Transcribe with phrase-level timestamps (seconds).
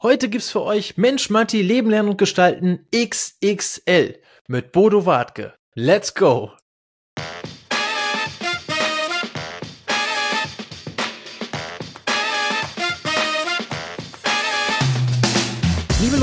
[0.00, 5.54] Heute gibt's für euch Mensch, Matti, Leben lernen und gestalten XXL mit Bodo Wartke.
[5.74, 6.52] Let's go!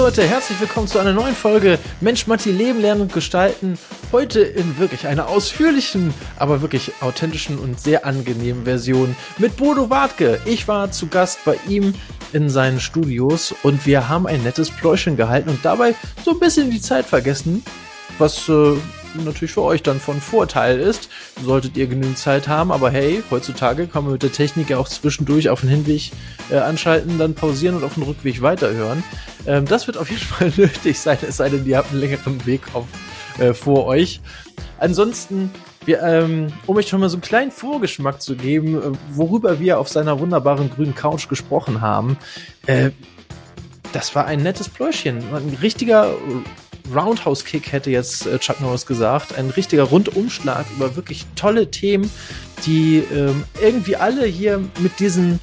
[0.05, 3.79] Leute, herzlich willkommen zu einer neuen Folge Mensch, Matti, Leben lernen und gestalten.
[4.11, 10.39] Heute in wirklich einer ausführlichen, aber wirklich authentischen und sehr angenehmen Version mit Bodo Wartke.
[10.45, 11.95] Ich war zu Gast bei ihm
[12.33, 16.69] in seinen Studios und wir haben ein nettes Pläuschen gehalten und dabei so ein bisschen
[16.69, 17.63] die Zeit vergessen,
[18.17, 18.75] was äh,
[19.23, 21.09] natürlich für euch dann von Vorteil ist.
[21.43, 24.87] Solltet ihr genügend Zeit haben, aber hey, heutzutage kann man mit der Technik ja auch
[24.87, 26.11] zwischendurch auf den Hinweg
[26.49, 29.03] äh, anschalten, dann pausieren und auf dem Rückweg weiterhören.
[29.45, 32.45] Ähm, das wird auf jeden Fall nötig sein, es sei denn, ihr habt einen längeren
[32.45, 32.85] Weg auf,
[33.39, 34.21] äh, vor euch.
[34.79, 35.51] Ansonsten,
[35.85, 39.79] wir, ähm, um euch schon mal so einen kleinen Vorgeschmack zu geben, äh, worüber wir
[39.79, 42.17] auf seiner wunderbaren grünen Couch gesprochen haben,
[42.65, 42.91] äh,
[43.93, 45.23] das war ein nettes Pläuschen.
[45.33, 46.13] Ein richtiger
[46.93, 49.37] Roundhouse-Kick hätte jetzt äh, Chuck Norris gesagt.
[49.37, 52.09] Ein richtiger Rundumschlag über wirklich tolle Themen,
[52.65, 55.39] die ähm, irgendwie alle hier mit diesem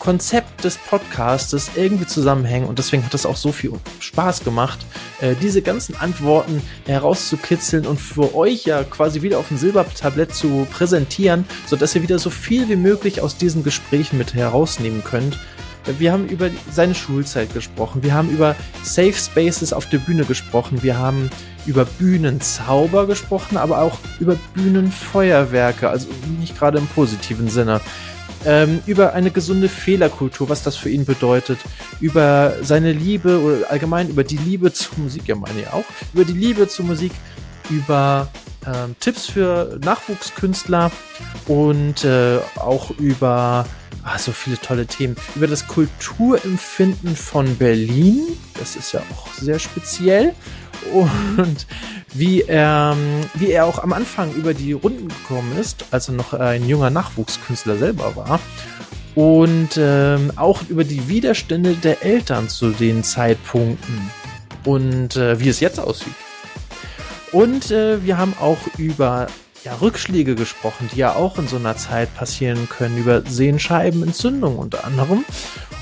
[0.00, 4.78] Konzept des Podcastes irgendwie zusammenhängen und deswegen hat es auch so viel Spaß gemacht,
[5.20, 10.66] äh, diese ganzen Antworten herauszukitzeln und für euch ja quasi wieder auf dem Silbertablett zu
[10.72, 15.38] präsentieren, sodass ihr wieder so viel wie möglich aus diesen Gesprächen mit herausnehmen könnt.
[15.98, 18.02] Wir haben über seine Schulzeit gesprochen.
[18.02, 20.82] Wir haben über Safe Spaces auf der Bühne gesprochen.
[20.82, 21.30] Wir haben
[21.66, 26.08] über Bühnenzauber gesprochen, aber auch über Bühnenfeuerwerke, also
[26.38, 27.80] nicht gerade im positiven Sinne.
[28.46, 31.58] Ähm, über eine gesunde Fehlerkultur, was das für ihn bedeutet,
[32.00, 36.24] über seine Liebe oder allgemein über die Liebe zur Musik, ja meine ich auch, über
[36.24, 37.12] die Liebe zur Musik,
[37.68, 38.28] über
[38.66, 40.90] ähm, Tipps für Nachwuchskünstler
[41.48, 43.66] und äh, auch über
[44.02, 45.16] Ah, so viele tolle Themen.
[45.36, 48.22] Über das Kulturempfinden von Berlin.
[48.58, 50.34] Das ist ja auch sehr speziell.
[50.92, 51.66] Und
[52.14, 52.96] wie er,
[53.34, 56.90] wie er auch am Anfang über die Runden gekommen ist, als er noch ein junger
[56.90, 58.40] Nachwuchskünstler selber war.
[59.14, 64.10] Und ähm, auch über die Widerstände der Eltern zu den Zeitpunkten.
[64.64, 66.14] Und äh, wie es jetzt aussieht.
[67.32, 69.28] Und äh, wir haben auch über
[69.64, 74.84] ja, Rückschläge gesprochen, die ja auch in so einer Zeit passieren können, über Sehenscheibenentzündung unter
[74.84, 75.24] anderem.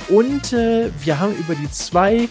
[0.08, 2.28] Und äh, wir haben über die zwei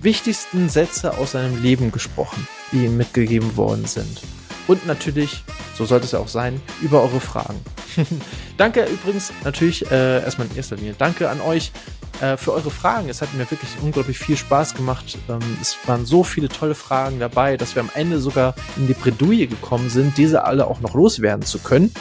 [0.00, 4.22] wichtigsten Sätze aus seinem Leben gesprochen, die ihm mitgegeben worden sind.
[4.66, 5.44] Und natürlich,
[5.76, 7.60] so sollte es ja auch sein, über eure Fragen.
[8.56, 10.94] danke übrigens natürlich äh, erstmal in erster Linie.
[10.96, 11.72] Danke an euch,
[12.20, 13.08] äh, für eure Fragen.
[13.08, 15.18] Es hat mir wirklich unglaublich viel Spaß gemacht.
[15.28, 18.94] Ähm, es waren so viele tolle Fragen dabei, dass wir am Ende sogar in die
[18.94, 21.92] Bredouille gekommen sind, diese alle auch noch loswerden zu können.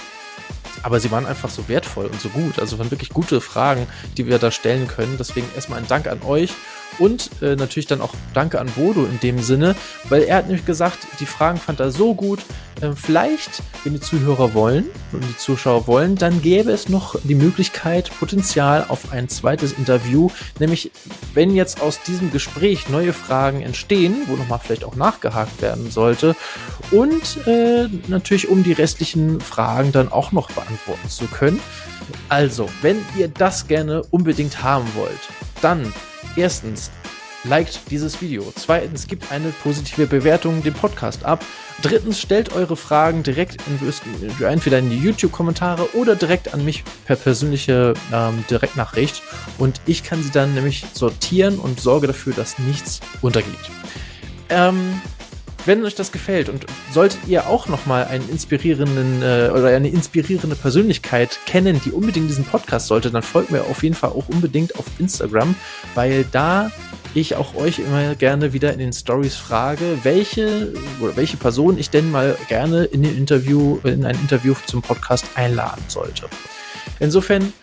[0.84, 2.60] Aber sie waren einfach so wertvoll und so gut.
[2.60, 3.88] Also waren wirklich gute Fragen,
[4.18, 5.16] die wir da stellen können.
[5.18, 6.54] Deswegen erstmal ein Dank an euch
[7.00, 9.76] und äh, natürlich dann auch Danke an Bodo in dem Sinne,
[10.10, 12.40] weil er hat nämlich gesagt, die Fragen fand er so gut.
[12.82, 17.36] Äh, vielleicht, wenn die Zuhörer wollen und die Zuschauer wollen, dann gäbe es noch die
[17.36, 20.30] Möglichkeit, Potenzial auf ein zweites Interview.
[20.60, 20.92] Nämlich,
[21.34, 26.36] wenn jetzt aus diesem Gespräch neue Fragen entstehen, wo nochmal vielleicht auch nachgehakt werden sollte.
[26.92, 31.60] Und äh, natürlich, um die restlichen Fragen dann auch noch beantworten zu können.
[32.30, 35.20] Also, wenn ihr das gerne unbedingt haben wollt,
[35.62, 35.94] dann
[36.36, 36.92] Erstens,
[37.44, 38.52] liked dieses Video.
[38.56, 41.44] Zweitens, gibt eine positive Bewertung dem Podcast ab.
[41.82, 47.16] Drittens, stellt eure Fragen direkt in, entweder in die YouTube-Kommentare oder direkt an mich per
[47.16, 49.22] persönliche ähm, Direktnachricht.
[49.58, 53.54] Und ich kann sie dann nämlich sortieren und sorge dafür, dass nichts untergeht.
[54.50, 55.02] Ähm,
[55.66, 60.56] wenn euch das gefällt und solltet ihr auch nochmal einen inspirierenden äh, oder eine inspirierende
[60.56, 64.78] Persönlichkeit kennen, die unbedingt diesen Podcast sollte, dann folgt mir auf jeden Fall auch unbedingt
[64.78, 65.56] auf Instagram,
[65.96, 66.72] weil da
[67.16, 71.90] ich auch euch immer gerne wieder in den Stories frage, welche oder welche Person ich
[71.90, 76.28] denn mal gerne in den Interview, in ein Interview zum Podcast einladen sollte.
[77.00, 77.54] Insofern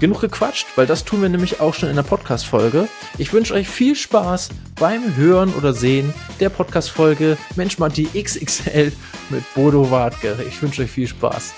[0.00, 2.88] genug gequatscht, weil das tun wir nämlich auch schon in der Podcast-Folge.
[3.16, 8.92] Ich wünsche euch viel Spaß beim Hören oder Sehen der Podcast-Folge Mensch Matti XXL
[9.30, 10.36] mit Bodo Wartke.
[10.46, 11.54] Ich wünsche euch viel Spaß.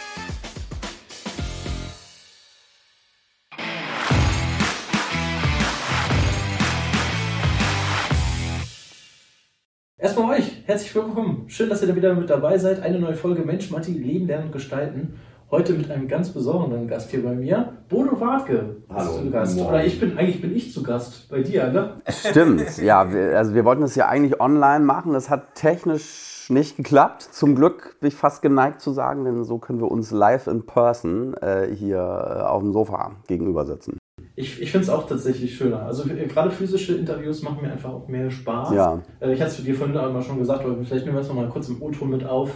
[9.99, 11.49] Erstmal euch, herzlich willkommen.
[11.49, 12.81] Schön, dass ihr da wieder mit dabei seid.
[12.81, 15.19] Eine neue Folge Mensch Matti Leben, Lernen und Gestalten.
[15.49, 18.79] Heute mit einem ganz besonderen Gast hier bei mir, Bodo Wartke.
[18.93, 19.13] Hallo.
[19.13, 19.61] Zu Gast.
[19.61, 22.01] Oder ich bin, eigentlich bin ich zu Gast bei dir, ne?
[22.09, 23.13] Stimmt, ja.
[23.13, 25.13] Wir, also wir wollten es ja eigentlich online machen.
[25.13, 27.23] Das hat technisch nicht geklappt.
[27.23, 30.67] Zum Glück bin ich fast geneigt zu sagen, denn so können wir uns live in
[30.67, 33.99] person äh, hier äh, auf dem Sofa gegenüber sitzen.
[34.35, 35.83] Ich, ich finde es auch tatsächlich schöner.
[35.83, 38.73] Also äh, gerade physische Interviews machen mir einfach auch mehr Spaß.
[38.73, 39.01] Ja.
[39.21, 41.49] Äh, ich hatte es dir vorhin einmal schon gesagt, aber vielleicht nehmen wir es nochmal
[41.49, 42.51] kurz im O-Ton mit auf.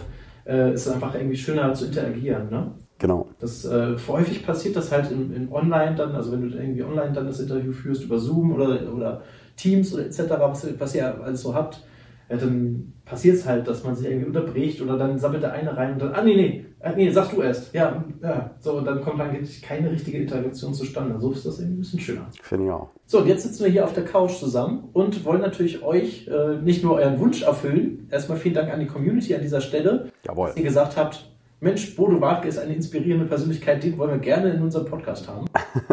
[0.45, 2.49] Äh, es ist einfach irgendwie schöner zu interagieren.
[2.49, 2.71] Ne?
[2.97, 3.27] Genau.
[3.39, 7.13] Das äh, häufig passiert das halt in, in Online dann, also wenn du irgendwie online
[7.13, 9.21] dann das Interview führst über Zoom oder, oder
[9.55, 11.81] Teams oder etc., was, was ihr alles so habt,
[12.31, 15.75] ja, dann passiert es halt, dass man sich irgendwie unterbricht oder dann sammelt der eine
[15.75, 17.73] rein und dann, ah nee, nee, ah, nee, sagst du erst.
[17.73, 21.19] Ja, ja, so, und dann kommt dann keine richtige Interaktion zustande.
[21.19, 22.27] So ist das irgendwie ein bisschen schöner.
[22.41, 22.87] Finde ich auch.
[23.05, 26.55] So, und jetzt sitzen wir hier auf der Couch zusammen und wollen natürlich euch äh,
[26.61, 28.07] nicht nur euren Wunsch erfüllen.
[28.09, 30.47] Erstmal vielen Dank an die Community an dieser Stelle, Jawohl.
[30.47, 31.30] dass ihr gesagt habt,
[31.63, 35.45] Mensch, Bodo Wartke ist eine inspirierende Persönlichkeit, den wollen wir gerne in unserem Podcast haben.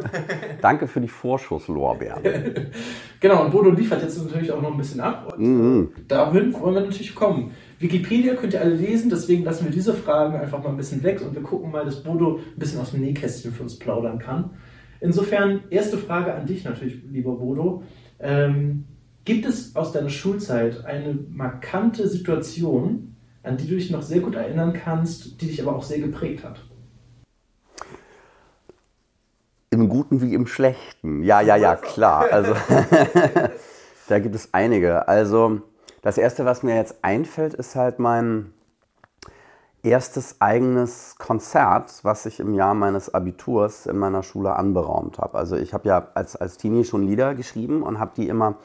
[0.63, 2.23] Danke für die Vorschusslorbeeren.
[3.21, 5.35] genau, und Bodo liefert jetzt natürlich auch noch ein bisschen ab.
[5.37, 5.89] Und Mhm.
[6.09, 7.51] dahin wollen wir natürlich kommen.
[7.79, 11.21] Wikipedia könnt ihr alle lesen, deswegen lassen wir diese Fragen einfach mal ein bisschen weg
[11.21, 14.53] und wir gucken mal, dass Bodo ein bisschen aus dem Nähkästchen für uns plaudern kann.
[15.01, 17.83] Insofern, erste Frage an dich natürlich, lieber Bodo.
[18.21, 18.85] Ähm,
[19.27, 24.35] gibt es aus deiner Schulzeit eine markante Situation, an die du dich noch sehr gut
[24.35, 26.65] erinnern kannst, die dich aber auch sehr geprägt hat?
[29.71, 31.23] Im Guten wie im Schlechten.
[31.23, 32.27] Ja, ja, ja, klar.
[32.31, 32.55] Also
[34.09, 35.09] da gibt es einige.
[35.09, 35.61] Also
[36.03, 38.53] das Erste, was mir jetzt einfällt, ist halt mein
[39.83, 45.39] erstes eigenes Konzert, was ich im Jahr meines Abiturs in meiner Schule anberaumt habe.
[45.39, 48.57] Also ich habe ja als, als Teenie schon Lieder geschrieben und habe die immer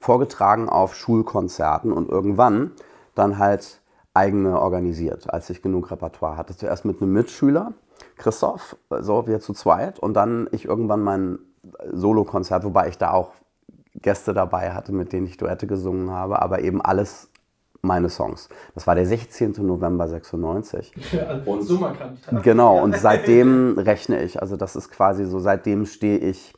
[0.00, 2.72] vorgetragen auf Schulkonzerten und irgendwann
[3.14, 3.80] dann halt
[4.14, 6.56] eigene organisiert, als ich genug Repertoire hatte.
[6.56, 7.72] Zuerst mit einem Mitschüler,
[8.16, 11.38] Christoph, so wir zu zweit und dann ich irgendwann mein
[11.92, 13.32] Solokonzert, wobei ich da auch
[13.94, 17.28] Gäste dabei hatte, mit denen ich Duette gesungen habe, aber eben alles
[17.82, 18.48] meine Songs.
[18.74, 19.54] Das war der 16.
[19.60, 20.92] November 96.
[21.44, 22.18] und so markant.
[22.42, 24.40] Genau, und seitdem rechne ich.
[24.40, 26.54] Also das ist quasi so, seitdem stehe ich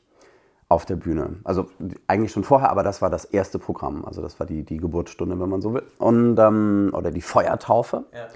[0.68, 1.36] auf der Bühne.
[1.44, 1.66] Also
[2.06, 4.04] eigentlich schon vorher, aber das war das erste Programm.
[4.04, 5.84] Also das war die, die Geburtsstunde, wenn man so will.
[5.98, 8.04] Und, ähm, oder die Feuertaufe.
[8.12, 8.26] Ja.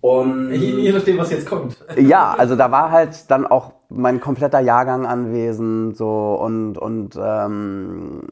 [0.00, 1.84] Und Je, nachdem, was jetzt kommt.
[1.96, 8.22] ja, also da war halt dann auch mein kompletter Jahrgang anwesend so und, und ähm,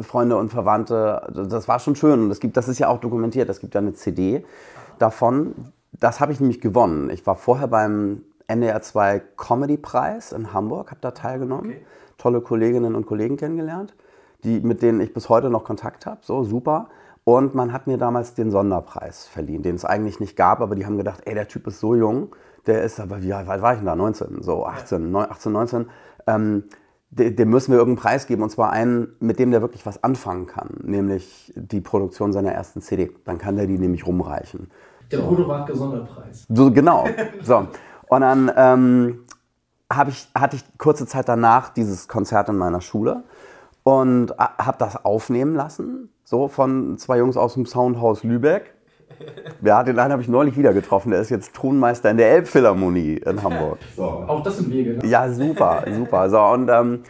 [0.00, 1.46] Freunde und Verwandte.
[1.50, 2.24] Das war schon schön.
[2.24, 3.50] Und es gibt, das ist ja auch dokumentiert.
[3.50, 4.44] Es gibt ja eine CD
[4.98, 5.54] davon.
[5.92, 7.10] Das habe ich nämlich gewonnen.
[7.10, 11.66] Ich war vorher beim NDR 2 Comedy Preis in Hamburg, habe da teilgenommen.
[11.66, 11.84] Okay.
[12.18, 13.94] Tolle Kolleginnen und Kollegen kennengelernt,
[14.44, 16.18] die, mit denen ich bis heute noch Kontakt habe.
[16.22, 16.88] So, super.
[17.24, 20.84] Und man hat mir damals den Sonderpreis verliehen, den es eigentlich nicht gab, aber die
[20.84, 22.34] haben gedacht, ey, der Typ ist so jung,
[22.66, 23.94] der ist aber, wie alt war ich denn da?
[23.94, 25.86] 19, so 18, 9, 18 19.
[26.26, 26.64] Ähm,
[27.10, 30.02] de- dem müssen wir irgendeinen Preis geben und zwar einen, mit dem der wirklich was
[30.02, 33.12] anfangen kann, nämlich die Produktion seiner ersten CD.
[33.24, 34.70] Dann kann der die nämlich rumreichen.
[35.12, 36.46] Der Bodo Wartke Sonderpreis.
[36.48, 37.04] So, genau.
[37.42, 37.66] So.
[38.08, 39.24] Und dann ähm,
[40.10, 43.22] ich, hatte ich kurze Zeit danach dieses Konzert in meiner Schule
[43.82, 48.74] und habe das aufnehmen lassen, so von zwei Jungs aus dem Soundhaus Lübeck.
[49.62, 53.16] Ja, den einen habe ich neulich wieder getroffen, der ist jetzt Tonmeister in der Elbphilharmonie
[53.16, 53.78] in Hamburg.
[53.96, 54.04] So.
[54.04, 54.94] Auch das sind Wege.
[54.94, 55.06] Ne?
[55.06, 56.30] Ja, super, super.
[56.30, 57.02] So, und ähm,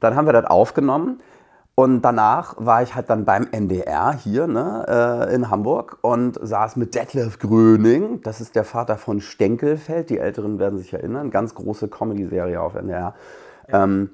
[0.00, 1.20] dann haben wir das aufgenommen.
[1.76, 4.86] Und danach war ich halt dann beim NDR hier ne,
[5.28, 8.22] äh, in Hamburg und saß mit Detlef Gröning.
[8.22, 10.08] Das ist der Vater von Stenkelfeld.
[10.08, 11.30] Die Älteren werden sich erinnern.
[11.30, 13.14] Ganz große Comedy-Serie auf NDR.
[13.68, 14.10] Ähm,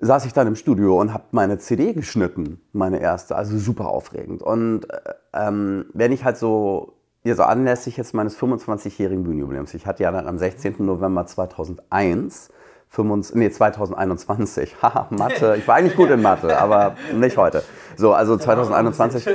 [0.00, 3.36] saß ich dann im Studio und habe meine CD geschnitten, meine erste.
[3.36, 4.42] Also super aufregend.
[4.42, 9.86] Und äh, ähm, wenn ich halt so, ja, so anlässlich jetzt meines 25-jährigen Bühnenjubiläums, ich
[9.86, 10.76] hatte ja dann am 16.
[10.78, 12.50] November 2001
[12.94, 14.76] 25, nee, 2021.
[14.82, 15.56] Haha, Mathe.
[15.58, 17.62] Ich war eigentlich gut in Mathe, aber nicht heute.
[17.96, 19.26] So, also 2021.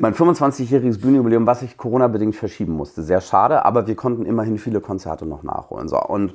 [0.00, 3.02] Mein 25-jähriges Bühnenjubiläum, was ich Corona-bedingt verschieben musste.
[3.02, 5.88] Sehr schade, aber wir konnten immerhin viele Konzerte noch nachholen.
[5.88, 6.34] So, und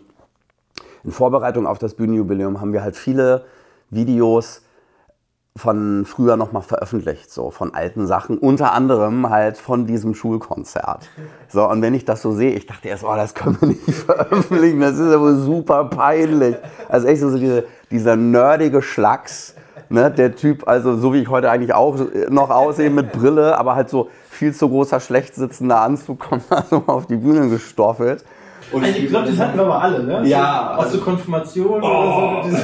[1.03, 3.45] in Vorbereitung auf das Bühnenjubiläum haben wir halt viele
[3.89, 4.61] Videos
[5.55, 11.07] von früher nochmal veröffentlicht, so von alten Sachen, unter anderem halt von diesem Schulkonzert.
[11.47, 13.83] So, und wenn ich das so sehe, ich dachte erst, oh, das können wir nicht
[14.05, 16.55] veröffentlichen, das ist aber super peinlich.
[16.89, 19.53] Also echt so diese, dieser nerdige Schlacks,
[19.89, 21.97] ne, der Typ, also so wie ich heute eigentlich auch
[22.29, 26.63] noch aussehe mit Brille, aber halt so viel zu großer, schlecht sitzender Anzug, kommt da
[26.67, 28.25] so auf die Bühne gestoffelt.
[28.73, 30.27] Also ich glaube, das hatten wir aber alle, ne?
[30.27, 32.57] Ja, Aus der Konfirmation Oh, oder so.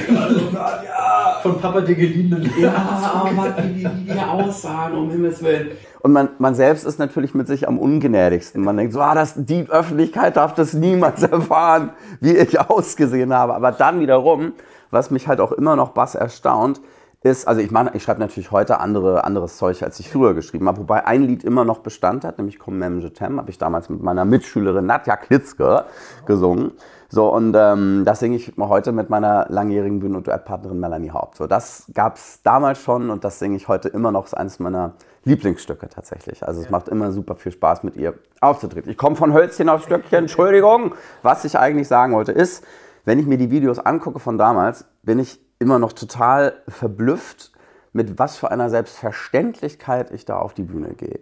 [1.42, 5.72] Von Papa der geliehenen Ja, wie, wie, wie die aussahen, um Himmels Willen.
[6.02, 8.64] Und man, man selbst ist natürlich mit sich am ungnädigsten.
[8.64, 11.92] Man denkt so, ah, das, die Öffentlichkeit darf das niemals erfahren,
[12.22, 13.54] wie ich ausgesehen habe.
[13.54, 14.54] Aber dann wiederum,
[14.92, 16.82] was mich halt auch immer noch bass erstaunt,
[17.22, 20.68] ist, also ich meine, ich schreibe natürlich heute andere, anderes Zeug, als ich früher geschrieben
[20.68, 20.80] habe.
[20.80, 23.90] Wobei ein Lied immer noch Bestand hat, nämlich Comme même je t'aime, habe ich damals
[23.90, 25.84] mit meiner Mitschülerin Nadja Klitzke
[26.26, 26.72] gesungen.
[27.12, 31.38] So, und ähm, das singe ich heute mit meiner langjährigen Bühnen- und Duettpartnerin Melanie Haupt.
[31.38, 34.26] So, das gab es damals schon und das singe ich heute immer noch.
[34.26, 36.46] Das ist eines meiner Lieblingsstücke tatsächlich.
[36.48, 36.72] Also es ja.
[36.72, 38.92] macht immer super viel Spaß mit ihr aufzutreten.
[38.92, 40.94] Ich komme von Hölzchen auf Stöckchen, Entschuldigung.
[41.24, 42.64] Was ich eigentlich sagen wollte ist,
[43.06, 47.52] wenn ich mir die Videos angucke von damals, bin ich immer noch total verblüfft,
[47.92, 51.20] mit was für einer Selbstverständlichkeit ich da auf die Bühne gehe.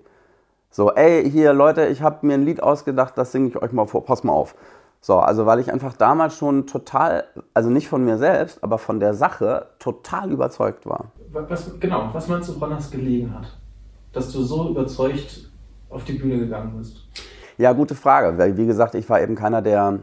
[0.69, 3.87] So, ey, hier Leute, ich habe mir ein Lied ausgedacht, das singe ich euch mal
[3.87, 4.53] vor, pass mal auf.
[5.01, 8.99] So, also weil ich einfach damals schon total, also nicht von mir selbst, aber von
[8.99, 11.11] der Sache total überzeugt war.
[11.31, 13.57] Was, genau, was meinst du, woran das gelegen hat?
[14.11, 15.49] Dass du so überzeugt
[15.89, 17.07] auf die Bühne gegangen bist?
[17.57, 19.99] Ja, gute Frage, weil wie gesagt, ich war eben keiner, der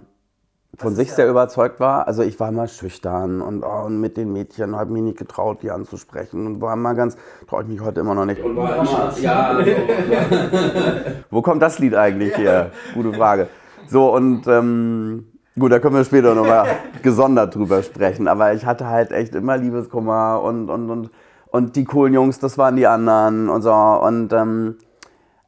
[0.79, 2.07] von sich ja sehr überzeugt war.
[2.09, 5.63] Also ich war immer schüchtern und, oh, und mit den Mädchen habe mich nicht getraut,
[5.63, 7.17] die anzusprechen und war immer ganz,
[7.49, 8.43] traue ich mich heute immer noch nicht.
[8.43, 9.71] Und war immer, ja, so.
[11.31, 12.71] Wo kommt das Lied eigentlich her?
[12.95, 13.49] Gute Frage.
[13.87, 15.26] So, und ähm,
[15.59, 16.67] gut, da können wir später nochmal
[17.03, 18.29] gesondert drüber sprechen.
[18.29, 21.11] Aber ich hatte halt echt immer Liebeskummer und, und, und,
[21.49, 23.73] und die coolen Jungs, das waren die anderen und so.
[23.73, 24.76] Und ähm,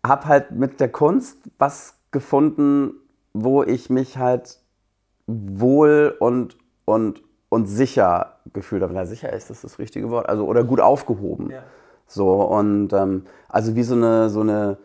[0.06, 2.94] habe halt mit der Kunst was gefunden,
[3.32, 4.58] wo ich mich halt
[5.26, 8.94] wohl und, und, und sicher gefühlt habe.
[8.94, 10.28] Na, sicher ist das das richtige Wort.
[10.28, 11.50] Also, oder gut aufgehoben.
[11.50, 11.62] Ja.
[12.06, 14.78] So, und ähm, also wie so eine, so eine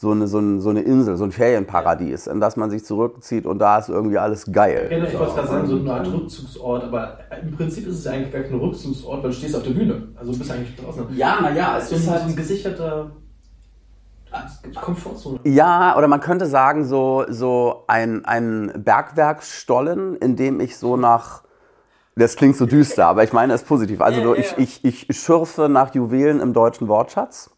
[0.00, 3.46] so eine, so, eine, so eine Insel, so ein Ferienparadies, in das man sich zurückzieht
[3.46, 4.86] und da ist irgendwie alles geil.
[4.90, 8.12] Ja, ich wollte gerade sagen, so eine Art Rückzugsort, aber im Prinzip ist es ja
[8.12, 10.08] eigentlich gar kein Rückzugsort, weil du stehst auf der Bühne.
[10.14, 11.04] Also du bist eigentlich draußen.
[11.16, 13.10] Ja, naja, es ist halt ein gesicherter
[14.80, 15.40] Komfortzone.
[15.42, 21.42] Ja, oder man könnte sagen, so, so ein, ein Bergwerksstollen, in dem ich so nach.
[22.14, 24.00] Das klingt so düster, aber ich meine es positiv.
[24.00, 24.58] Also ja, ja, ja.
[24.58, 27.50] Ich, ich, ich schürfe nach Juwelen im deutschen Wortschatz.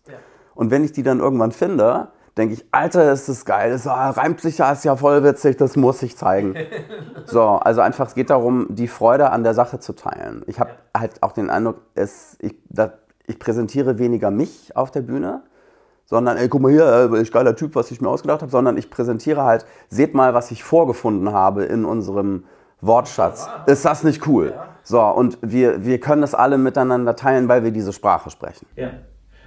[0.55, 2.09] Und wenn ich die dann irgendwann finde,
[2.41, 5.77] denke ich, Alter, ist das geil, das reimt sich ja, ist ja voll witzig, das
[5.77, 6.55] muss ich zeigen.
[7.27, 10.43] so, also einfach, es geht darum, die Freude an der Sache zu teilen.
[10.47, 11.01] Ich habe ja.
[11.01, 12.95] halt auch den Eindruck, es, ich, da,
[13.27, 15.43] ich präsentiere weniger mich auf der Bühne,
[16.07, 18.77] sondern, ey, guck mal hier, äh, ich geiler Typ, was ich mir ausgedacht habe, sondern
[18.77, 22.45] ich präsentiere halt, seht mal, was ich vorgefunden habe in unserem
[22.81, 23.49] Wortschatz.
[23.67, 24.55] Ist das nicht cool?
[24.83, 28.67] So, und wir, wir können das alle miteinander teilen, weil wir diese Sprache sprechen.
[28.77, 28.91] Ja.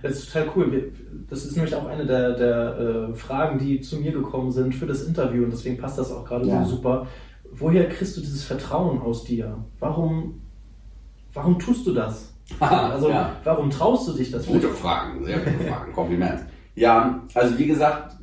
[0.04, 0.92] Das ist total cool.
[1.30, 4.86] Das ist nämlich auch eine der, der äh, Fragen, die zu mir gekommen sind für
[4.86, 6.62] das Interview und deswegen passt das auch gerade ja.
[6.66, 7.08] so super.
[7.54, 9.58] Woher kriegst du dieses Vertrauen aus dir?
[9.80, 10.42] Warum,
[11.34, 12.34] warum tust du das?
[12.60, 13.38] also, ja.
[13.46, 14.46] warum traust du dich das?
[14.46, 15.94] Gute Fragen, sehr gute Fragen.
[15.96, 16.42] Kompliment.
[16.76, 18.18] Ja, also wie gesagt,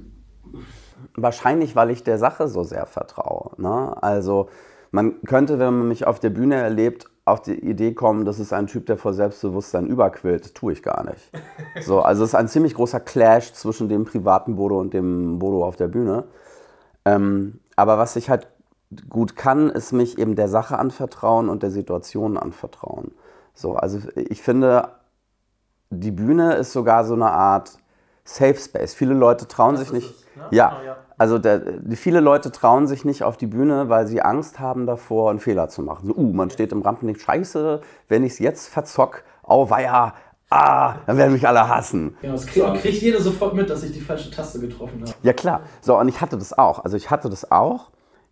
[1.15, 3.53] wahrscheinlich, weil ich der Sache so sehr vertraue.
[3.57, 3.97] Ne?
[4.03, 4.51] Also,
[4.91, 8.53] man könnte, wenn man mich auf der Bühne erlebt, auf die Idee kommen, das ist
[8.53, 10.55] ein Typ, der vor Selbstbewusstsein überquillt.
[10.55, 11.31] Tue ich gar nicht.
[11.83, 15.65] So, also es ist ein ziemlich großer Clash zwischen dem privaten Bodo und dem Bodo
[15.65, 16.25] auf der Bühne.
[17.05, 18.49] Ähm, aber was ich halt
[19.09, 23.13] gut kann, ist mich eben der Sache anvertrauen und der Situation anvertrauen.
[23.55, 24.89] So, also ich finde,
[25.91, 27.79] die Bühne ist sogar so eine Art
[28.25, 28.95] Safe Space.
[28.95, 30.11] Viele Leute trauen das sich nicht.
[30.11, 30.49] Es, ne?
[30.51, 31.61] ja, genau, ja, also der,
[31.97, 35.69] viele Leute trauen sich nicht auf die Bühne, weil sie Angst haben davor, einen Fehler
[35.69, 36.07] zu machen.
[36.07, 40.15] So, uh, man steht im Rampenlicht, scheiße, wenn ich es jetzt verzock, auweia,
[40.49, 42.17] ah, dann werden mich alle hassen.
[42.23, 42.73] Genau, das kriegt, so.
[42.73, 45.13] kriegt jeder sofort mit, dass ich die falsche Taste getroffen habe.
[45.23, 46.85] Ja klar, so und ich hatte das auch.
[46.85, 47.91] Also ich hatte das auch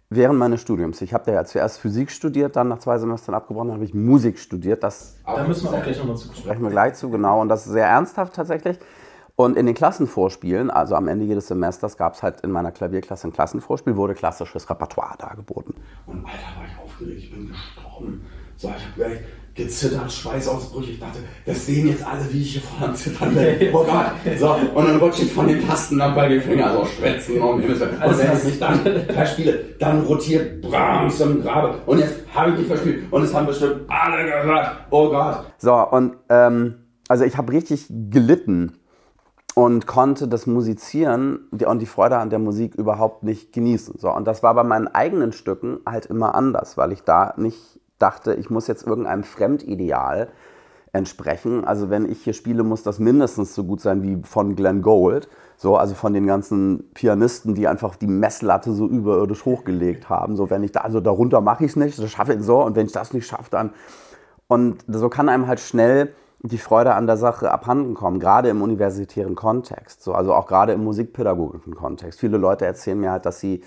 [0.09, 1.03] während meines Studiums.
[1.03, 4.39] Ich habe ja zuerst Physik studiert, dann nach zwei Semestern abgebrochen, dann habe ich Musik
[4.39, 4.83] studiert.
[4.83, 7.43] Das da müssen wir auch gleich nochmal zu Sprechen wir gleich zu, genau.
[7.43, 8.79] Und das ist sehr ernsthaft tatsächlich.
[9.41, 13.29] Und in den Klassenvorspielen, also am Ende jedes Semesters, gab es halt in meiner Klavierklasse
[13.29, 15.75] ein Klassenvorspiel, wurde klassisches Repertoire dargeboten.
[16.07, 18.27] Und Alter, war ich aufgeregt, ich bin gestorben.
[18.57, 19.21] So, ich habe gleich
[19.55, 20.91] gezittert, Schweißausbrüche.
[20.91, 23.73] Ich dachte, das sehen jetzt alle, wie ich hier voll am Zittern bin.
[23.73, 24.07] Oh Gott.
[24.41, 27.65] So, und dann rutsche ich von den Tasten ab bei den Fingern, so schwätzen und
[27.65, 31.79] Und also wenn ich mich dann verspiele, dann rotiert Brahms im Grabe.
[31.87, 33.13] Und jetzt habe ich mich verspielt.
[33.13, 34.79] Und es haben bestimmt alle gehört.
[34.91, 35.45] Oh Gott.
[35.59, 36.75] So, und ähm,
[37.07, 38.73] also ich habe richtig gelitten
[39.59, 43.99] und konnte das Musizieren und die Freude an der Musik überhaupt nicht genießen.
[43.99, 47.81] So, und das war bei meinen eigenen Stücken halt immer anders, weil ich da nicht
[47.99, 50.29] dachte, ich muss jetzt irgendeinem Fremdideal
[50.93, 51.65] entsprechen.
[51.65, 55.29] Also wenn ich hier spiele, muss das mindestens so gut sein wie von Glenn Gould.
[55.57, 60.37] So, also von den ganzen Pianisten, die einfach die Messlatte so überirdisch hochgelegt haben.
[60.37, 62.63] So, wenn ich da, also darunter mache ich es nicht, das schaffe ich so.
[62.63, 63.71] Und wenn ich das nicht schaffe, dann.
[64.47, 68.63] Und so kann einem halt schnell die Freude an der Sache abhanden kommen, gerade im
[68.63, 72.21] universitären Kontext, so, also auch gerade im musikpädagogischen Kontext.
[72.21, 73.63] Viele Leute erzählen mir halt, dass sie,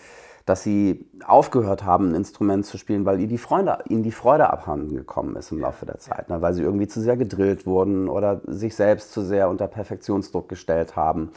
[0.45, 4.49] dass sie aufgehört haben, ein Instrument zu spielen, weil ihnen die, Freude, ihnen die Freude
[4.49, 6.41] abhanden gekommen ist im Laufe der Zeit, ne?
[6.41, 10.95] weil sie irgendwie zu sehr gedrillt wurden oder sich selbst zu sehr unter Perfektionsdruck gestellt
[10.95, 11.31] haben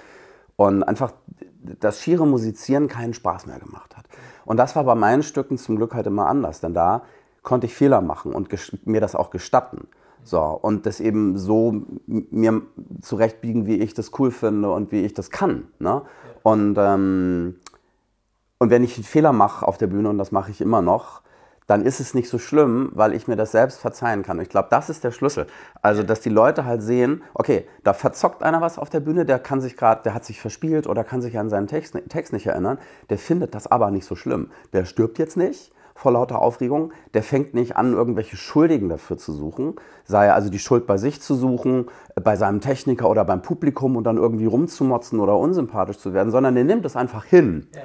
[0.56, 1.12] und einfach
[1.80, 4.04] das schiere Musizieren keinen Spaß mehr gemacht hat.
[4.44, 7.02] Und das war bei meinen Stücken zum Glück halt immer anders, denn da
[7.42, 8.48] konnte ich Fehler machen und
[8.86, 9.88] mir das auch gestatten.
[10.24, 12.62] So, und das eben so mir
[13.02, 15.68] zurechtbiegen, wie ich das cool finde und wie ich das kann.
[15.78, 16.02] Ne?
[16.42, 17.56] Und, ähm,
[18.58, 21.22] und wenn ich einen Fehler mache auf der Bühne, und das mache ich immer noch,
[21.66, 24.40] dann ist es nicht so schlimm, weil ich mir das selbst verzeihen kann.
[24.40, 25.46] ich glaube, das ist der Schlüssel.
[25.80, 29.38] Also, dass die Leute halt sehen, okay, da verzockt einer was auf der Bühne, der
[29.38, 32.46] kann sich gerade, der hat sich verspielt oder kann sich an seinen Text, Text nicht
[32.46, 32.78] erinnern,
[33.08, 34.50] der findet das aber nicht so schlimm.
[34.72, 39.32] Der stirbt jetzt nicht vor lauter Aufregung, der fängt nicht an, irgendwelche Schuldigen dafür zu
[39.32, 39.74] suchen,
[40.04, 41.86] sei also die Schuld bei sich zu suchen,
[42.22, 46.54] bei seinem Techniker oder beim Publikum und dann irgendwie rumzumotzen oder unsympathisch zu werden, sondern
[46.54, 47.68] der nimmt es einfach hin.
[47.74, 47.82] Ja,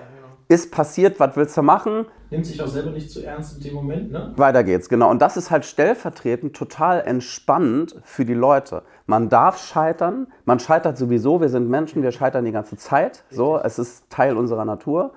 [0.52, 2.08] ist passiert, was willst du machen?
[2.32, 4.34] Nimmt sich auch selber nicht zu ernst in dem Moment, ne?
[4.36, 5.12] Weiter geht's, genau.
[5.12, 8.82] Und das ist halt stellvertretend total entspannend für die Leute.
[9.06, 13.24] Man darf scheitern, man scheitert sowieso, wir sind Menschen, wir scheitern die ganze Zeit.
[13.30, 15.14] So, es ist Teil unserer Natur.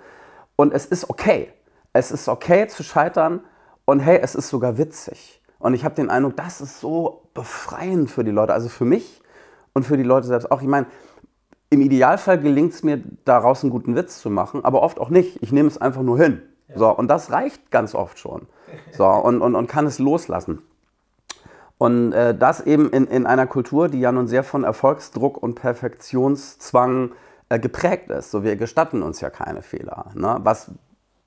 [0.54, 1.48] Und es ist okay.
[1.92, 3.40] Es ist okay zu scheitern
[3.84, 5.42] und hey, es ist sogar witzig.
[5.58, 9.22] Und ich habe den Eindruck, das ist so befreiend für die Leute, also für mich
[9.74, 10.60] und für die Leute selbst auch.
[10.60, 10.86] Ich meine,
[11.70, 15.42] im Idealfall gelingt es mir, daraus einen guten Witz zu machen, aber oft auch nicht.
[15.42, 16.42] Ich nehme es einfach nur hin.
[16.68, 16.78] Ja.
[16.78, 18.46] So, und das reicht ganz oft schon.
[18.92, 20.62] So, und, und, und kann es loslassen.
[21.78, 25.54] Und äh, das eben in, in einer Kultur, die ja nun sehr von Erfolgsdruck und
[25.54, 27.12] Perfektionszwang
[27.48, 28.30] äh, geprägt ist.
[28.30, 30.06] So, wir gestatten uns ja keine Fehler.
[30.14, 30.38] Ne?
[30.42, 30.70] Was,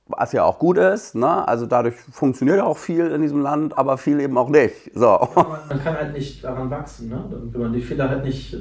[0.07, 1.15] was ja auch gut ist.
[1.15, 1.47] Ne?
[1.47, 4.91] Also dadurch funktioniert auch viel in diesem Land, aber viel eben auch nicht.
[4.93, 5.05] So.
[5.05, 7.09] Ja, man, kann halt nicht daran wachsen.
[7.09, 7.23] Ne?
[7.51, 8.55] Wenn man die Fehler halt nicht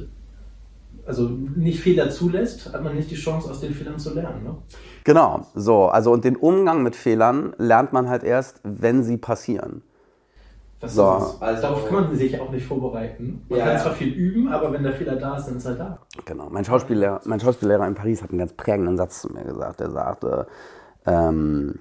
[1.07, 4.43] also nicht Fehler zulässt, hat man nicht die Chance, aus den Fehlern zu lernen.
[4.43, 4.57] Ne?
[5.05, 5.87] Genau, so.
[5.87, 9.83] Also und den Umgang mit Fehlern lernt man halt erst, wenn sie passieren.
[10.81, 11.17] Das so.
[11.17, 13.45] Ist, also, darauf kann man sich auch nicht vorbereiten.
[13.49, 15.75] Man ja, kann zwar viel üben, aber wenn der Fehler da ist, dann ist er
[15.75, 15.99] da.
[16.25, 16.49] Genau.
[16.51, 19.81] Mein Schauspiellehrer, mein Schauspiellehrer in Paris hat einen ganz prägenden Satz zu mir gesagt.
[19.81, 20.47] Er sagte,
[21.06, 21.78] ähm,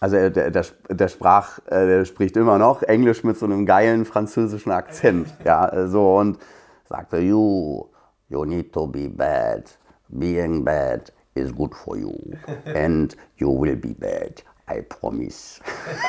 [0.00, 4.04] also der, der, der sprach, äh, der spricht immer noch Englisch mit so einem geilen
[4.04, 5.28] französischen Akzent.
[5.44, 6.38] ja, so und
[6.84, 7.88] sagte, you
[8.28, 9.70] You need to be bad.
[10.18, 12.12] Being bad is good for you.
[12.66, 14.42] And you will be bad.
[14.66, 15.60] I promise.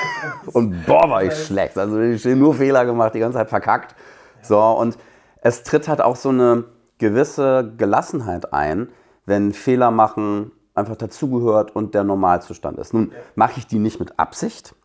[0.53, 1.77] und boah, war ich schlecht.
[1.77, 3.95] Also ich habe nur Fehler gemacht, die ganze Zeit verkackt.
[4.41, 4.97] So, und
[5.41, 6.63] es tritt halt auch so eine
[6.97, 8.89] gewisse Gelassenheit ein,
[9.25, 12.93] wenn Fehler machen einfach dazugehört und der Normalzustand ist.
[12.93, 14.75] Nun mache ich die nicht mit Absicht,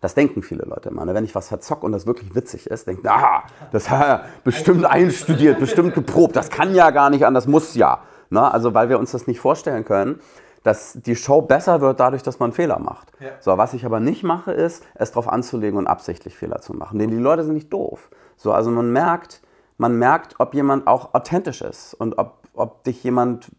[0.00, 1.04] das denken viele Leute immer.
[1.06, 1.14] Ne?
[1.14, 4.84] Wenn ich was verzocke und das wirklich witzig ist, denken, aha, das hat er bestimmt
[4.84, 6.36] einstudiert, bestimmt geprobt.
[6.36, 8.00] Das kann ja gar nicht an, das muss ja.
[8.28, 8.52] Ne?
[8.52, 10.20] Also weil wir uns das nicht vorstellen können,
[10.62, 13.12] dass die Show besser wird dadurch, dass man Fehler macht.
[13.20, 13.30] Ja.
[13.40, 16.98] So, was ich aber nicht mache, ist, es darauf anzulegen und absichtlich Fehler zu machen.
[16.98, 18.10] Denn die Leute sind nicht doof.
[18.36, 19.42] So, also man merkt,
[19.78, 23.50] man merkt, ob jemand auch authentisch ist und ob, ob dich jemand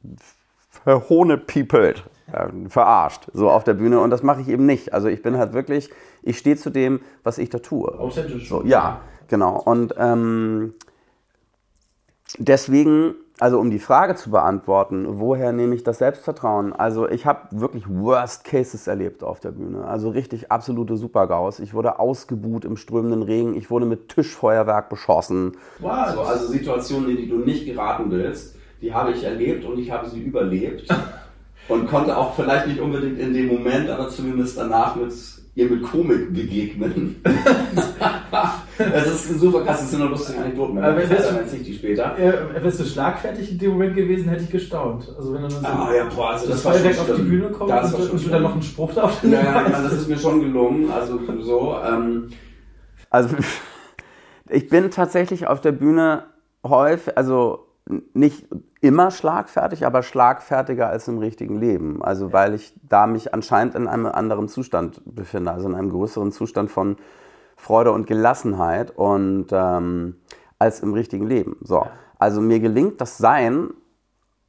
[0.85, 3.99] verhohnepiepelt, ja, verarscht, so auf der Bühne.
[3.99, 4.93] Und das mache ich eben nicht.
[4.93, 5.89] Also ich bin halt wirklich,
[6.21, 7.91] ich stehe zu dem, was ich da tue.
[7.99, 8.47] Authentisch.
[8.47, 9.59] So, ja, genau.
[9.59, 10.75] Und ähm,
[12.37, 16.71] deswegen, also um die Frage zu beantworten, woher nehme ich das Selbstvertrauen?
[16.71, 19.85] Also ich habe wirklich Worst Cases erlebt auf der Bühne.
[19.85, 21.59] Also richtig absolute Supergaus.
[21.59, 23.55] Ich wurde ausgebuht im strömenden Regen.
[23.55, 25.57] Ich wurde mit Tischfeuerwerk beschossen.
[25.79, 26.09] Wow.
[26.13, 29.91] So, also Situationen, in die du nicht geraten willst, die habe ich erlebt und ich
[29.91, 30.87] habe sie überlebt.
[31.67, 35.11] und konnte auch vielleicht nicht unbedingt in dem Moment, aber zumindest danach mit
[35.55, 37.15] ihr mit Komik begegnen.
[38.77, 40.77] das ist ein super krass, das sind nur lustige Anekdoten.
[40.77, 42.17] Aber wenn das erzähle ich die später.
[42.19, 45.07] Äh, wärst du schlagfertig in dem Moment gewesen, hätte ich gestaunt.
[45.17, 47.49] Also wenn du dann so ah, ja, boah, also das, das Feuerwerk auf die Bühne
[47.51, 50.17] kommt und, und du dann noch einen Spruch drauf Ja, ja, ja, das ist mir
[50.17, 50.91] schon gelungen.
[50.91, 51.77] Also so.
[51.89, 52.29] Ähm.
[53.09, 53.37] Also
[54.49, 56.25] ich bin tatsächlich auf der Bühne
[56.65, 57.64] häufig, also
[58.13, 58.47] nicht
[58.81, 62.03] immer schlagfertig, aber schlagfertiger als im richtigen Leben.
[62.03, 66.31] Also weil ich da mich anscheinend in einem anderen Zustand befinde, also in einem größeren
[66.31, 66.97] Zustand von
[67.55, 70.15] Freude und Gelassenheit und ähm,
[70.59, 71.57] als im richtigen Leben.
[71.61, 71.85] So,
[72.17, 73.69] also mir gelingt das Sein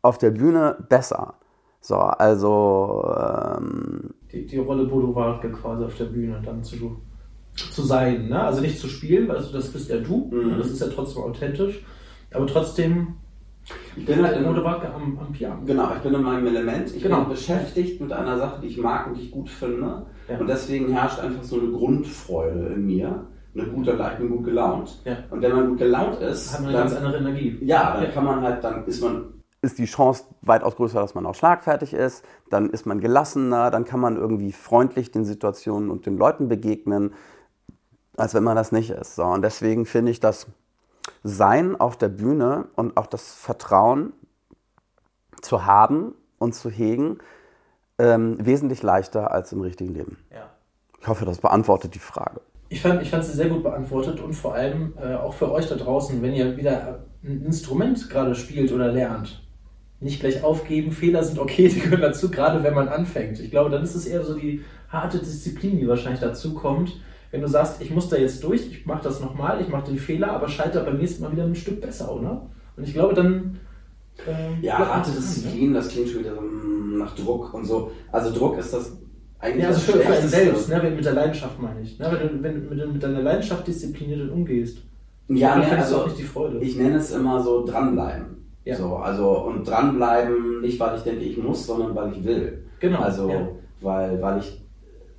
[0.03, 1.35] auf der Bühne besser.
[1.81, 7.01] So, also ähm, die, die Rolle Bodo Wartke quasi auf der Bühne dann zu,
[7.55, 8.43] zu sein, ne?
[8.43, 10.59] Also nicht zu spielen, weil also das bist ja du, mhm.
[10.59, 11.85] das ist ja trotzdem authentisch,
[12.33, 13.17] aber trotzdem
[13.97, 15.63] ich bin halt in Modebarke am, am Piano.
[15.65, 16.95] Genau, ich bin in meinem Element.
[16.95, 17.21] Ich genau.
[17.21, 20.07] bin beschäftigt mit einer Sache, die ich mag und die ich gut finde.
[20.29, 20.39] Ja.
[20.39, 23.27] Und deswegen herrscht einfach so eine Grundfreude in mir.
[23.55, 25.01] Eine gute, ich bin gut gelaunt.
[25.05, 25.17] Ja.
[25.31, 27.59] Und wenn man gut gelaunt ist, hat man eine dann, ganz andere Energie.
[27.63, 28.11] Ja, dann ja.
[28.11, 31.93] kann man halt, dann ist man ist die Chance weitaus größer, dass man auch schlagfertig
[31.93, 32.25] ist.
[32.51, 37.15] Dann ist man gelassener, dann kann man irgendwie freundlich den Situationen und den Leuten begegnen,
[38.17, 39.17] als wenn man das nicht ist.
[39.17, 40.47] So, und deswegen finde ich das
[41.23, 44.13] sein auf der Bühne und auch das Vertrauen
[45.43, 47.19] zu haben und zu hegen,
[47.99, 50.19] ähm, wesentlich leichter als im richtigen Leben.
[50.31, 50.51] Ja.
[51.01, 52.41] Ich hoffe, das beantwortet die Frage.
[52.69, 55.69] Ich fand, ich fand sie sehr gut beantwortet und vor allem äh, auch für euch
[55.69, 59.47] da draußen, wenn ihr wieder ein Instrument gerade spielt oder lernt,
[60.01, 60.91] nicht gleich aufgeben.
[60.91, 63.39] Fehler sind okay, die gehören dazu, gerade wenn man anfängt.
[63.39, 67.01] Ich glaube, dann ist es eher so die harte Disziplin, die wahrscheinlich dazu kommt.
[67.37, 69.99] Wenn du sagst, ich muss da jetzt durch, ich mache das nochmal, ich mache den
[69.99, 72.47] Fehler, aber scheitere beim nächsten Mal wieder ein Stück besser, oder?
[72.79, 73.61] Und ich glaube, dann.
[74.27, 75.77] Äh, ja, harte Disziplin, ne?
[75.77, 77.91] das klingt schon wieder so mm, nach Druck und so.
[78.11, 78.97] Also, Druck ist das
[79.39, 79.65] eigentlich.
[79.65, 80.83] Ja, also für, für einen selbst, ne?
[80.97, 81.99] mit der Leidenschaft meine ich.
[81.99, 82.09] Ne?
[82.11, 84.79] Wenn du wenn, wenn du mit deiner Leidenschaft diszipliniert umgehst.
[85.29, 86.59] Ja, ne, also, auch nicht die Freude.
[86.61, 88.47] ich nenne es immer so dranbleiben.
[88.65, 88.77] Ja.
[88.77, 92.65] So, also, und dranbleiben, nicht weil ich denke, ich muss, sondern weil ich will.
[92.81, 93.01] Genau.
[93.01, 93.47] Also, ja.
[93.83, 94.66] weil, weil ich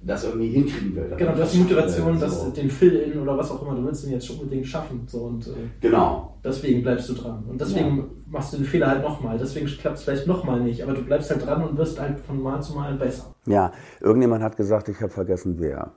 [0.07, 1.13] das irgendwie hinkriegen will.
[1.17, 2.49] Genau, du hast die Motivation, das, so.
[2.49, 5.03] den Fill-In oder was auch immer, du willst den jetzt schon unbedingt schaffen.
[5.05, 6.37] So, und, äh, genau.
[6.43, 7.43] Deswegen bleibst du dran.
[7.49, 8.03] Und deswegen ja.
[8.31, 9.37] machst du den Fehler halt nochmal.
[9.37, 12.41] Deswegen klappt es vielleicht nochmal nicht, aber du bleibst halt dran und wirst halt von
[12.41, 13.35] Mal zu Mal besser.
[13.45, 15.91] Ja, irgendjemand hat gesagt, ich habe vergessen, wer.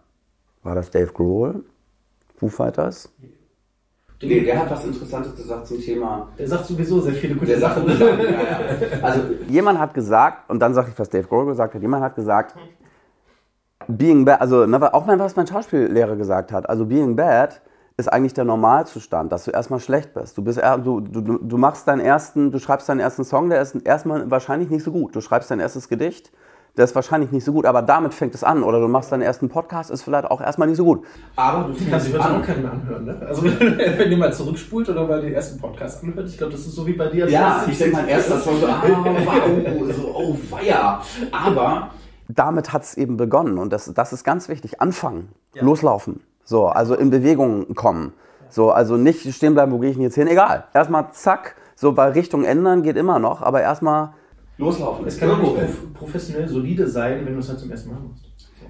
[0.63, 1.65] War das Dave Grohl?
[2.37, 3.13] Foo Fighters?
[4.23, 6.29] Nee, der hat was Interessantes gesagt zum Thema.
[6.39, 7.89] Der sagt sowieso sehr viele gute Sachen.
[7.89, 9.03] ja, ja.
[9.03, 12.17] Also, jemand hat gesagt, und dann sage ich, was Dave Grohl gesagt hat, jemand hat
[12.17, 12.55] gesagt,
[13.91, 17.61] Being bad, also ne, auch mal was mein Schauspiellehrer gesagt hat, also being bad
[18.01, 20.37] ist eigentlich der Normalzustand, dass du erstmal schlecht bist.
[20.37, 23.75] Du, bist du, du, du machst deinen ersten, du schreibst deinen ersten Song, der ist
[23.75, 25.15] erstmal wahrscheinlich nicht so gut.
[25.15, 26.33] Du schreibst dein erstes Gedicht,
[26.77, 28.63] der ist wahrscheinlich nicht so gut, aber damit fängt es an.
[28.63, 31.05] Oder du machst deinen ersten Podcast, ist vielleicht auch erstmal nicht so gut.
[31.37, 33.27] Aber du kannst dir auch keinen mehr anhören, ne?
[33.29, 36.75] Also wenn ihr mal zurückspult oder mal den ersten Podcast anhört, ich glaube, das ist
[36.75, 37.29] so wie bei dir.
[37.29, 41.03] Ja, ich denke, mein erster Song so, ah, wow, so, oh, weia.
[41.33, 41.91] Aber
[42.35, 43.59] damit hat es eben begonnen.
[43.59, 44.81] Und das, das ist ganz wichtig.
[44.81, 45.63] Anfangen, ja.
[45.63, 46.21] loslaufen.
[46.45, 48.13] So, also in Bewegung kommen.
[48.49, 50.27] So, also nicht stehen bleiben, wo gehe ich denn jetzt hin?
[50.27, 50.65] Egal.
[50.75, 54.15] Erstmal zack, so bei Richtung ändern geht immer noch, aber erstmal.
[54.59, 55.07] Loslaufen.
[55.07, 58.25] Es kann auch nicht professionell solide sein, wenn du es halt zum ersten Mal machst.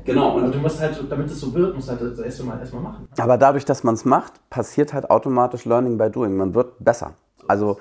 [0.05, 0.37] Genau.
[0.37, 2.59] Und also du musst halt, damit es so wird, musst du halt das erste Mal
[2.59, 3.09] erstmal machen.
[3.19, 6.37] Aber dadurch, dass man es macht, passiert halt automatisch Learning by Doing.
[6.37, 7.15] Man wird besser.
[7.49, 7.79] Also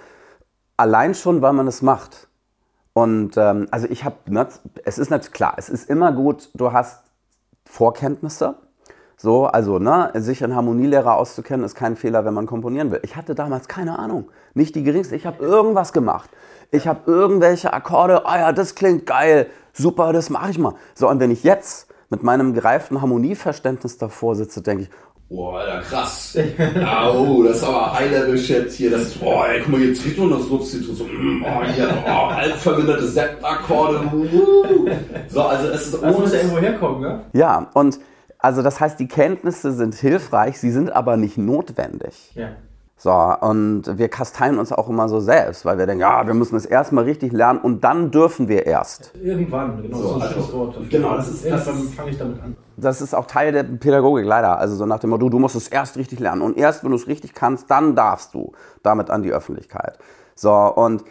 [0.78, 2.29] allein schon, weil man es macht.
[2.94, 4.48] Und ähm, also ich habe, ne,
[4.86, 7.04] es ist natürlich klar, es ist immer gut, du hast
[7.66, 8.56] Vorkenntnisse.
[9.16, 13.02] So, also ne, sich in Harmonielehrer auszukennen, ist kein Fehler, wenn man komponieren will.
[13.04, 15.16] Ich hatte damals keine Ahnung, nicht die geringste.
[15.16, 16.30] Ich habe irgendwas gemacht.
[16.72, 20.76] Ich habe irgendwelche Akkorde, ah oh ja, das klingt geil, super, das mache ich mal.
[20.96, 24.90] So, und wenn ich jetzt mit meinem gereiften Harmonieverständnis davor sitze, denke ich,
[25.30, 26.36] Boah, Alter, krass.
[26.84, 28.90] Au, das ist aber High-Level-Shit hier.
[28.90, 30.96] Das, boah, ey, guck mal hier, Triton, das nutzt Triton.
[30.96, 34.10] So, mm, oh, hier, oh, halb verminderte Septakkorde.
[35.28, 36.02] So, also es ist...
[36.02, 37.22] Das muss ja irgendwo herkommen, ne?
[37.34, 38.00] Ja, und
[38.40, 42.32] also das heißt, die Kenntnisse sind hilfreich, sie sind aber nicht notwendig.
[42.34, 42.50] Ja.
[43.02, 46.58] So, und wir kasteien uns auch immer so selbst, weil wir denken, ja, wir müssen
[46.58, 49.14] es erstmal richtig lernen und dann dürfen wir erst.
[49.16, 50.90] Irgendwann, genau, so, so ein also, Wort.
[50.90, 52.58] Genau, das ist, das, dann fange ich damit an.
[52.76, 54.60] Das ist auch Teil der Pädagogik, leider.
[54.60, 56.98] Also so nach dem Motto, du musst es erst richtig lernen und erst, wenn du
[56.98, 58.52] es richtig kannst, dann darfst du
[58.84, 59.98] damit an die Öffentlichkeit.
[60.36, 61.06] So, und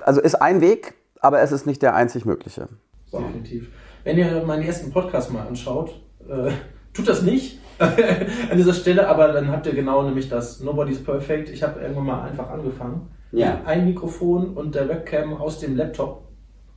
[0.00, 2.68] also ist ein Weg, aber es ist nicht der einzig mögliche.
[3.10, 3.18] So.
[3.18, 3.70] Definitiv.
[4.02, 6.52] Wenn ihr meinen ersten Podcast mal anschaut, äh,
[6.94, 7.58] tut das nicht
[8.50, 11.50] an dieser Stelle, aber dann habt ihr genau nämlich das Nobody's Perfect.
[11.50, 13.08] Ich habe irgendwann mal einfach angefangen.
[13.32, 13.60] Ja.
[13.64, 16.28] Ein Mikrofon und der Webcam aus dem Laptop.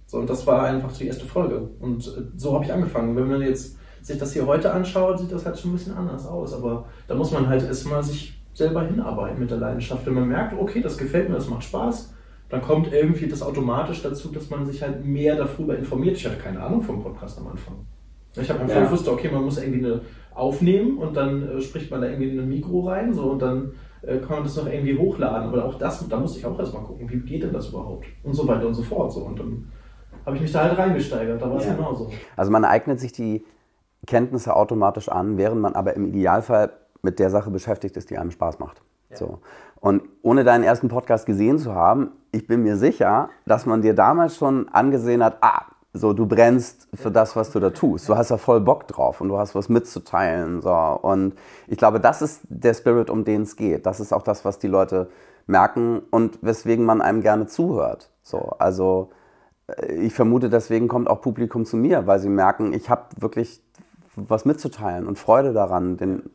[0.06, 1.70] So, und das war einfach die erste Folge.
[1.80, 3.16] Und äh, so habe ich angefangen.
[3.16, 6.28] Wenn man jetzt sich das hier heute anschaut, sieht das halt schon ein bisschen anders
[6.28, 6.54] aus.
[6.54, 10.06] Aber da muss man halt erstmal sich selber hinarbeiten mit der Leidenschaft.
[10.06, 12.14] Wenn man merkt, okay, das gefällt mir, das macht Spaß,
[12.50, 16.18] dann kommt irgendwie das automatisch dazu, dass man sich halt mehr darüber informiert.
[16.18, 17.86] Ich hatte keine Ahnung vom Podcast am Anfang.
[18.36, 18.86] Ich habe einfach ja.
[18.86, 20.02] gewusst, okay, man muss irgendwie eine
[20.34, 23.72] aufnehmen und dann äh, spricht man da irgendwie in ein Mikro rein so und dann
[24.02, 25.50] äh, kann man das noch irgendwie hochladen.
[25.50, 28.06] Aber auch das, da musste ich auch erstmal gucken, wie geht denn das überhaupt?
[28.24, 29.12] Und so weiter und so fort.
[29.12, 29.22] So.
[29.22, 29.72] Und dann
[30.26, 31.74] habe ich mich da halt reingesteigert, da war es ja.
[31.74, 32.10] genauso.
[32.36, 33.44] Also man eignet sich die
[34.08, 38.32] Kenntnisse automatisch an, während man aber im Idealfall mit der Sache beschäftigt ist, die einem
[38.32, 38.82] Spaß macht.
[39.10, 39.18] Ja.
[39.18, 39.40] So.
[39.80, 43.96] Und ohne deinen ersten Podcast gesehen zu haben, ich bin mir sicher, dass man dir
[43.96, 48.08] damals schon angesehen hat, ah, so, du brennst für das, was du da tust.
[48.08, 50.62] Du hast ja voll Bock drauf und du hast was mitzuteilen.
[50.62, 50.74] So.
[50.74, 51.34] Und
[51.68, 53.86] ich glaube, das ist der Spirit, um den es geht.
[53.86, 55.10] Das ist auch das, was die Leute
[55.48, 58.10] merken und weswegen man einem gerne zuhört.
[58.24, 59.10] So, also
[59.68, 63.62] äh, ich vermute, deswegen kommt auch Publikum zu mir, weil sie merken, ich habe wirklich
[64.16, 66.30] was mitzuteilen und Freude daran, den,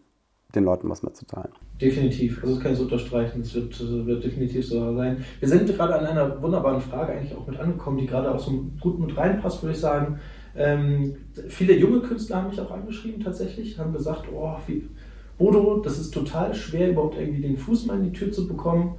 [0.55, 1.53] den Leuten was mitzuteilen.
[1.81, 5.23] Definitiv, also das kann ich so unterstreichen, es wird, wird definitiv so sein.
[5.41, 8.65] Wir sind gerade an einer wunderbaren Frage eigentlich auch mit angekommen, die gerade auch so
[8.81, 10.19] gut mit reinpasst, würde ich sagen.
[10.57, 11.17] Ähm,
[11.49, 14.89] viele junge Künstler haben mich auch angeschrieben tatsächlich, haben gesagt, oh, wie,
[15.37, 18.97] Bodo, das ist total schwer, überhaupt irgendwie den Fuß mal in die Tür zu bekommen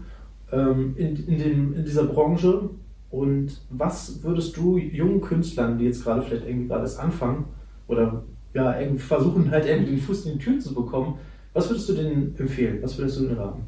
[0.51, 2.69] ähm, in, in, dem, in dieser Branche.
[3.09, 7.45] Und was würdest du jungen Künstlern, die jetzt gerade vielleicht irgendwie gerade erst anfangen
[7.87, 11.15] oder ja, irgendwie versuchen halt irgendwie den Fuß in die Tür zu bekommen,
[11.57, 12.83] was würdest du denen empfehlen?
[12.83, 13.67] Was würdest du denen raten?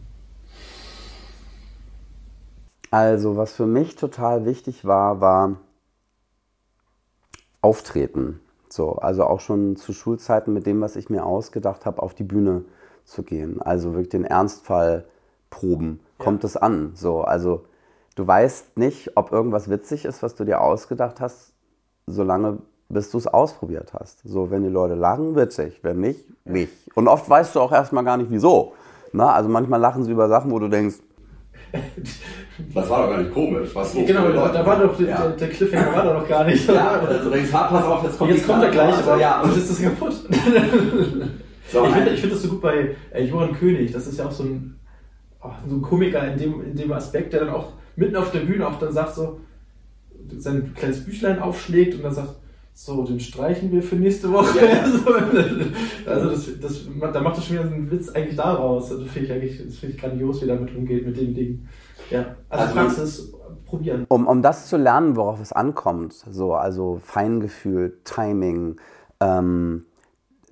[2.91, 5.57] Also, was für mich total wichtig war, war
[7.61, 8.39] Auftreten.
[8.69, 12.23] So, also auch schon zu Schulzeiten mit dem, was ich mir ausgedacht habe, auf die
[12.23, 12.63] Bühne
[13.05, 13.61] zu gehen.
[13.61, 15.05] Also wirklich den Ernstfall
[15.49, 15.99] proben.
[16.19, 16.91] Kommt es an?
[16.93, 17.65] So, also
[18.13, 21.53] du weißt nicht, ob irgendwas witzig ist, was du dir ausgedacht hast,
[22.05, 24.21] solange bis du es ausprobiert hast.
[24.23, 25.79] So, wenn die Leute lachen, witzig.
[25.83, 26.73] Wenn nicht, nicht.
[26.95, 28.73] Und oft weißt du auch erstmal gar nicht, wieso.
[29.13, 30.97] Na, also manchmal lachen sie über Sachen, wo du denkst,
[32.73, 33.69] das war doch gar nicht komisch.
[33.73, 35.17] Was so genau, da, da war doch ja.
[35.17, 36.67] der, der, Cliffhanger war doch noch gar nicht.
[36.73, 39.69] Ja, also denkst, pass auf, jetzt kommt, jetzt kommt er gleich, aber ja, und ist
[39.69, 40.13] das kaputt.
[41.71, 43.91] so, ich finde find das so gut bei äh, Johann König.
[43.91, 44.79] Das ist ja auch so ein,
[45.43, 48.39] oh, so ein Komiker in dem, in dem Aspekt, der dann auch mitten auf der
[48.39, 49.39] Bühne auch dann sagt so,
[50.37, 52.35] sein kleines Büchlein aufschlägt und dann sagt,
[52.81, 54.57] so, den streichen wir für nächste Woche.
[54.65, 54.83] Ja.
[56.13, 58.89] also das, das, da macht er schon wieder einen Witz eigentlich daraus.
[58.89, 61.67] Also finde ich eigentlich, das finde ich grandios, wie er damit umgeht mit dem Ding.
[62.09, 63.33] Ja, also, also Praxis
[63.65, 64.05] probieren.
[64.07, 68.77] Um, um das zu lernen, worauf es ankommt, so, also Feingefühl, Timing,
[69.19, 69.83] ähm,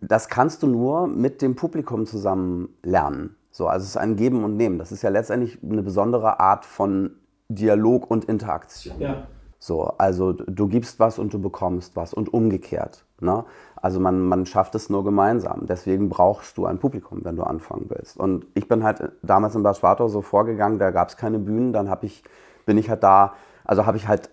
[0.02, 3.38] das kannst du nur mit dem Publikum zusammen lernen.
[3.52, 4.80] So, also es ist ein Geben und Nehmen.
[4.80, 7.12] Das ist ja letztendlich eine besondere Art von
[7.48, 9.00] Dialog und Interaktion.
[9.00, 9.28] Ja.
[9.60, 13.06] So, also du gibst was und du bekommst was und umgekehrt.
[13.20, 13.44] Ne?
[13.76, 15.66] Also man, man schafft es nur gemeinsam.
[15.66, 18.18] Deswegen brauchst du ein Publikum, wenn du anfangen willst.
[18.18, 21.74] Und ich bin halt damals in Bad Schwartau so vorgegangen, da gab es keine Bühnen,
[21.74, 22.24] dann hab ich,
[22.66, 24.30] bin ich halt da, also habe ich halt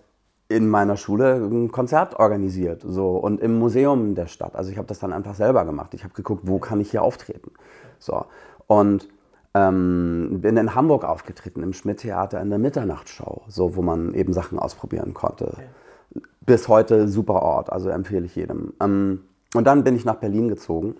[0.47, 4.55] in meiner Schule ein Konzert organisiert so und im Museum der Stadt.
[4.55, 5.95] Also ich habe das dann einfach selber gemacht.
[5.95, 7.51] Ich habe geguckt, wo kann ich hier auftreten.
[7.97, 8.25] So
[8.67, 9.07] und
[9.55, 14.59] ähm, bin in Hamburg aufgetreten, im Schmidt-Theater in der Mitternachtsschau, so, wo man eben Sachen
[14.59, 15.53] ausprobieren konnte.
[15.53, 16.21] Okay.
[16.41, 18.73] Bis heute super Ort, also empfehle ich jedem.
[18.81, 19.21] Ähm,
[19.55, 20.95] und dann bin ich nach Berlin gezogen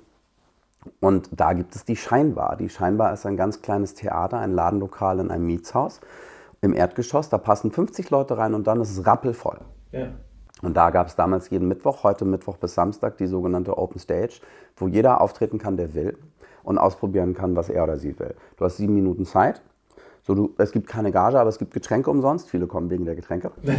[1.02, 2.56] und da gibt es die Scheinbar.
[2.56, 6.00] Die Scheinbar ist ein ganz kleines Theater, ein Ladenlokal in einem Mietshaus
[6.62, 7.28] im Erdgeschoss.
[7.28, 9.60] Da passen 50 Leute rein und dann ist es rappelvoll.
[9.92, 10.08] Ja.
[10.62, 14.40] Und da gab es damals jeden Mittwoch, heute Mittwoch bis Samstag, die sogenannte Open Stage,
[14.78, 16.18] wo jeder auftreten kann, der will
[16.66, 18.34] und ausprobieren kann, was er oder sie will.
[18.58, 19.62] Du hast sieben Minuten Zeit.
[20.24, 22.50] So, du, es gibt keine Gage, aber es gibt Getränke umsonst.
[22.50, 23.52] Viele kommen wegen der Getränke.
[23.62, 23.78] das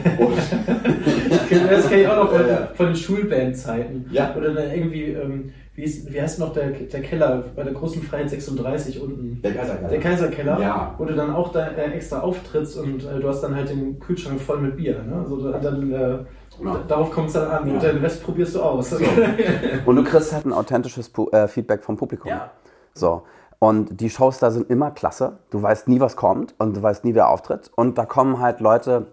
[1.88, 4.06] kenne ich auch noch von, von den Schulbandzeiten.
[4.12, 4.32] Ja.
[4.36, 8.00] Oder dann irgendwie, ähm, wie, ist, wie heißt noch der, der Keller bei der großen
[8.00, 9.42] Freiheit 36 unten?
[9.42, 9.88] Der Kaiserkeller.
[9.88, 10.60] Der Kaiserkeller.
[10.60, 10.94] Ja.
[10.96, 13.98] Wo du dann auch da äh, extra auftrittst und äh, du hast dann halt den
[13.98, 15.02] Kühlschrank voll mit Bier.
[15.02, 15.16] Ne?
[15.16, 16.18] Also dann, äh,
[16.64, 16.84] ja.
[16.86, 17.66] Darauf kommt es dann an.
[17.66, 17.74] Ja.
[17.74, 18.90] Und den Rest probierst du aus.
[18.90, 18.96] So.
[19.84, 22.30] und du kriegst halt ein authentisches äh, Feedback vom Publikum.
[22.30, 22.52] Ja.
[22.98, 23.22] So.
[23.58, 25.38] Und die Shows da sind immer klasse.
[25.50, 27.70] Du weißt nie, was kommt und du weißt nie, wer auftritt.
[27.74, 29.06] Und da kommen halt Leute,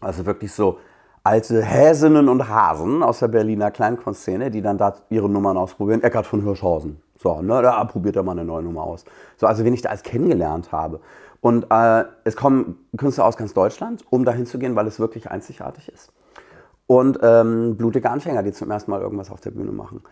[0.00, 0.78] also wirklich so
[1.24, 6.02] alte Häsinnen und Hasen aus der Berliner Kleinkunstszene, die dann da ihre Nummern ausprobieren.
[6.02, 7.00] Eckart von Hirschhausen.
[7.18, 9.04] So, ne, da probiert er mal eine neue Nummer aus.
[9.36, 11.00] So, also wen ich da alles kennengelernt habe.
[11.40, 15.30] Und äh, es kommen Künstler aus ganz Deutschland, um dahin zu gehen, weil es wirklich
[15.30, 16.12] einzigartig ist.
[16.86, 20.02] Und ähm, blutige Anfänger, die zum ersten Mal irgendwas auf der Bühne machen.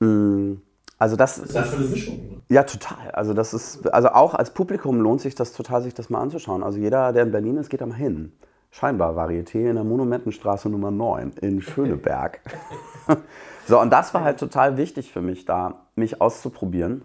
[0.00, 0.54] Mm
[0.98, 2.42] also das, das ist das eine Mischung.
[2.48, 3.10] Ja, total.
[3.12, 6.62] Also das ist, also auch als Publikum lohnt sich das total, sich das mal anzuschauen.
[6.62, 8.32] Also jeder, der in Berlin ist, geht da mal hin.
[8.70, 12.40] Scheinbar Varieté in der Monumentenstraße Nummer 9 in Schöneberg.
[13.66, 17.02] so, und das war halt total wichtig für mich, da mich auszuprobieren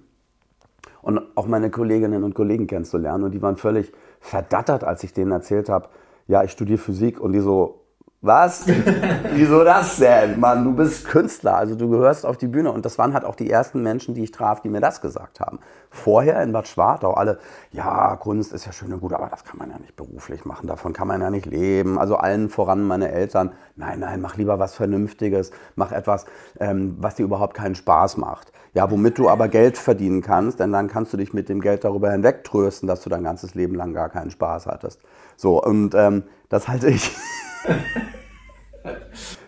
[1.02, 3.24] und auch meine Kolleginnen und Kollegen kennenzulernen.
[3.24, 5.90] Und die waren völlig verdattert, als ich denen erzählt habe,
[6.28, 7.79] ja, ich studiere Physik und die so,
[8.22, 8.66] was?
[9.34, 10.40] Wieso das denn?
[10.40, 12.72] Mann, du bist Künstler, also du gehörst auf die Bühne.
[12.72, 15.40] Und das waren halt auch die ersten Menschen, die ich traf, die mir das gesagt
[15.40, 15.60] haben.
[15.90, 17.40] Vorher in Bad Schwartau alle,
[17.72, 20.68] ja, Kunst ist ja schön und gut, aber das kann man ja nicht beruflich machen,
[20.68, 21.98] davon kann man ja nicht leben.
[21.98, 26.26] Also allen voran meine Eltern, nein, nein, mach lieber was Vernünftiges, mach etwas,
[26.60, 28.52] ähm, was dir überhaupt keinen Spaß macht.
[28.74, 31.84] Ja, womit du aber Geld verdienen kannst, denn dann kannst du dich mit dem Geld
[31.86, 35.02] darüber hinwegtrösten, dass du dein ganzes Leben lang gar keinen Spaß hattest.
[35.38, 37.16] So, und ähm, das halte ich.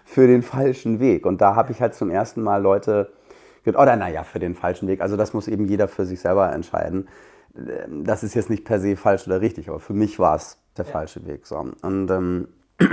[0.06, 1.26] für den falschen Weg.
[1.26, 3.12] Und da habe ich halt zum ersten Mal Leute,
[3.66, 5.02] oder naja, für den falschen Weg.
[5.02, 7.08] Also das muss eben jeder für sich selber entscheiden.
[8.04, 10.86] Das ist jetzt nicht per se falsch oder richtig, aber für mich war es der
[10.86, 10.92] ja.
[10.92, 11.46] falsche Weg.
[11.46, 11.58] So.
[11.82, 12.48] Und, ähm,
[12.80, 12.88] ja,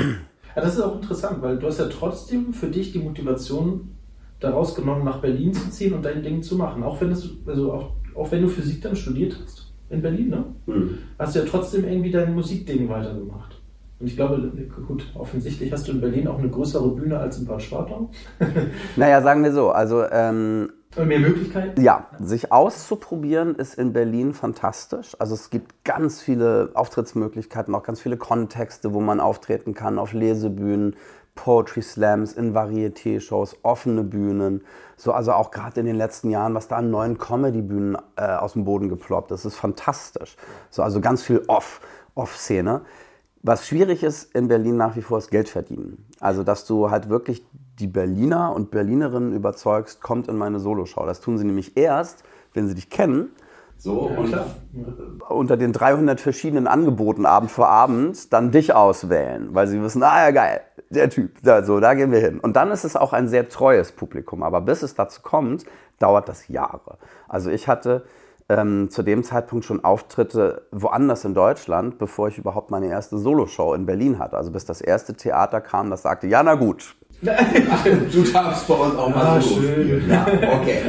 [0.55, 3.97] das ist auch interessant, weil du hast ja trotzdem für dich die Motivation
[4.41, 6.83] daraus genommen, nach Berlin zu ziehen und dein Ding zu machen.
[6.83, 10.45] Auch wenn, es, also auch, auch wenn du Physik dann studiert hast in Berlin, ne?
[10.67, 10.99] Mhm.
[11.19, 13.58] hast du ja trotzdem irgendwie dein Musikding weitergemacht.
[14.01, 14.53] Und ich glaube,
[14.87, 18.11] gut, offensichtlich hast du in Berlin auch eine größere Bühne als in Bad Schwartau.
[18.97, 19.71] naja, sagen wir so.
[19.71, 21.83] Also, ähm, Und mehr Möglichkeiten?
[21.83, 25.17] Ja, sich auszuprobieren ist in Berlin fantastisch.
[25.19, 30.13] Also es gibt ganz viele Auftrittsmöglichkeiten, auch ganz viele Kontexte, wo man auftreten kann, auf
[30.13, 30.95] Lesebühnen,
[31.35, 34.63] Poetry Slams, in Varieté-Shows, offene Bühnen.
[34.97, 38.53] So, also auch gerade in den letzten Jahren, was da an neuen Comedy-Bühnen äh, aus
[38.53, 40.37] dem Boden geploppt ist, ist fantastisch.
[40.71, 41.81] So, also ganz viel Off,
[42.15, 42.83] Off-Szene.
[43.43, 46.05] Was schwierig ist in Berlin nach wie vor ist Geld verdienen.
[46.21, 47.45] Also, dass du halt wirklich
[47.79, 51.07] die Berliner und Berlinerinnen überzeugst, kommt in meine Soloshow.
[51.07, 53.31] Das tun sie nämlich erst, wenn sie dich kennen.
[53.81, 54.47] So, ja, und klar.
[55.29, 60.25] unter den 300 verschiedenen Angeboten Abend für Abend dann dich auswählen, weil sie wissen, ah
[60.25, 62.41] ja geil, der Typ, da, so, da gehen wir hin.
[62.41, 65.65] Und dann ist es auch ein sehr treues Publikum, aber bis es dazu kommt,
[66.01, 66.99] dauert das Jahre.
[67.29, 68.05] Also ich hatte
[68.49, 73.75] ähm, zu dem Zeitpunkt schon Auftritte woanders in Deutschland, bevor ich überhaupt meine erste Soloshow
[73.75, 74.37] in Berlin hatte.
[74.37, 76.95] Also bis das erste Theater kam, das sagte, ja na gut.
[77.21, 80.09] du darfst bei uns auch mal ah, so schön.
[80.09, 80.27] Ja,
[80.61, 80.81] okay.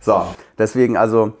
[0.00, 0.22] So,
[0.56, 1.32] deswegen also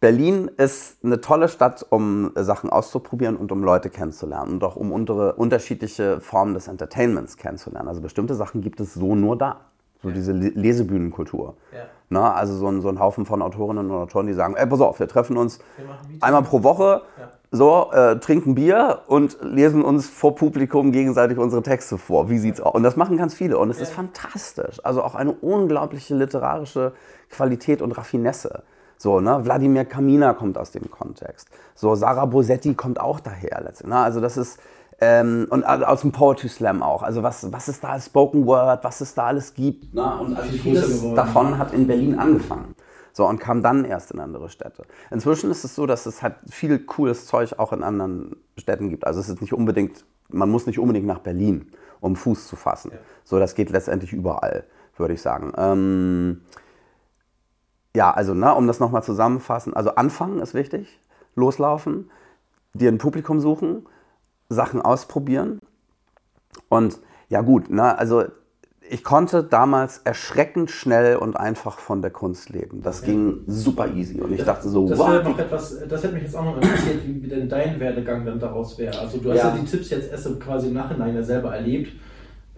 [0.00, 4.92] Berlin ist eine tolle Stadt, um Sachen auszuprobieren und um Leute kennenzulernen und auch um
[4.92, 7.88] untere, unterschiedliche Formen des Entertainments kennenzulernen.
[7.88, 9.66] Also bestimmte Sachen gibt es so nur da.
[10.02, 10.14] So ja.
[10.14, 11.56] diese Lesebühnenkultur.
[11.72, 11.80] Ja.
[12.12, 14.80] Na, also so ein, so ein Haufen von Autorinnen und Autoren, die sagen, ey, pass
[14.80, 15.86] auf, wir treffen uns wir
[16.20, 17.28] einmal pro Woche, ja.
[17.52, 22.28] so, äh, trinken Bier und lesen uns vor Publikum gegenseitig unsere Texte vor.
[22.28, 22.74] Wie sieht's aus?
[22.74, 24.84] Und das machen ganz viele und es ist fantastisch.
[24.84, 26.94] Also auch eine unglaubliche literarische
[27.30, 28.64] Qualität und Raffinesse.
[28.96, 29.44] So, ne?
[29.44, 31.48] Wladimir Kamina kommt aus dem Kontext.
[31.76, 33.96] So, Sarah Bosetti kommt auch daher letztendlich.
[33.96, 33.98] Ne?
[33.98, 34.58] Also das ist,
[35.00, 37.02] ähm, und aus dem Poetry Slam auch.
[37.02, 39.94] Also was, was es da als Spoken Word, was es da alles gibt.
[39.94, 42.74] Na, und also vieles davon hat in Berlin angefangen.
[43.12, 44.84] So, und kam dann erst in andere Städte.
[45.10, 49.06] Inzwischen ist es so, dass es halt viel cooles Zeug auch in anderen Städten gibt.
[49.06, 52.92] Also es ist nicht unbedingt, man muss nicht unbedingt nach Berlin, um Fuß zu fassen.
[52.92, 52.98] Ja.
[53.24, 54.64] So, das geht letztendlich überall,
[54.96, 55.52] würde ich sagen.
[55.56, 56.42] Ähm,
[57.96, 61.00] ja, also ne, um das nochmal zusammenfassen, also anfangen ist wichtig,
[61.34, 62.10] loslaufen,
[62.74, 63.86] dir ein Publikum suchen,
[64.50, 65.60] Sachen ausprobieren
[66.68, 68.24] und ja gut, ne, also
[68.92, 72.82] ich konnte damals erschreckend schnell und einfach von der Kunst leben.
[72.82, 73.06] Das ja.
[73.06, 75.22] ging super easy und ich das, dachte so, das wow.
[75.22, 78.76] Noch etwas, das hätte mich jetzt auch noch interessiert, wie denn dein Werdegang dann daraus
[78.78, 78.98] wäre.
[78.98, 81.92] Also du hast ja, ja die Tipps jetzt erst quasi im Nachhinein ja selber erlebt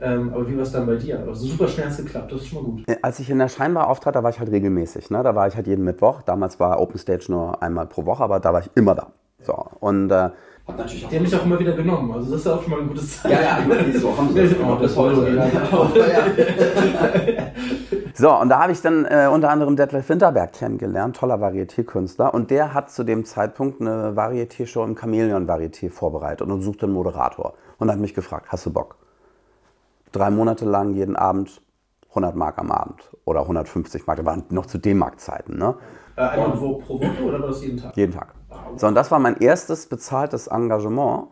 [0.03, 1.21] ähm, aber wie war es dann bei dir?
[1.21, 2.85] Also super schnell hat es geklappt, das ist schon mal gut.
[3.03, 5.11] Als ich in der Scheinbar auftrat, da war ich halt regelmäßig.
[5.11, 5.23] Ne?
[5.23, 6.23] Da war ich halt jeden Mittwoch.
[6.23, 9.13] Damals war Open Stage nur einmal pro Woche, aber da war ich immer da.
[9.43, 10.31] So, und äh,
[10.67, 12.63] hat natürlich auch Die haben mich auch immer wieder genommen, also das ist ja auch
[12.63, 13.37] schon mal ein gutes Zeichen.
[13.37, 15.53] Ja, ja, so haben sie das bis heute.
[18.15, 22.33] so, und da habe ich dann äh, unter anderem Detlef Winterberg kennengelernt, toller Varieté-Künstler.
[22.33, 27.55] Und der hat zu dem Zeitpunkt eine Varieté-Show im Chamäleon-Varieté vorbereitet und suchte einen Moderator.
[27.79, 28.97] Und hat mich gefragt, hast du Bock?
[30.13, 31.61] drei Monate lang jeden Abend
[32.11, 34.19] 100 Mark am Abend oder 150 Mark.
[34.19, 35.59] Das waren noch zu D-Mark-Zeiten.
[35.59, 35.75] Ne?
[36.17, 37.97] Äh, einmal pro Woche oder war das jeden Tag?
[37.97, 38.35] Jeden Tag.
[38.77, 41.29] So, und das war mein erstes bezahltes Engagement.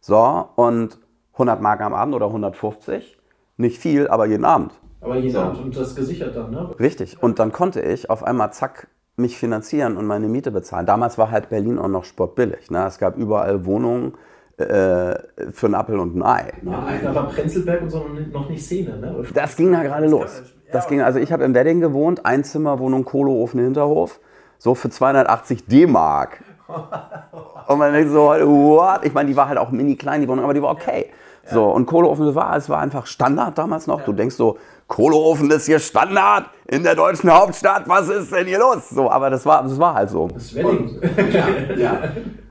[0.00, 0.98] So, und
[1.34, 3.18] 100 Mark am Abend oder 150.
[3.56, 4.72] Nicht viel, aber jeden Abend.
[5.00, 5.40] Aber jeden so.
[5.40, 6.74] Abend und das gesichert dann, ne?
[6.80, 7.22] Richtig.
[7.22, 10.86] Und dann konnte ich auf einmal zack mich finanzieren und meine Miete bezahlen.
[10.86, 12.70] Damals war halt Berlin auch noch sportbillig.
[12.70, 12.84] Ne?
[12.86, 14.14] Es gab überall Wohnungen
[14.56, 15.14] äh,
[15.52, 16.52] für einen Apfel und ein Ei.
[16.62, 19.24] Ja, da war Prenzlberg und so noch nicht Szene, ne?
[19.34, 20.42] Das ging da gerade los.
[20.72, 24.20] Das ging, also ich habe im Wedding gewohnt, Einzimmerwohnung, Kohleofen, Hinterhof,
[24.64, 26.42] so für 280 D-Mark.
[27.68, 29.00] und man denkt so, what?
[29.02, 31.10] Ich meine, die war halt auch mini klein, die Wohnung, aber die war okay.
[31.44, 31.52] Ja.
[31.52, 34.00] So, und Kohleofen, das war, es war einfach Standard damals noch.
[34.00, 34.06] Ja.
[34.06, 38.58] Du denkst so, Kohleofen ist hier Standard in der deutschen Hauptstadt, was ist denn hier
[38.58, 38.88] los?
[38.88, 40.28] So, aber das war, das war halt so.
[40.28, 41.98] Das ja.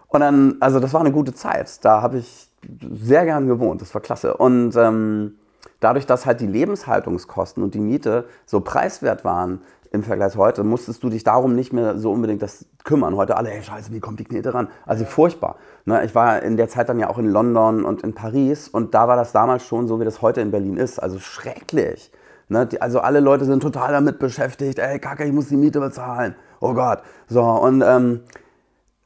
[0.08, 1.84] Und dann, also das war eine gute Zeit.
[1.84, 2.47] Da habe ich
[2.93, 3.82] sehr gern gewohnt.
[3.82, 4.38] Das war klasse.
[4.38, 5.34] Und ähm,
[5.80, 9.62] dadurch, dass halt die Lebenshaltungskosten und die Miete so preiswert waren
[9.93, 13.15] im Vergleich heute, musstest du dich darum nicht mehr so unbedingt das kümmern.
[13.15, 14.67] Heute alle, hey Scheiße, wie kommt die Knete ran?
[14.88, 15.58] Also furchtbar.
[15.86, 18.95] Ne, ich war in der Zeit dann ja auch in London und in Paris und
[18.95, 20.97] da war das damals schon so, wie das heute in Berlin ist.
[20.97, 22.12] Also schrecklich.
[22.49, 25.79] Ne, die, also alle Leute sind total damit beschäftigt, ey Kacke, ich muss die Miete
[25.79, 26.36] bezahlen.
[26.60, 27.03] Oh Gott.
[27.27, 28.21] So, und ähm,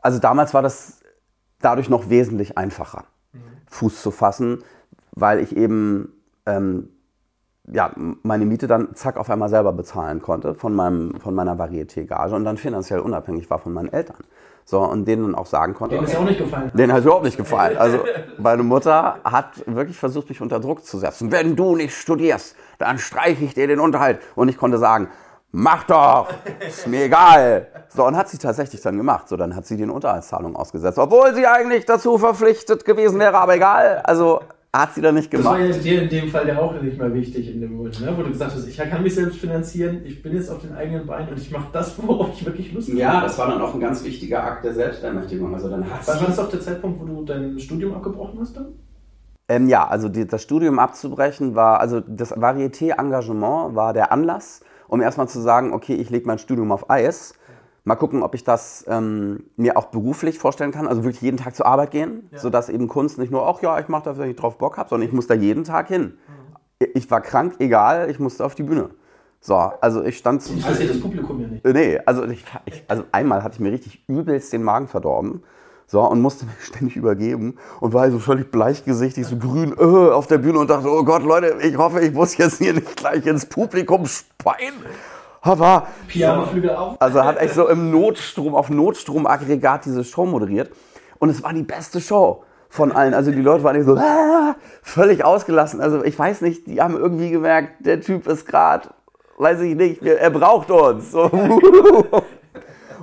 [0.02, 1.02] also damals war das
[1.60, 3.42] dadurch noch wesentlich einfacher, mhm.
[3.70, 4.64] Fuß zu fassen,
[5.12, 6.14] weil ich eben
[6.46, 6.90] ähm,
[7.72, 12.34] ja, meine Miete dann zack auf einmal selber bezahlen konnte von, meinem, von meiner Varieté-Gage
[12.34, 14.24] und dann finanziell unabhängig war von meinen Eltern.
[14.64, 15.96] So, und denen dann auch sagen konnte.
[15.96, 16.72] Denen ist ja auch nicht gefallen.
[16.74, 17.78] Denen hat es überhaupt nicht gefallen.
[17.78, 18.00] Also,
[18.38, 21.32] meine Mutter hat wirklich versucht, mich unter Druck zu setzen.
[21.32, 24.20] Wenn du nicht studierst, dann streiche ich dir den Unterhalt.
[24.36, 25.08] Und ich konnte sagen,
[25.54, 26.28] mach doch,
[26.68, 27.68] ist mir egal.
[27.88, 29.30] So, und hat sie tatsächlich dann gemacht.
[29.30, 33.56] So, dann hat sie den Unterhaltszahlung ausgesetzt, obwohl sie eigentlich dazu verpflichtet gewesen wäre, aber
[33.56, 34.02] egal.
[34.04, 34.42] Also
[34.82, 35.76] hat sie dann nicht Das war gemacht.
[35.76, 38.14] ja dir in dem Fall ja auch nicht mehr wichtig in dem Moment, ne?
[38.16, 41.06] wo du gesagt hast, ich kann mich selbst finanzieren, ich bin jetzt auf den eigenen
[41.06, 43.00] Beinen und ich mache das, worauf ich wirklich Lust habe.
[43.00, 45.54] Ja, das war dann auch ein ganz wichtiger Akt der Selbstermächtigung.
[45.54, 48.56] Also dann hat War sie das auch der Zeitpunkt, wo du dein Studium abgebrochen hast
[48.58, 48.68] dann?
[49.50, 55.02] Ähm, ja, also die, das Studium abzubrechen war, also das Varieté-Engagement war der Anlass, um
[55.02, 57.34] erstmal zu sagen, okay, ich lege mein Studium auf Eis.
[57.88, 61.56] Mal gucken, ob ich das ähm, mir auch beruflich vorstellen kann, also wirklich jeden Tag
[61.56, 64.36] zur Arbeit gehen, sodass eben Kunst nicht nur, ach ja, ich mache das, wenn ich
[64.36, 66.18] drauf Bock habe, sondern ich muss da jeden Tag hin.
[66.94, 68.90] Ich war krank, egal, ich musste auf die Bühne.
[69.40, 71.66] So, also ich stand zu, Interessiert das Publikum ja nicht.
[71.66, 75.44] äh, Nee, also, ich, ich, also einmal hatte ich mir richtig übelst den Magen verdorben.
[75.86, 80.28] So, und musste mich ständig übergeben und war so völlig bleichgesichtig, so grün äh, auf
[80.28, 83.26] der Bühne und dachte, oh Gott, Leute, ich hoffe, ich muss jetzt hier nicht gleich
[83.26, 84.74] ins Publikum speien.
[85.48, 87.02] Aber, Pianoflügel auf.
[87.02, 90.72] also hat echt so im Notstrom, auf Notstromaggregat diese Show moderiert.
[91.20, 93.14] Und es war die beste Show von allen.
[93.14, 95.82] Also die Leute waren so ah, völlig ausgelassen.
[95.82, 98.90] Also ich weiß nicht, die haben irgendwie gemerkt, der Typ ist gerade,
[99.38, 101.12] weiß ich nicht, er braucht uns.
[101.12, 101.30] So.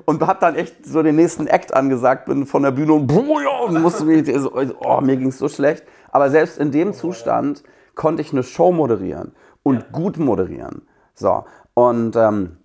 [0.07, 3.81] Und hab dann echt so den nächsten Act angesagt, bin von der Bühne und, und
[3.81, 5.83] musste mich, so, oh, mir ging es so schlecht.
[6.11, 7.63] Aber selbst in dem Zustand
[7.95, 9.33] konnte ich eine Show moderieren
[9.63, 10.83] und gut moderieren.
[11.15, 11.45] So,
[11.75, 12.57] und ähm,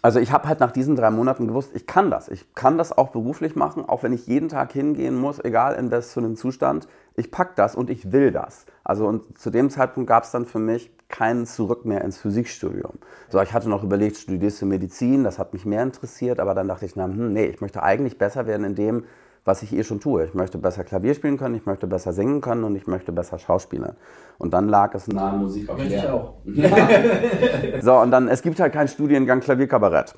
[0.00, 2.28] also ich habe halt nach diesen drei Monaten gewusst, ich kann das.
[2.28, 5.92] Ich kann das auch beruflich machen, auch wenn ich jeden Tag hingehen muss, egal in
[5.92, 6.88] was für einem Zustand.
[7.14, 8.66] Ich pack das und ich will das.
[8.82, 12.94] Also und zu dem Zeitpunkt gab es dann für mich keinen Zurück mehr ins Physikstudium.
[13.28, 16.66] So, ich hatte noch überlegt, studierst du Medizin, das hat mich mehr interessiert, aber dann
[16.66, 19.04] dachte ich, na, hm, nee, ich möchte eigentlich besser werden in dem,
[19.44, 20.24] was ich eh schon tue.
[20.24, 23.38] Ich möchte besser Klavier spielen können, ich möchte besser singen können und ich möchte besser
[23.38, 23.96] schauspielern.
[24.38, 26.34] Und dann lag es nahe Musik auf ich auch.
[27.82, 30.14] so und dann es gibt halt keinen Studiengang Klavierkabarett.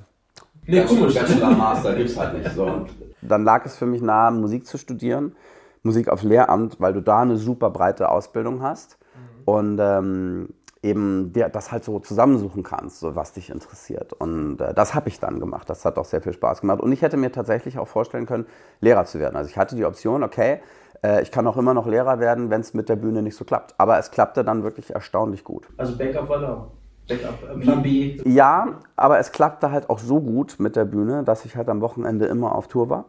[0.66, 1.14] Nee, komisch.
[1.14, 2.54] Bachelor, Master gibt's halt nicht.
[2.54, 2.86] So.
[3.20, 5.34] Dann lag es für mich nahe, Musik zu studieren,
[5.82, 8.98] Musik auf Lehramt, weil du da eine super breite Ausbildung hast
[9.44, 10.48] und ähm,
[10.84, 14.12] eben dir das halt so zusammensuchen kannst, so was dich interessiert.
[14.12, 15.68] Und äh, das habe ich dann gemacht.
[15.68, 16.80] Das hat auch sehr viel Spaß gemacht.
[16.80, 18.46] Und ich hätte mir tatsächlich auch vorstellen können,
[18.80, 19.36] Lehrer zu werden.
[19.36, 20.60] Also ich hatte die Option, okay,
[21.02, 23.44] äh, ich kann auch immer noch Lehrer werden, wenn es mit der Bühne nicht so
[23.44, 23.74] klappt.
[23.78, 25.66] Aber es klappte dann wirklich erstaunlich gut.
[25.76, 26.66] Also Backup war da.
[27.08, 28.20] Backup, äh, Plan B.
[28.24, 31.80] Ja, aber es klappte halt auch so gut mit der Bühne, dass ich halt am
[31.80, 33.06] Wochenende immer auf Tour war.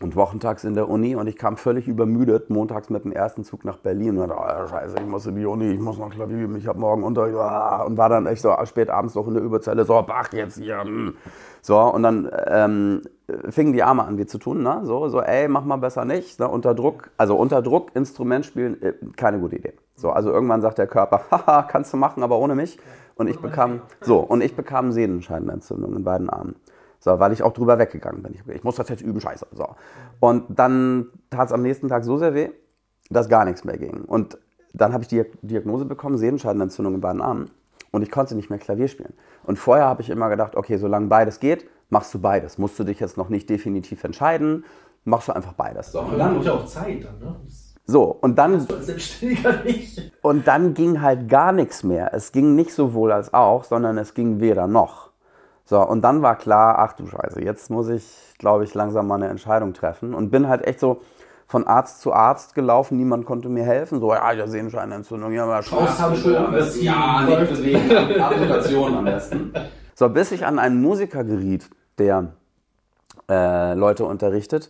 [0.00, 3.64] Und wochentags in der Uni und ich kam völlig übermüdet montags mit dem ersten Zug
[3.64, 6.52] nach Berlin und dachte, oh, scheiße, ich muss in die Uni, ich muss noch Klavier
[6.56, 9.42] ich habe morgen Unterricht ah, und war dann echt so spät abends noch in der
[9.42, 10.82] Überzelle, so, Bach, jetzt hier.
[10.82, 11.14] hm.
[11.62, 13.02] So, und dann ähm,
[13.48, 14.80] fingen die Arme an, wie zu tun, ne?
[14.82, 16.48] So, so, ey, mach mal besser nicht, ne?
[16.48, 19.74] unter Druck, also unter Druck Instrument spielen, äh, keine gute Idee.
[19.94, 22.78] So, also irgendwann sagt der Körper, haha, kannst du machen, aber ohne mich.
[23.16, 26.56] Und ich bekam, so, und ich bekam Sehnenscheidenentzündung in beiden Armen.
[27.04, 28.32] So, weil ich auch drüber weggegangen bin.
[28.32, 29.48] Ich, ich muss das jetzt üben, scheiße.
[29.52, 29.68] So.
[30.20, 32.48] Und dann tat es am nächsten Tag so sehr weh,
[33.10, 34.06] dass gar nichts mehr ging.
[34.06, 34.38] Und
[34.72, 37.50] dann habe ich die Diagnose bekommen, Sehnenscheidenentzündung in beiden Armen.
[37.90, 39.12] Und ich konnte nicht mehr Klavier spielen.
[39.42, 42.56] Und vorher habe ich immer gedacht, okay, solange beides geht, machst du beides.
[42.56, 44.64] Musst du dich jetzt noch nicht definitiv entscheiden,
[45.04, 45.92] machst du einfach beides.
[45.92, 47.36] So, Aber und dann wird ja auch Zeit dann, ne?
[47.84, 48.66] So, und dann.
[50.22, 52.14] Und dann ging halt gar nichts mehr.
[52.14, 55.12] Es ging nicht sowohl als auch, sondern es ging weder noch.
[55.64, 58.04] So, und dann war klar, ach du Scheiße, jetzt muss ich,
[58.38, 60.14] glaube ich, langsam mal eine Entscheidung treffen.
[60.14, 61.00] Und bin halt echt so
[61.46, 64.00] von Arzt zu Arzt gelaufen, niemand konnte mir helfen.
[64.00, 65.86] So, ja, ja, Sehenscheinentzündung, ja, aber Scheiße.
[65.86, 69.52] Fausthandschuhe am besten, ja, nicht bewegen, Amputation am besten.
[69.96, 72.32] So, bis ich an einen Musiker geriet, der
[73.30, 74.68] äh, Leute unterrichtet,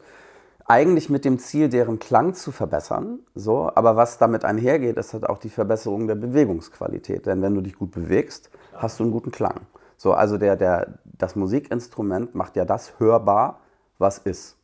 [0.66, 3.20] eigentlich mit dem Ziel, deren Klang zu verbessern.
[3.34, 7.24] So, aber was damit einhergeht, ist halt auch die Verbesserung der Bewegungsqualität.
[7.24, 9.60] Denn wenn du dich gut bewegst, hast du einen guten Klang.
[10.04, 13.60] So, also der, der, das Musikinstrument macht ja das hörbar,
[13.96, 14.58] was ist.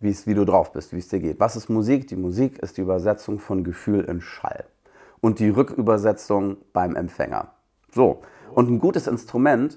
[0.00, 1.40] Wie, wie du drauf bist, wie es dir geht.
[1.40, 2.08] Was ist Musik?
[2.08, 4.64] Die Musik ist die Übersetzung von Gefühl in Schall.
[5.20, 7.48] Und die Rückübersetzung beim Empfänger.
[7.92, 8.22] So.
[8.54, 9.76] Und ein gutes Instrument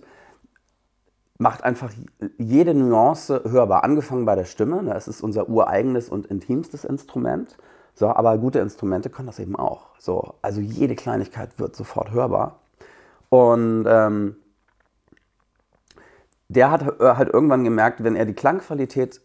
[1.37, 1.91] macht einfach
[2.37, 3.83] jede Nuance hörbar.
[3.83, 7.57] Angefangen bei der Stimme, ne, es ist unser ureigenes und intimstes Instrument.
[7.95, 9.87] So, aber gute Instrumente können das eben auch.
[9.99, 12.59] So, also jede Kleinigkeit wird sofort hörbar.
[13.27, 14.37] Und ähm,
[16.55, 19.21] der hat halt irgendwann gemerkt, wenn er die Klangqualität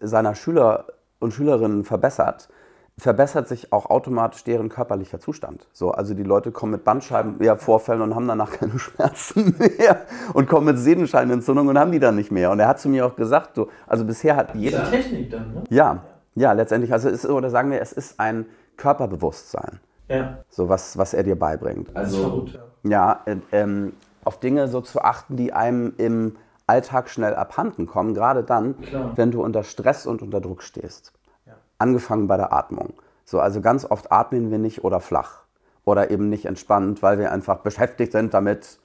[0.00, 0.86] seiner Schüler
[1.18, 2.48] und Schülerinnen verbessert,
[2.96, 5.66] verbessert sich auch automatisch deren körperlicher Zustand.
[5.72, 10.02] So, also die Leute kommen mit Bandscheibenvorfällen und haben danach keine Schmerzen mehr
[10.34, 12.50] und kommen mit Sehnenscheinentzündung und haben die dann nicht mehr.
[12.50, 15.30] Und er hat zu mir auch gesagt, so, also bisher hat Das jeder ist Technik
[15.30, 15.64] dann, ne?
[15.70, 16.02] ja,
[16.36, 18.46] ja, letztendlich, also ist, oder sagen wir, es ist ein
[18.76, 20.38] Körperbewusstsein, Ja.
[20.48, 21.88] so was, was er dir beibringt.
[21.88, 22.46] Das Also.
[22.82, 23.92] Ja, äh, ähm,
[24.24, 26.36] auf Dinge so zu achten, die einem im
[26.70, 29.12] Alltag schnell abhanden kommen, gerade dann, Klar.
[29.16, 31.12] wenn du unter Stress und unter Druck stehst.
[31.46, 31.54] Ja.
[31.78, 32.94] Angefangen bei der Atmung.
[33.24, 35.40] So, also ganz oft atmen wir nicht oder flach
[35.84, 38.78] oder eben nicht entspannt, weil wir einfach beschäftigt sind damit,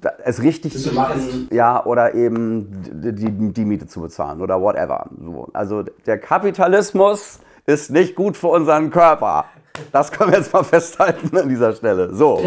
[0.00, 2.68] da- es richtig zu machen, ja, oder eben
[3.02, 5.06] die, die, die Miete zu bezahlen oder whatever.
[5.20, 9.44] So, also der Kapitalismus ist nicht gut für unseren Körper.
[9.92, 12.14] Das können wir jetzt mal festhalten an dieser Stelle.
[12.14, 12.38] So.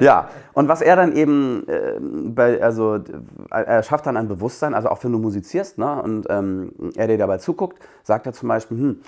[0.00, 3.12] Ja, und was er dann eben, ähm, bei, also d-
[3.50, 7.18] er schafft dann ein Bewusstsein, also auch wenn du musizierst, ne, und ähm, er dir
[7.18, 9.00] dabei zuguckt, sagt er zum Beispiel, hm,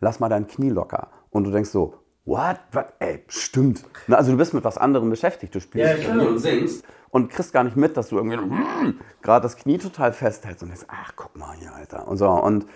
[0.00, 1.08] lass mal dein Knie locker.
[1.30, 3.84] Und du denkst so, what, what, ey, stimmt.
[4.06, 7.52] Na, also du bist mit was anderem beschäftigt, du spielst Ja, du singst, und kriegst
[7.52, 11.12] gar nicht mit, dass du irgendwie hm, gerade das Knie total festhältst und denkst, ach,
[11.16, 12.06] guck mal hier, Alter.
[12.08, 12.66] Und so, und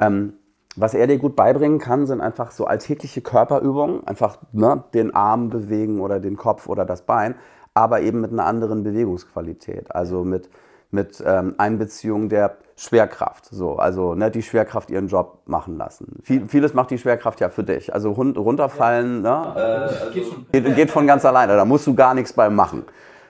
[0.00, 0.34] ähm,
[0.80, 5.50] was er dir gut beibringen kann, sind einfach so alltägliche Körperübungen, einfach ne, den Arm
[5.50, 7.34] bewegen oder den Kopf oder das Bein,
[7.74, 10.48] aber eben mit einer anderen Bewegungsqualität, also mit,
[10.90, 16.20] mit ähm, Einbeziehung der Schwerkraft, so, also ne, die Schwerkraft ihren Job machen lassen.
[16.22, 20.10] Viel, vieles macht die Schwerkraft ja für dich, also run- runterfallen, ne, äh, also.
[20.52, 22.84] Geht, geht von ganz alleine, da musst du gar nichts beim machen.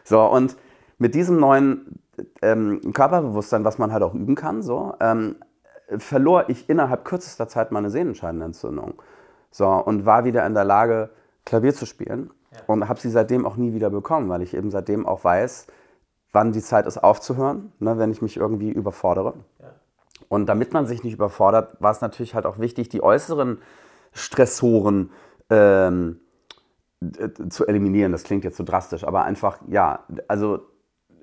[0.04, 0.56] So, und
[0.98, 2.00] mit diesem neuen
[2.42, 5.36] ähm, Körperbewusstsein, was man halt auch üben kann, so, ähm,
[5.96, 8.94] verlor ich innerhalb kürzester Zeit meine Sehnenscheidenentzündung.
[9.50, 11.10] So, und war wieder in der Lage,
[11.44, 12.30] Klavier zu spielen.
[12.66, 15.66] Und habe sie seitdem auch nie wieder bekommen, weil ich eben seitdem auch weiß,
[16.32, 19.34] wann die Zeit ist aufzuhören, ne, wenn ich mich irgendwie überfordere.
[20.28, 23.58] Und damit man sich nicht überfordert, war es natürlich halt auch wichtig, die äußeren
[24.12, 25.10] Stressoren
[25.50, 26.20] ähm,
[27.48, 28.12] zu eliminieren.
[28.12, 30.60] Das klingt jetzt so drastisch, aber einfach, ja, also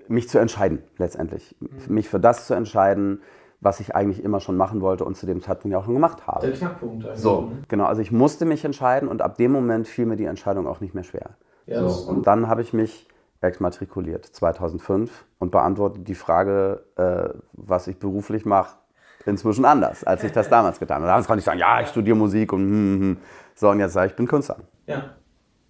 [0.07, 1.55] mich zu entscheiden letztendlich.
[1.88, 3.22] Mich für das zu entscheiden,
[3.62, 6.28] was ich eigentlich immer schon machen wollte und zu dem Zeitpunkt ja auch schon gemacht
[6.28, 6.47] habe.
[6.47, 7.20] Der Knackpunkt eigentlich.
[7.20, 7.58] So, ne?
[7.68, 7.86] genau.
[7.86, 10.93] Also ich musste mich entscheiden und ab dem Moment fiel mir die Entscheidung auch nicht
[10.93, 11.32] mehr schwer.
[11.66, 13.08] Ja, So, und dann habe ich mich
[13.41, 18.78] exmatrikuliert 2005 und beantworte die Frage, äh, was ich beruflich mache,
[19.26, 21.08] inzwischen anders, als ich das damals getan habe.
[21.08, 23.18] Damals konnte ich sagen, ja, ich studiere Musik und hm, hm, hm.
[23.56, 24.58] so und jetzt sage ich, ich bin Künstler.
[24.88, 25.16] Ja.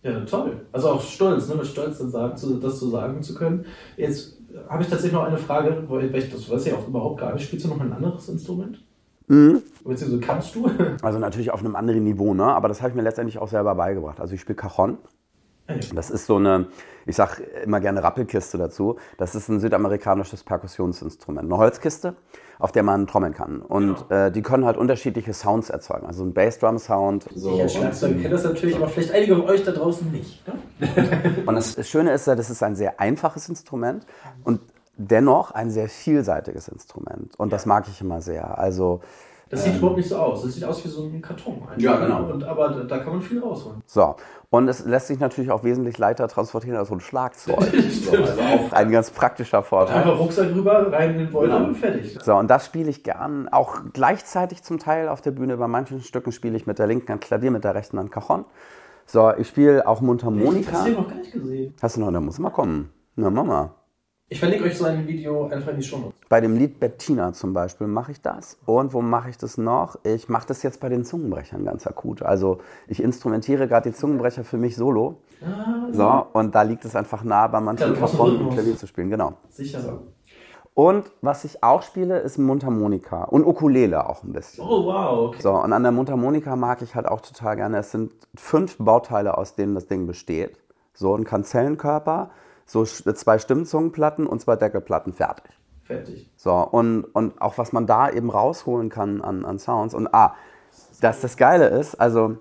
[0.03, 0.61] Ja, toll.
[0.71, 1.55] Also auch stolz, ne?
[1.55, 3.65] mit Stolz das, sagen, zu, das zu sagen zu können.
[3.97, 4.34] Jetzt
[4.69, 7.43] habe ich tatsächlich noch eine Frage, weil ich das weiß ja auch überhaupt gar nicht.
[7.45, 8.83] Spielst du noch ein anderes Instrument?
[9.27, 9.61] Mhm.
[9.83, 10.69] Beziehungsweise kannst du?
[11.01, 12.45] Also natürlich auf einem anderen Niveau, ne?
[12.45, 14.19] aber das habe ich mir letztendlich auch selber beigebracht.
[14.19, 14.97] Also ich spiele Cajon.
[15.93, 16.67] Das ist so eine,
[17.05, 18.97] ich sage immer gerne Rappelkiste dazu.
[19.17, 21.45] Das ist ein südamerikanisches Perkussionsinstrument.
[21.45, 22.15] Eine Holzkiste,
[22.59, 23.61] auf der man trommeln kann.
[23.61, 26.05] Und äh, die können halt unterschiedliche Sounds erzeugen.
[26.05, 27.25] Also ein Bassdrum-Sound.
[27.33, 30.43] so, ich als Schlagzeuger kenne das natürlich, aber vielleicht einige von euch da draußen nicht.
[30.47, 31.43] Ne?
[31.45, 34.05] Und das Schöne ist ja, das ist ein sehr einfaches Instrument
[34.43, 34.59] und
[34.97, 37.37] dennoch ein sehr vielseitiges Instrument.
[37.37, 38.57] Und das mag ich immer sehr.
[38.57, 39.01] Also
[39.55, 40.43] Das sieht überhaupt nicht so aus.
[40.43, 41.61] Das sieht aus wie so ein Karton.
[41.63, 41.77] einfach.
[41.77, 42.31] Ja, genau.
[42.31, 43.81] Und, aber da, da kann man viel rausholen.
[43.85, 44.15] so.
[44.51, 47.57] Und es lässt sich natürlich auch wesentlich leichter transportieren als so ein Schlagzeug.
[47.91, 49.97] so, also auch Ein ganz praktischer Vorteil.
[49.97, 51.67] Einfach Rucksack rüber, rein in den Beutel Genau.
[51.67, 52.17] und fertig.
[52.23, 53.49] So, und das spiele ich gern.
[53.49, 55.57] Auch gleichzeitig zum Teil auf der Bühne.
[55.57, 58.45] Bei manchen Stücken spiele ich mit der linken Hand Klavier, mit der rechten Hand Cajon.
[59.07, 60.71] So, ich spiele auch Ich Mundharmonika.
[60.79, 61.73] habe noch gar nicht gesehen.
[61.81, 62.91] Hast du noch, da muss mal kommen.
[63.15, 63.71] Na, Mama.
[64.27, 66.19] Ich verlinke euch so ein Video einfach in die Show Notes.
[66.29, 68.57] Bei dem Lied Bettina zum Beispiel mache ich das.
[68.65, 69.97] Und wo mache ich das noch?
[70.03, 72.23] Ich mache das jetzt bei den Zungenbrechern ganz akut.
[72.23, 72.57] Also
[72.87, 75.17] ich instrumentiere gerade die Zungenbrecher für mich solo.
[75.43, 78.53] Ah, So, und da liegt es einfach nah, bei manchen Cajon und.
[78.53, 79.11] Klavier zu spielen.
[79.11, 79.33] Genau.
[79.49, 80.07] sicher so.
[80.73, 84.65] Und was ich auch spiele, ist Mundharmonika und Ukulele auch ein bisschen.
[84.65, 85.27] Oh, wow.
[85.29, 85.41] Okay.
[85.43, 87.77] So, und an der Mundharmonika mag ich halt auch total gerne.
[87.77, 90.57] Es sind fünf Bauteile, aus denen das Ding besteht.
[90.95, 92.31] So ein Kanzellenkörper,
[92.65, 95.51] so zwei Stimmzungenplatten und zwei Deckelplatten fertig.
[95.83, 96.31] Fertig.
[96.35, 99.93] So, und, und auch was man da eben rausholen kann an, an Sounds.
[99.93, 100.35] Und ah,
[100.99, 102.37] dass das Geile ist, also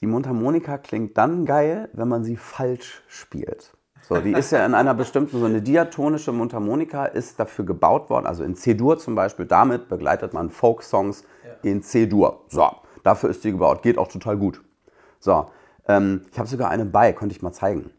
[0.00, 3.74] die Mundharmonika klingt dann geil, wenn man sie falsch spielt.
[4.02, 8.26] So, die ist ja in einer bestimmten, so eine diatonische Mundharmonika ist dafür gebaut worden,
[8.26, 11.24] also in C-Dur zum Beispiel, damit begleitet man Folk-Songs
[11.62, 12.44] in C-Dur.
[12.48, 12.68] So,
[13.02, 14.62] dafür ist die gebaut, geht auch total gut.
[15.20, 15.46] So,
[15.88, 17.90] ähm, ich habe sogar eine bei, könnte ich mal zeigen.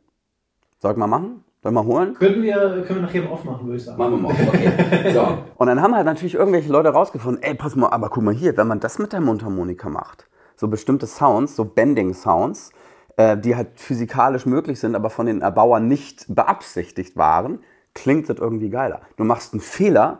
[0.79, 1.43] Soll ich mal machen?
[1.65, 2.13] Soll ich mal holen?
[2.13, 3.97] Können wir, können wir nachher mal aufmachen, würde ich sagen.
[3.97, 4.35] Machen wir mal.
[4.49, 5.11] Okay.
[5.11, 5.39] So.
[5.57, 8.55] Und dann haben halt natürlich irgendwelche Leute rausgefunden, ey, pass mal, aber guck mal hier,
[8.55, 12.69] wenn man das mit der Mundharmonika macht, so bestimmte Sounds, so Bending-Sounds,
[13.17, 17.63] äh, die halt physikalisch möglich sind, aber von den Erbauern nicht beabsichtigt waren,
[17.95, 19.01] klingt das irgendwie geiler.
[19.17, 20.19] Du machst einen Fehler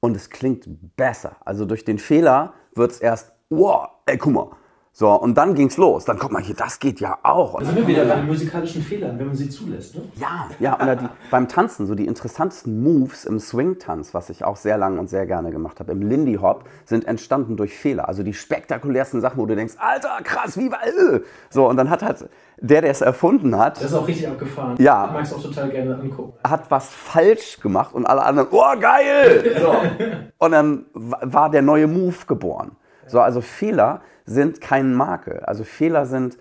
[0.00, 1.36] und es klingt besser.
[1.44, 4.50] Also durch den Fehler wird es erst, wow, ey, guck mal.
[5.00, 6.04] So, und dann ging's los.
[6.06, 7.60] Dann guck mal hier, das geht ja auch.
[7.60, 9.94] Da sind wir wieder bei den musikalischen Fehlern, wenn man sie zulässt.
[9.94, 10.02] Ne?
[10.16, 14.56] Ja, ja, oder die, beim Tanzen, so die interessantesten Moves im Swing-Tanz, was ich auch
[14.56, 18.08] sehr lange und sehr gerne gemacht habe, im Lindy Hop, sind entstanden durch Fehler.
[18.08, 21.20] Also die spektakulärsten Sachen, wo du denkst, Alter, krass, wie war äh.
[21.48, 22.28] So, und dann hat halt
[22.60, 24.74] der, der es erfunden hat, Das ist auch richtig abgefahren.
[24.80, 25.04] Ja.
[25.06, 26.32] Ich mag es auch total gerne angucken.
[26.42, 29.54] hat was falsch gemacht und alle anderen, oh, geil!
[29.60, 29.74] So.
[30.44, 32.72] Und dann wa- war der neue Move geboren.
[33.08, 35.40] So, also Fehler sind kein Makel.
[35.40, 36.38] Also Fehler sind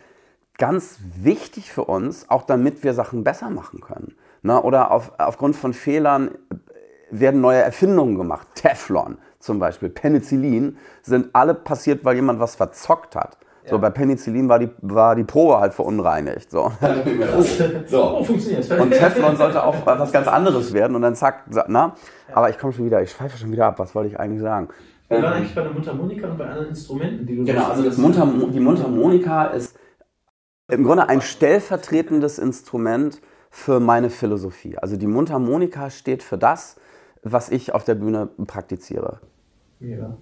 [0.57, 4.15] ganz wichtig für uns, auch damit wir Sachen besser machen können.
[4.41, 4.61] Ne?
[4.61, 6.31] Oder auf, aufgrund von Fehlern
[7.11, 8.47] werden neue Erfindungen gemacht.
[8.55, 13.37] Teflon zum Beispiel, Penicillin, sind alle passiert, weil jemand was verzockt hat.
[13.65, 13.81] So, Ja.
[13.81, 16.49] bei Penicillin war die, war die Probe halt verunreinigt.
[16.51, 16.71] So.
[17.93, 18.69] Oh, funktioniert.
[18.79, 21.95] Und Teflon sollte auch was ganz anderes werden und dann zack, na?
[22.33, 23.79] Aber ich komme schon wieder, ich schweife schon wieder ab.
[23.79, 24.69] Was wollte ich eigentlich sagen?
[25.09, 27.97] Wir waren eigentlich bei der Mundharmonika und bei anderen Instrumenten, die du Genau, also das
[27.97, 29.77] Mundharmo die Mundharmonika ist
[30.69, 34.77] im Grunde ein stellvertretendes Instrument für meine Philosophie.
[34.77, 36.75] Also die Mundharmonika steht für das,
[37.23, 39.21] was ich auf der Bühne praktiziere.
[39.79, 40.17] Mega.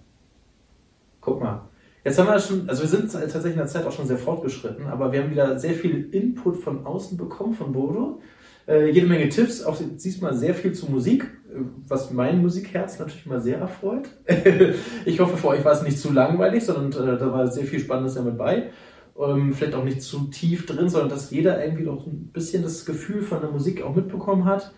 [1.19, 1.67] Guck mal.
[2.03, 4.86] Jetzt haben wir schon, also wir sind tatsächlich in der Zeit auch schon sehr fortgeschritten,
[4.86, 8.19] aber wir haben wieder sehr viel Input von außen bekommen, von Bodo.
[8.68, 13.26] Äh, jede Menge Tipps, auch diesmal sehr viel zu Musik, äh, was mein Musikherz natürlich
[13.26, 14.09] mal sehr erfreut.
[15.05, 17.80] ich hoffe, für euch war es nicht zu langweilig, sondern äh, da war sehr viel
[17.80, 18.72] Spannendes damit bei.
[19.20, 22.86] Ähm, vielleicht auch nicht zu tief drin, sondern dass jeder irgendwie doch ein bisschen das
[22.86, 24.74] Gefühl von der Musik auch mitbekommen hat.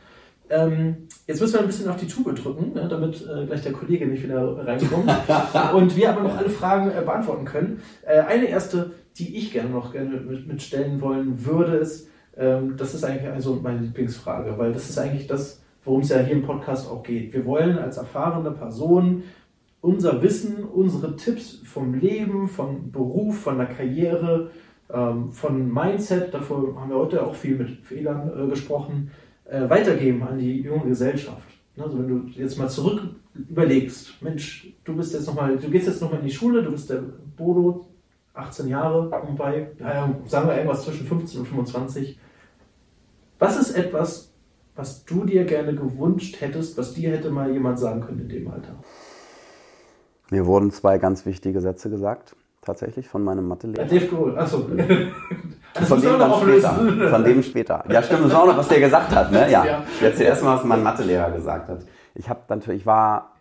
[0.49, 3.73] Ähm, jetzt müssen wir ein bisschen auf die Tube drücken, ne, damit äh, gleich der
[3.73, 5.09] Kollege nicht wieder reinkommt.
[5.73, 7.81] und wir aber noch alle Fragen äh, beantworten können.
[8.05, 12.07] Eine erste, die ich gerne noch gerne mit, mitstellen wollen würde, ist,
[12.37, 16.35] das ist eigentlich also meine Lieblingsfrage, weil das ist eigentlich das, worum es ja hier
[16.35, 17.33] im Podcast auch geht.
[17.33, 19.23] Wir wollen als erfahrene Person
[19.81, 24.51] unser Wissen, unsere Tipps vom Leben, vom Beruf, von der Karriere,
[24.93, 29.11] ähm, von Mindset, davor haben wir heute auch viel mit Fehlern äh, gesprochen,
[29.45, 31.47] äh, weitergeben an die junge Gesellschaft.
[31.75, 33.01] Ne, Also wenn du jetzt mal zurück
[33.33, 36.71] überlegst, Mensch, du bist jetzt noch mal, du gehst jetzt nochmal in die Schule, du
[36.71, 37.03] bist der
[37.35, 37.85] Bodo,
[38.33, 42.19] 18 Jahre wobei, naja, sagen wir irgendwas zwischen 15 und 25.
[43.39, 44.31] Was ist etwas,
[44.75, 48.47] was du dir gerne gewünscht hättest, was dir hätte mal jemand sagen können in dem
[48.47, 48.75] Alter?
[50.29, 53.85] Mir wurden zwei ganz wichtige Sätze gesagt, tatsächlich von meinem Mathelehrer.
[53.85, 54.69] Dave Grohl, achso.
[55.73, 57.09] Das Von dem dann später.
[57.11, 57.83] Von dem später.
[57.89, 59.51] Ja, stimmt, das ist auch noch, was der gesagt hat, ne?
[59.51, 59.83] Ja.
[60.01, 61.81] Jetzt zuerst mal, was mein Mathelehrer gesagt hat.
[62.15, 63.36] Ich habe natürlich, ich war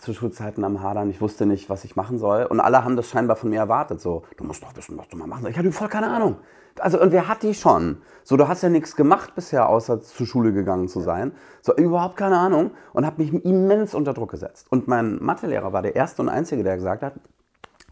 [0.00, 2.44] zu Schulzeiten am Hadern, ich wusste nicht, was ich machen soll.
[2.44, 4.00] Und alle haben das scheinbar von mir erwartet.
[4.00, 5.56] So, du musst doch wissen, was du mal machen sollst.
[5.56, 6.36] Ich hatte voll keine Ahnung.
[6.78, 7.98] Also, und wer hat die schon?
[8.22, 11.32] So, du hast ja nichts gemacht bisher, außer zur Schule gegangen zu sein.
[11.62, 12.70] So, überhaupt keine Ahnung.
[12.92, 14.66] Und habe mich immens unter Druck gesetzt.
[14.70, 17.14] Und mein Mathelehrer war der erste und einzige, der gesagt hat,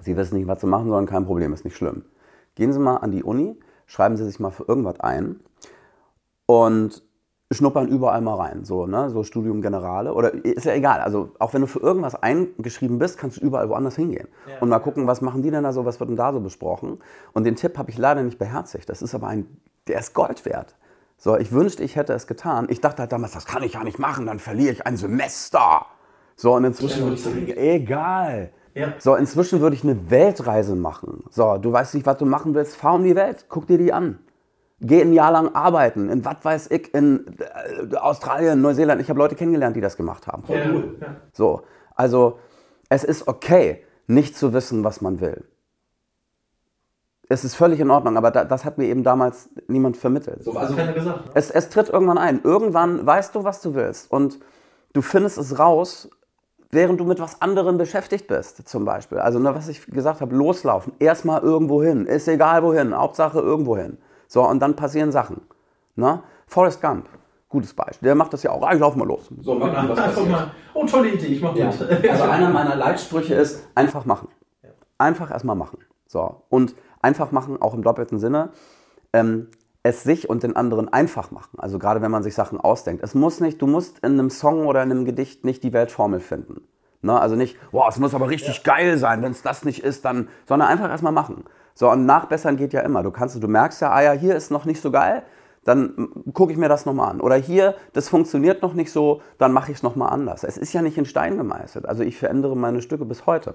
[0.01, 2.05] Sie wissen nicht, was Sie machen sollen, kein Problem, ist nicht schlimm.
[2.55, 5.41] Gehen Sie mal an die Uni, schreiben Sie sich mal für irgendwas ein
[6.47, 7.03] und
[7.51, 8.65] schnuppern überall mal rein.
[8.65, 9.09] So, ne?
[9.11, 11.01] so Studium Generale oder ist ja egal.
[11.01, 14.29] Also auch wenn du für irgendwas eingeschrieben bist, kannst du überall woanders hingehen.
[14.47, 14.61] Ja.
[14.61, 16.99] Und mal gucken, was machen die denn da so, was wird denn da so besprochen.
[17.33, 18.89] Und den Tipp habe ich leider nicht beherzigt.
[18.89, 19.47] Das ist aber ein,
[19.87, 20.77] der ist Gold wert.
[21.17, 22.67] So, ich wünschte, ich hätte es getan.
[22.71, 25.87] Ich dachte halt damals, das kann ich ja nicht machen, dann verliere ich ein Semester.
[26.37, 27.17] So, und inzwischen
[27.57, 28.53] egal.
[28.75, 28.93] Ja.
[28.99, 31.25] So, inzwischen würde ich eine Weltreise machen.
[31.31, 33.93] So, du weißt nicht, was du machen willst, fahr um die Welt, guck dir die
[33.93, 34.21] an.
[34.81, 37.27] Geh ein Jahr lang arbeiten, in was weiß ich, in
[37.91, 39.01] äh, Australien, Neuseeland.
[39.01, 40.45] Ich habe Leute kennengelernt, die das gemacht haben.
[40.47, 41.17] Ja.
[41.33, 41.63] So,
[41.97, 42.39] also
[42.89, 45.45] es ist okay, nicht zu wissen, was man will.
[47.29, 50.45] Es ist völlig in Ordnung, aber da, das hat mir eben damals niemand vermittelt.
[50.45, 51.27] So, also, keiner gesagt.
[51.27, 51.33] Ne?
[51.35, 52.41] Es, es tritt irgendwann ein.
[52.43, 54.11] Irgendwann weißt du, was du willst.
[54.11, 54.39] Und
[54.95, 56.09] du findest es raus,
[56.71, 59.19] während du mit was anderem beschäftigt bist, zum Beispiel.
[59.19, 60.95] Also, ne, was ich gesagt habe, loslaufen.
[61.01, 62.07] Erstmal irgendwo hin.
[62.07, 62.97] Ist egal wohin.
[62.97, 63.99] Hauptsache irgendwo hin.
[64.29, 65.41] So, und dann passieren Sachen.
[65.97, 66.23] Ne?
[66.47, 67.09] Forrest Gump,
[67.49, 68.07] gutes Beispiel.
[68.07, 68.63] Der macht das ja auch.
[68.63, 69.29] Ah, ich lauf mal los.
[69.41, 70.31] so mal gucken, was Einfach passiert.
[70.31, 71.67] mal, oh, tolle Idee, ich mach Ja.
[71.67, 72.09] mit.
[72.11, 74.29] Also einer meiner Leitsprüche ist einfach machen.
[74.99, 75.79] Einfach erstmal machen.
[76.07, 76.43] So.
[76.51, 78.51] Und einfach machen, auch im doppelten Sinne,
[79.13, 79.49] ähm,
[79.83, 81.59] es sich und den anderen einfach machen.
[81.59, 83.03] Also gerade wenn man sich Sachen ausdenkt.
[83.03, 86.21] Es muss nicht, du musst in einem Song oder in einem Gedicht nicht die Weltformel
[86.21, 86.63] finden.
[87.01, 87.19] Ne?
[87.19, 90.29] Also nicht, wow, es muss aber richtig geil sein, wenn es das nicht ist, dann,
[90.47, 91.45] sondern einfach erstmal machen.
[91.79, 93.05] So, und nachbessern geht ja immer.
[93.05, 95.23] Du kannst, du merkst ja, ah ja, hier ist noch nicht so geil,
[95.63, 97.21] dann gucke ich mir das nochmal an.
[97.21, 100.43] Oder hier, das funktioniert noch nicht so, dann mache ich es nochmal anders.
[100.43, 101.87] Es ist ja nicht in Stein gemeißelt.
[101.87, 103.55] Also ich verändere meine Stücke bis heute.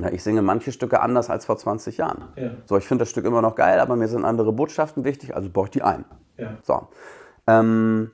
[0.00, 2.24] Ja, ich singe manche Stücke anders als vor 20 Jahren.
[2.36, 2.52] Ja.
[2.64, 5.50] So, ich finde das Stück immer noch geil, aber mir sind andere Botschaften wichtig, also
[5.50, 6.06] baue ich die ein.
[6.38, 6.56] Ja.
[6.62, 6.88] So.
[7.46, 8.12] Ähm,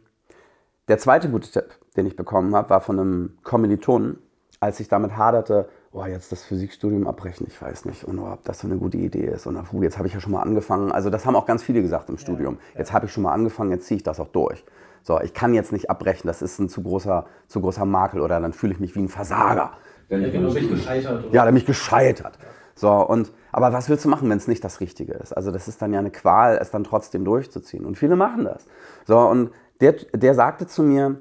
[0.88, 4.18] der zweite gute Tipp, den ich bekommen habe, war von einem Kommilitonen,
[4.58, 8.44] als ich damit haderte, oh, jetzt das Physikstudium abbrechen, ich weiß nicht, und oh, ob
[8.44, 9.46] das so eine gute Idee ist.
[9.46, 10.92] Und puh, jetzt habe ich ja schon mal angefangen.
[10.92, 12.58] Also das haben auch ganz viele gesagt im Studium.
[12.76, 14.64] Jetzt habe ich schon mal angefangen, jetzt ziehe ich das auch durch.
[15.02, 18.40] So, ich kann jetzt nicht abbrechen, das ist ein zu großer, zu großer Makel oder
[18.40, 19.72] dann fühle ich mich wie ein Versager.
[20.08, 21.24] Ja, ich genau, im bin ich gescheitert.
[21.24, 21.34] Oder?
[21.34, 22.38] Ja, der mich gescheitert.
[22.74, 25.32] So, und, aber was willst du machen, wenn es nicht das Richtige ist?
[25.32, 27.84] Also, das ist dann ja eine Qual, es dann trotzdem durchzuziehen.
[27.84, 28.66] Und viele machen das.
[29.06, 31.16] So, und der, der sagte zu mir,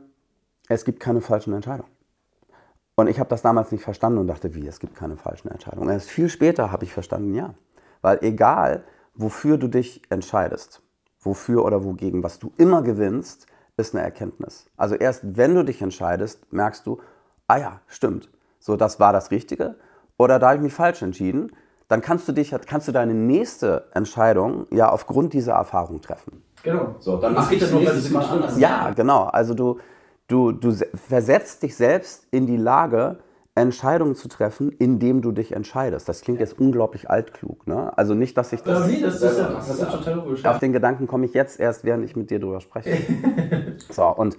[0.69, 1.89] es gibt keine falschen Entscheidungen.
[2.99, 5.87] Und ich habe das damals nicht verstanden und dachte, wie, es gibt keine falschen Entscheidungen.
[5.89, 7.53] Erst viel später habe ich verstanden, ja.
[8.01, 8.83] Weil egal,
[9.13, 10.81] wofür du dich entscheidest,
[11.19, 13.45] wofür oder wogegen, was du immer gewinnst,
[13.77, 14.65] ist eine Erkenntnis.
[14.77, 16.99] Also erst wenn du dich entscheidest, merkst du,
[17.47, 18.29] ah ja, stimmt,
[18.59, 19.75] so das war das Richtige
[20.17, 21.51] oder da habe ich mich falsch entschieden,
[21.87, 26.41] dann kannst du dich, kannst du deine nächste Entscheidung ja aufgrund dieser Erfahrung treffen.
[26.63, 26.95] Genau.
[26.97, 29.25] So, dann Das mach geht ich ja nur, du sie Mal anders- Ja, genau.
[29.25, 29.77] Also du,
[30.27, 33.17] du, du se- versetzt dich selbst in die Lage,
[33.55, 36.07] Entscheidungen zu treffen, indem du dich entscheidest.
[36.07, 37.65] Das klingt jetzt unglaublich altklug.
[37.65, 37.91] Ne?
[37.97, 38.87] Also nicht, dass ich Aber das...
[38.87, 40.45] nee, das ist ja, das ist ja total logisch.
[40.45, 42.95] Auf den Gedanken komme ich jetzt erst, während ich mit dir drüber spreche.
[43.89, 44.37] so, und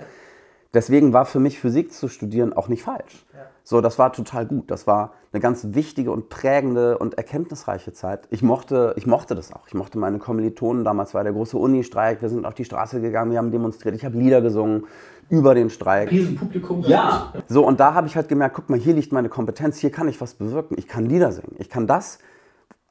[0.72, 3.26] deswegen war für mich Physik zu studieren auch nicht falsch.
[3.64, 4.70] So, das war total gut.
[4.70, 8.26] Das war eine ganz wichtige und prägende und erkenntnisreiche Zeit.
[8.30, 9.66] Ich mochte, ich mochte das auch.
[9.66, 10.84] Ich mochte meine Kommilitonen.
[10.84, 12.22] Damals war der große Uni-Streik.
[12.22, 13.94] Wir sind auf die Straße gegangen, wir haben demonstriert.
[13.96, 14.86] Ich habe Lieder gesungen
[15.30, 16.10] über den Streik.
[16.10, 16.82] Riesenpublikum.
[16.82, 17.32] Ja.
[17.48, 20.08] So, und da habe ich halt gemerkt, guck mal, hier liegt meine Kompetenz, hier kann
[20.08, 20.76] ich was bewirken.
[20.78, 21.56] Ich kann Lieder singen.
[21.58, 22.18] Ich kann das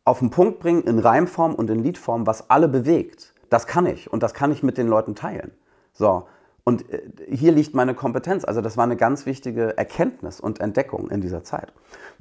[0.06, 3.34] auf den Punkt bringen in Reimform und in Liedform, was alle bewegt.
[3.50, 5.52] Das kann ich und das kann ich mit den Leuten teilen.
[5.94, 6.26] So,
[6.68, 8.44] und äh, hier liegt meine Kompetenz.
[8.44, 11.72] Also das war eine ganz wichtige Erkenntnis und Entdeckung in dieser Zeit.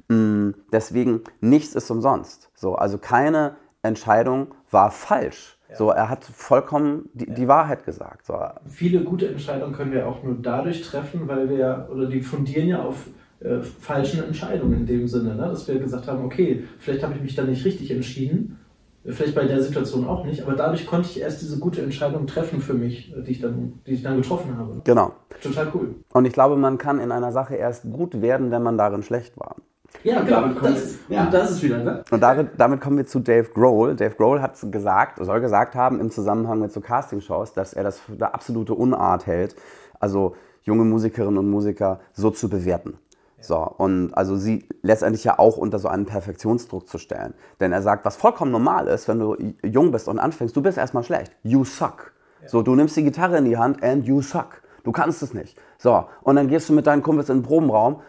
[0.07, 2.49] Mm, Deswegen, nichts ist umsonst.
[2.55, 5.56] So, also keine Entscheidung war falsch.
[5.73, 8.25] So, er hat vollkommen die, die Wahrheit gesagt.
[8.25, 12.69] So, Viele gute Entscheidungen können wir auch nur dadurch treffen, weil wir oder die fundieren
[12.69, 13.07] ja auf
[13.39, 15.43] äh, falschen Entscheidungen in dem Sinne, ne?
[15.43, 18.59] dass wir gesagt haben, okay, vielleicht habe ich mich da nicht richtig entschieden,
[19.05, 22.61] vielleicht bei der Situation auch nicht, aber dadurch konnte ich erst diese gute Entscheidung treffen
[22.61, 24.81] für mich, äh, die ich dann, die ich dann getroffen habe.
[24.83, 25.13] genau.
[25.41, 25.95] Total cool.
[26.13, 29.37] Und ich glaube, man kann in einer Sache erst gut werden, wenn man darin schlecht
[29.37, 29.57] war.
[30.03, 31.25] Ja, Und damit kommen Das, wir- ja.
[31.25, 32.03] Und das ist wieder, ne?
[32.11, 33.95] Und damit, damit kommen wir zu Dave Grohl.
[33.95, 37.99] Dave Grohl hat gesagt, soll gesagt haben im Zusammenhang mit so Castingshows, dass er das
[37.99, 39.55] für eine absolute Unart hält,
[39.99, 42.97] also junge Musikerinnen und Musiker so zu bewerten.
[43.39, 47.33] So, und also sie letztendlich ja auch unter so einen Perfektionsdruck zu stellen.
[47.59, 50.77] Denn er sagt, was vollkommen normal ist, wenn du jung bist und anfängst, du bist
[50.77, 51.31] erstmal schlecht.
[51.43, 52.13] You suck.
[52.45, 54.61] So, du nimmst die Gitarre in die Hand and you suck.
[54.83, 55.57] Du kannst es nicht.
[55.77, 58.01] So, und dann gehst du mit deinen Kumpels in den Probenraum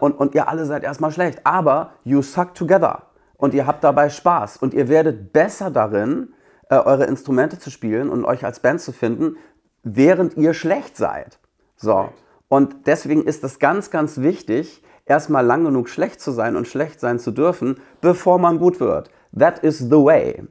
[0.00, 1.40] und, und ihr alle seid erstmal schlecht.
[1.44, 3.02] Aber you suck together.
[3.36, 4.58] Und ihr habt dabei Spaß.
[4.58, 6.34] Und ihr werdet besser darin,
[6.68, 9.36] äh, eure Instrumente zu spielen und euch als Band zu finden,
[9.82, 11.38] während ihr schlecht seid.
[11.76, 12.08] So.
[12.48, 17.00] Und deswegen ist es ganz, ganz wichtig, erstmal lang genug schlecht zu sein und schlecht
[17.00, 19.10] sein zu dürfen, bevor man gut wird.
[19.38, 20.42] That is the way.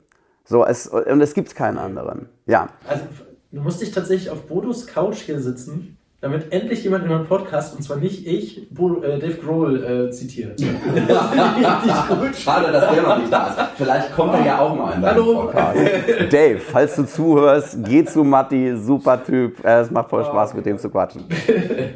[0.45, 2.29] So, es, und es gibt keinen anderen.
[2.45, 2.69] Ja.
[2.87, 3.05] Also,
[3.51, 7.75] du musst dich tatsächlich auf Bodos Couch hier sitzen, damit endlich jemand in meinem Podcast,
[7.75, 10.57] und zwar nicht ich, äh, Dave Grohl äh, zitiert.
[12.37, 13.59] Schade, dass der noch nicht da ist.
[13.75, 15.41] Vielleicht kommt er ja auch mal in deinen Hallo.
[15.41, 15.79] Podcast.
[16.31, 19.65] Dave, falls du zuhörst, geh zu Matti, super Typ.
[19.65, 21.25] Äh, Es macht voll Spaß, mit dem zu quatschen.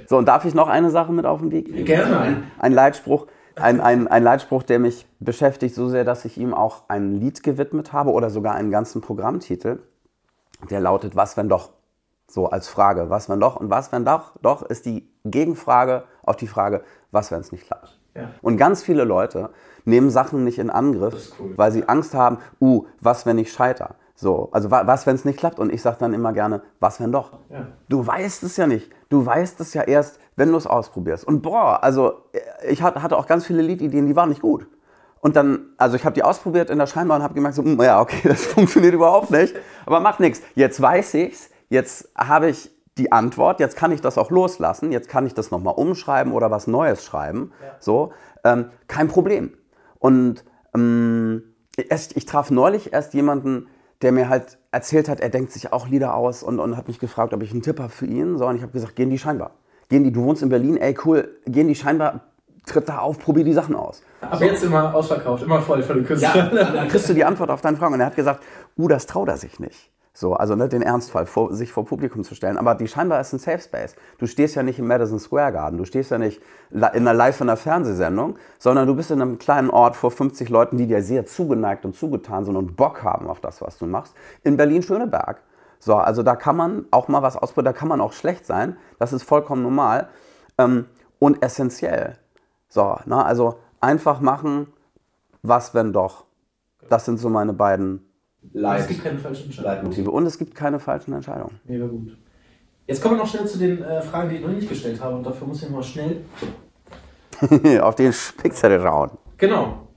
[0.08, 1.86] So, und darf ich noch eine Sache mit auf den Weg geben?
[1.86, 2.44] Gerne.
[2.60, 6.84] Ein Leitspruch, ein, ein, ein Leitspruch, der mich beschäftigt so sehr, dass ich ihm auch
[6.90, 9.80] ein Lied gewidmet habe oder sogar einen ganzen Programmtitel.
[10.70, 11.70] Der lautet Was wenn doch?
[12.30, 13.56] So als Frage, was wenn doch?
[13.56, 14.34] Und was wenn doch?
[14.42, 17.98] Doch ist die Gegenfrage auf die Frage, was wenn es nicht klappt?
[18.16, 18.30] Ja.
[18.42, 19.50] Und ganz viele Leute
[19.86, 21.54] nehmen Sachen nicht in Angriff, cool.
[21.56, 23.96] weil sie Angst haben, uh, was wenn ich scheiter?
[24.16, 25.60] So, also wa- was, wenn es nicht klappt?
[25.60, 27.34] Und ich sage dann immer gerne, was wenn doch?
[27.50, 27.68] Ja.
[27.88, 28.92] Du weißt es ja nicht.
[29.10, 31.24] Du weißt es ja erst, wenn du es ausprobierst.
[31.24, 32.40] Und boah, also äh,
[32.72, 34.68] ich hat- hatte auch ganz viele Liedideen, die waren nicht gut.
[35.22, 37.80] Und dann, also ich habe die ausprobiert in der Scheinbar und habe gemerkt, so, hm,
[37.82, 39.56] ja, okay, das funktioniert überhaupt nicht.
[39.86, 40.42] Aber macht nichts.
[40.56, 41.50] Jetzt weiß ich's.
[41.70, 43.60] Jetzt habe ich die Antwort.
[43.60, 44.92] Jetzt kann ich das auch loslassen.
[44.92, 47.52] Jetzt kann ich das nochmal umschreiben oder was Neues schreiben.
[47.80, 48.14] So,
[48.44, 49.54] ähm, kein Problem.
[50.00, 50.44] Und
[50.74, 51.44] ähm,
[51.90, 53.68] erst, ich traf neulich erst jemanden,
[54.02, 57.00] der mir halt erzählt hat, er denkt sich auch Lieder aus und, und hat mich
[57.00, 58.38] gefragt, ob ich einen Tipp habe für ihn.
[58.38, 59.52] So, und ich habe gesagt, geh in die Scheinbar.
[59.90, 62.22] Geh in die, du wohnst in Berlin, ey cool, geh in die Scheinbar,
[62.66, 64.04] tritt da auf, probier die Sachen aus.
[64.22, 66.50] Aber jetzt immer ausverkauft, immer voll für die Künstler.
[66.52, 67.94] Dann kriegst du die Antwort auf deine Frage.
[67.94, 68.44] Und er hat gesagt,
[68.78, 69.90] uh, das traut er sich nicht.
[70.20, 72.58] So, also ne, den Ernstfall, vor, sich vor Publikum zu stellen.
[72.58, 73.96] Aber die scheinbar ist ein Safe Space.
[74.18, 76.42] Du stehst ja nicht im Madison Square Garden, du stehst ja nicht
[76.72, 80.50] in einer live in einer Fernsehsendung, sondern du bist in einem kleinen Ort vor 50
[80.50, 83.86] Leuten, die dir sehr zugeneigt und zugetan sind und Bock haben auf das, was du
[83.86, 84.16] machst.
[84.42, 85.44] In Berlin-Schöneberg.
[85.78, 88.76] So, also da kann man auch mal was ausprobieren, da kann man auch schlecht sein.
[88.98, 90.10] Das ist vollkommen normal
[90.58, 90.86] ähm,
[91.20, 92.18] und essentiell.
[92.70, 94.74] So, ne, also einfach machen,
[95.44, 96.26] was wenn doch.
[96.90, 98.07] Das sind so meine beiden
[98.54, 100.08] Leit- Es gibt keine falschen Entscheidungen.
[100.08, 101.60] Und es gibt keine falschen Entscheidungen.
[101.66, 102.18] Mega gut.
[102.88, 105.16] Jetzt kommen wir noch schnell zu den äh, Fragen, die ich noch nicht gestellt habe.
[105.18, 106.22] Und dafür muss ich mal schnell.
[107.82, 109.12] auf den Spickzettel rauen.
[109.38, 109.88] Genau.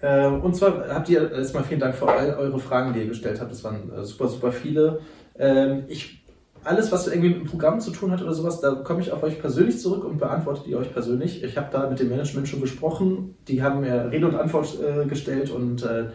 [0.00, 3.40] Äh, und zwar habt ihr erstmal vielen Dank für all eure Fragen, die ihr gestellt
[3.40, 3.50] habt.
[3.50, 5.00] Das waren äh, super, super viele.
[5.38, 6.24] Ähm, ich
[6.64, 9.22] alles, was irgendwie mit dem Programm zu tun hat oder sowas, da komme ich auf
[9.22, 11.42] euch persönlich zurück und beantwortet ihr euch persönlich.
[11.42, 15.06] Ich habe da mit dem Management schon gesprochen, die haben mir Rede und Antwort äh,
[15.06, 16.06] gestellt und äh,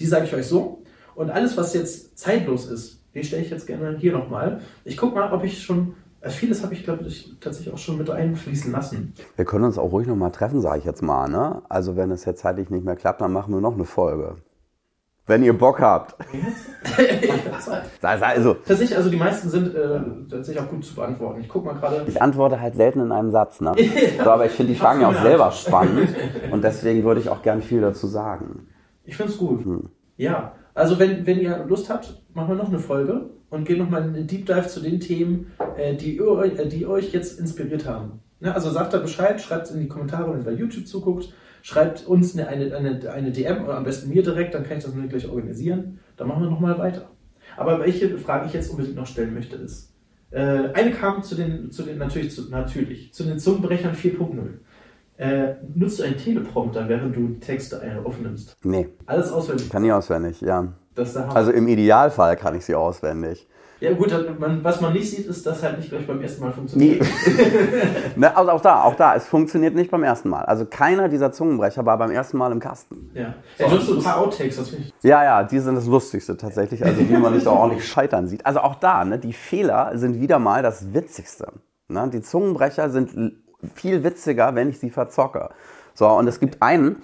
[0.00, 0.82] die sage ich euch so.
[1.18, 4.60] Und alles, was jetzt zeitlos ist, die stelle ich jetzt gerne hier nochmal.
[4.84, 7.98] Ich gucke mal, ob ich schon, äh, vieles habe ich, glaube ich, tatsächlich auch schon
[7.98, 9.14] mit einfließen lassen.
[9.34, 11.28] Wir können uns auch ruhig nochmal treffen, sage ich jetzt mal.
[11.28, 11.60] Ne?
[11.68, 14.36] Also wenn es jetzt zeitlich nicht mehr klappt, dann machen wir noch eine Folge.
[15.26, 16.14] Wenn ihr Bock habt.
[18.00, 20.00] also, tatsächlich, also die meisten sind äh,
[20.30, 21.40] tatsächlich auch gut zu beantworten.
[21.40, 22.04] Ich guck mal gerade.
[22.06, 23.74] Ich antworte halt selten in einem Satz, ne?
[24.22, 26.14] so, aber ich finde die Fragen ja auch selber spannend
[26.52, 28.68] und deswegen würde ich auch gern viel dazu sagen.
[29.02, 29.64] Ich finde es gut.
[29.64, 29.90] Hm.
[30.16, 34.14] Ja, also wenn, wenn ihr Lust habt, machen wir noch eine Folge und gehen nochmal
[34.14, 38.20] in Deep Dive zu den Themen, äh, die, äh, die euch jetzt inspiriert haben.
[38.40, 38.54] Ne?
[38.54, 42.06] Also sagt da Bescheid, schreibt es in die Kommentare, wenn ihr bei YouTube zuguckt schreibt
[42.06, 45.06] uns eine, eine, eine, DM oder am besten mir direkt, dann kann ich das nur
[45.06, 45.98] gleich organisieren.
[46.16, 47.10] Dann machen wir nochmal weiter.
[47.56, 49.92] Aber welche Frage ich jetzt unbedingt noch stellen möchte, ist,
[50.30, 54.36] äh, eine kam zu den, zu den natürlich, zu, natürlich, zu den Zungenbrechern 4.0.
[55.18, 58.56] Äh, nutzt du einen Teleprompter, während du Texte äh, aufnimmst?
[58.62, 58.88] Nee.
[59.06, 59.68] Alles auswendig?
[59.68, 60.72] Kann ich auswendig, ja.
[61.34, 63.48] also im Idealfall kann ich sie auswendig.
[63.80, 66.52] Ja gut, man, was man nicht sieht, ist, dass halt nicht gleich beim ersten Mal
[66.52, 67.00] funktioniert.
[67.00, 67.72] Nee.
[68.16, 70.44] ne, also auch da, auch da, es funktioniert nicht beim ersten Mal.
[70.44, 73.10] Also keiner dieser Zungenbrecher war beim ersten Mal im Kasten.
[73.14, 73.34] Ja.
[73.56, 74.94] Ja, nutzt du ein paar Outtakes, das finde ich.
[75.02, 78.44] Ja, ja, die sind das Lustigste tatsächlich, also wie man nicht auch ordentlich scheitern sieht.
[78.46, 81.52] Also auch da, ne, die Fehler sind wieder mal das Witzigste.
[81.88, 82.10] Ne?
[82.12, 83.36] Die Zungenbrecher sind
[83.74, 85.50] viel witziger, wenn ich sie verzocke.
[85.94, 87.02] So, und es gibt einen,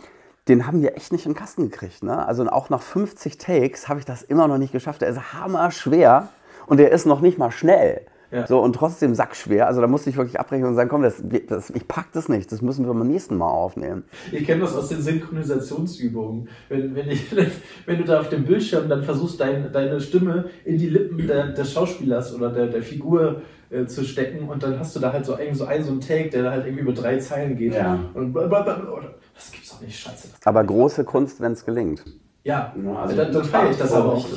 [0.48, 2.02] den haben wir echt nicht in den Kasten gekriegt.
[2.02, 2.26] Ne?
[2.26, 5.02] Also auch nach 50 Takes habe ich das immer noch nicht geschafft.
[5.02, 6.28] Der ist hammer schwer
[6.66, 8.07] und der ist noch nicht mal schnell.
[8.34, 8.48] Ja.
[8.48, 9.68] So, und trotzdem sackschwer.
[9.68, 12.50] Also da musste ich wirklich abbrechen und sagen, komm, das, das, ich pack das nicht,
[12.50, 14.02] das müssen wir beim nächsten Mal aufnehmen.
[14.32, 16.48] Ich kenne das aus den Synchronisationsübungen.
[16.68, 17.26] Wenn, wenn, ich,
[17.86, 21.52] wenn du da auf dem Bildschirm dann versuchst, dein, deine Stimme in die Lippen der,
[21.52, 25.27] des Schauspielers oder der, der Figur äh, zu stecken und dann hast du da halt
[25.27, 27.75] so einen, so einen, so einen Take, der da halt irgendwie über drei Zeilen geht.
[27.75, 27.99] Ja.
[28.15, 30.29] Und das gibt's doch nicht, scheiße.
[30.45, 32.05] Aber große Kunst, wenn es gelingt.
[32.45, 34.29] Ja, also dann, dann feiere ich das aber auch.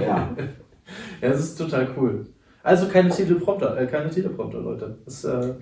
[0.00, 0.30] ja.
[1.20, 2.26] Ja, das ist total cool.
[2.62, 4.98] Also keine Teleprompter, äh, keine Teleprompter, Leute.
[5.04, 5.54] Das, äh,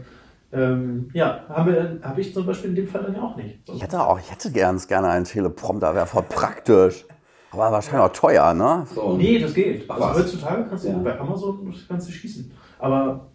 [0.53, 3.61] ähm, ja, habe hab ich zum Beispiel in dem Fall dann ja auch nicht.
[3.73, 7.05] Ich hätte auch, ich hätte ganz gerne einen Teleprompter, wäre voll praktisch.
[7.51, 8.87] Aber wahrscheinlich auch teuer, ne?
[8.95, 9.17] So.
[9.17, 9.89] Nee, das geht.
[9.91, 10.99] Also heutzutage kannst du ja.
[10.99, 12.51] bei Amazon kannst du schießen.
[12.83, 13.29] Aber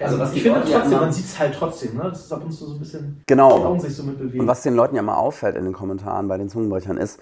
[0.00, 2.04] also was ich finde trotzdem, man sieht es halt trotzdem, ne?
[2.04, 3.78] Das ist ab und zu so ein bisschen genau.
[3.78, 4.40] sich so mit bewegen.
[4.40, 7.20] Und was den Leuten ja mal auffällt in den Kommentaren bei den Zungenbrechern ist,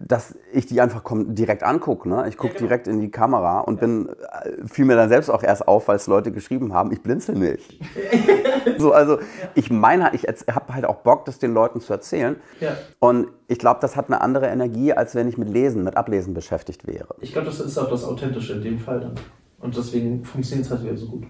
[0.00, 2.08] dass ich die einfach direkt angucke.
[2.08, 2.26] Ne?
[2.28, 2.68] Ich gucke ja, genau.
[2.68, 3.80] direkt in die Kamera und ja.
[3.80, 7.02] bin, äh, fiel mir dann selbst auch erst auf, weil es Leute geschrieben haben, ich
[7.02, 7.80] blinzel nicht.
[8.78, 9.18] so, also
[9.54, 12.36] ich meine, ich habe halt auch Bock, das den Leuten zu erzählen.
[12.60, 12.76] Ja.
[12.98, 16.32] Und ich glaube, das hat eine andere Energie, als wenn ich mit Lesen, mit Ablesen
[16.32, 17.14] beschäftigt wäre.
[17.20, 19.14] Ich glaube, das ist auch das Authentische in dem Fall dann.
[19.64, 21.26] Und deswegen funktioniert es halt wieder so gut.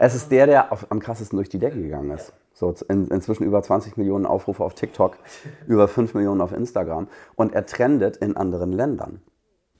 [0.00, 2.32] Es ist der, der auf, am krassesten durch die Decke gegangen ist.
[2.52, 5.16] So in, inzwischen über 20 Millionen Aufrufe auf TikTok,
[5.68, 7.06] über 5 Millionen auf Instagram.
[7.36, 9.22] Und er trendet in anderen Ländern.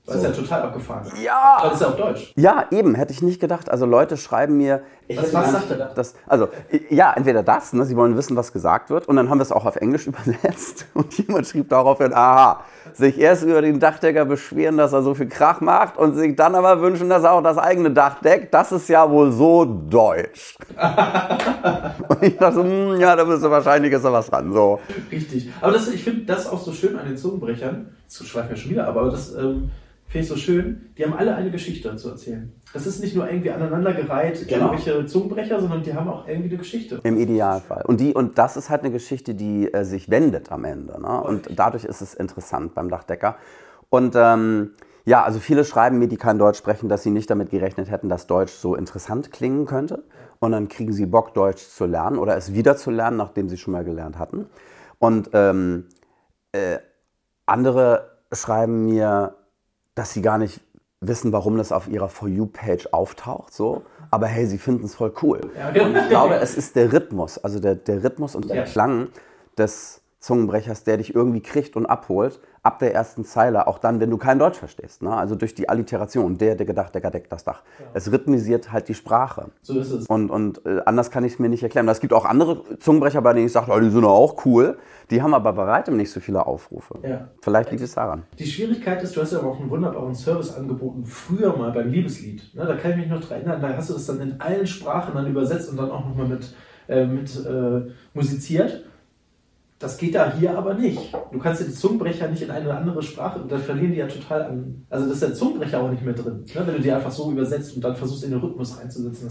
[0.07, 0.21] Das so.
[0.21, 1.05] ist ja total abgefahren.
[1.21, 1.59] Ja!
[1.61, 2.31] Das ist ja auf Deutsch.
[2.37, 3.69] Ja, eben, hätte ich nicht gedacht.
[3.69, 4.83] Also Leute schreiben mir.
[5.09, 5.91] Ich was sagt er da?
[5.93, 6.47] Das, also,
[6.89, 9.51] ja, entweder das, ne, sie wollen wissen, was gesagt wird, und dann haben wir es
[9.51, 10.85] auch auf Englisch übersetzt.
[10.93, 15.27] Und jemand schrieb daraufhin, aha, sich erst über den Dachdecker beschweren, dass er so viel
[15.27, 18.53] Krach macht und sich dann aber wünschen, dass er auch das eigene Dach deckt.
[18.53, 20.55] Das ist ja wohl so deutsch.
[22.07, 24.53] und ich dachte, hm, ja, da müsste wahrscheinlich ist da was dran.
[24.53, 24.79] So.
[25.11, 25.51] Richtig.
[25.59, 27.93] Aber das, ich finde das auch so schön an den Zungenbrechern.
[28.07, 29.35] Das schweifen wir schon wieder, aber das.
[29.35, 29.69] Ähm
[30.07, 32.53] finde ich so schön, die haben alle eine Geschichte zu erzählen.
[32.73, 34.71] Das ist nicht nur irgendwie aneinandergereiht, genau.
[34.71, 36.99] irgendwelche Zungenbrecher, sondern die haben auch irgendwie eine Geschichte.
[37.03, 37.83] Im Idealfall.
[37.85, 40.99] Und, die, und das ist halt eine Geschichte, die äh, sich wendet am Ende.
[41.01, 41.21] Ne?
[41.21, 43.37] Und dadurch ist es interessant beim Dachdecker.
[43.89, 44.71] Und ähm,
[45.05, 48.09] ja, also viele schreiben mir, die kein Deutsch sprechen, dass sie nicht damit gerechnet hätten,
[48.09, 50.03] dass Deutsch so interessant klingen könnte.
[50.39, 53.57] Und dann kriegen sie Bock, Deutsch zu lernen oder es wieder zu lernen, nachdem sie
[53.57, 54.47] schon mal gelernt hatten.
[54.99, 55.85] Und ähm,
[56.51, 56.77] äh,
[57.45, 59.35] andere schreiben mir,
[59.97, 60.61] dass sie gar nicht
[61.01, 63.83] wissen, warum das auf ihrer For You-Page auftaucht, so.
[64.11, 65.41] Aber hey, sie finden es voll cool.
[65.73, 65.85] Genau.
[65.85, 68.63] Und ich glaube, es ist der Rhythmus, also der, der Rhythmus und der.
[68.63, 69.09] Klang
[69.57, 74.09] des Zungenbrechers, der dich irgendwie kriegt und abholt, ab der ersten Zeile, auch dann, wenn
[74.09, 75.01] du kein Deutsch verstehst.
[75.01, 75.15] Ne?
[75.15, 77.63] Also durch die Alliteration, der, der gedacht, der deckt das Dach.
[77.79, 77.85] Ja.
[77.93, 79.45] Es rhythmisiert halt die Sprache.
[79.61, 80.05] So ist es.
[80.07, 81.87] Und, und äh, anders kann ich es mir nicht erklären.
[81.87, 84.77] Es gibt auch andere Zungenbrecher, bei denen ich sage, oh, die sind auch cool.
[85.09, 86.99] Die haben aber bei weitem nicht so viele Aufrufe.
[87.07, 87.29] Ja.
[87.41, 88.23] Vielleicht liegt es daran.
[88.37, 92.53] Die Schwierigkeit ist, du hast ja auch einen wunderbaren Service angeboten, früher mal beim Liebeslied.
[92.53, 92.65] Ne?
[92.65, 95.15] Da kann ich mich noch dran erinnern, da hast du das dann in allen Sprachen
[95.15, 96.53] dann übersetzt und dann auch nochmal mit,
[96.89, 98.83] äh, mit äh, musiziert.
[99.79, 101.13] Das geht da hier aber nicht.
[101.31, 104.41] Du kannst den Zungenbrecher nicht in eine andere Sprache und dann verlieren die ja total
[104.43, 104.85] an.
[104.89, 106.45] Also das ist der Zungenbrecher auch nicht mehr drin.
[106.55, 106.61] Ne?
[106.65, 109.29] Wenn du die einfach so übersetzt und dann versuchst in den Rhythmus reinzusetzen.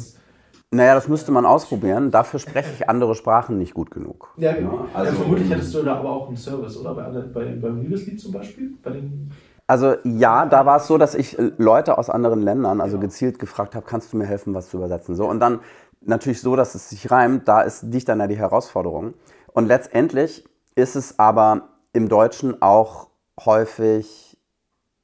[0.71, 2.11] Naja, das müsste man ausprobieren.
[2.13, 4.33] Dafür spreche ich andere Sprachen nicht gut genug.
[4.37, 4.87] ja, genau.
[4.95, 6.95] Also- ja, vermutlich hättest du da aber auch einen Service, oder?
[6.95, 8.71] Bei, bei, beim Liebeslied zum Beispiel?
[8.85, 9.33] Bei den
[9.67, 13.01] Also ja, da war es so, dass ich Leute aus anderen Ländern, also Ja.
[13.03, 15.17] gezielt gefragt habe, kannst du mir helfen, was zu übersetzen?
[15.17, 15.59] So und dann
[16.03, 17.49] natürlich so, dass es sich reimt.
[17.49, 19.15] Da ist liegt dann ja die Herausforderung.
[19.57, 20.45] Und letztendlich
[20.75, 23.09] ist es aber im Deutschen auch
[23.43, 24.37] häufig,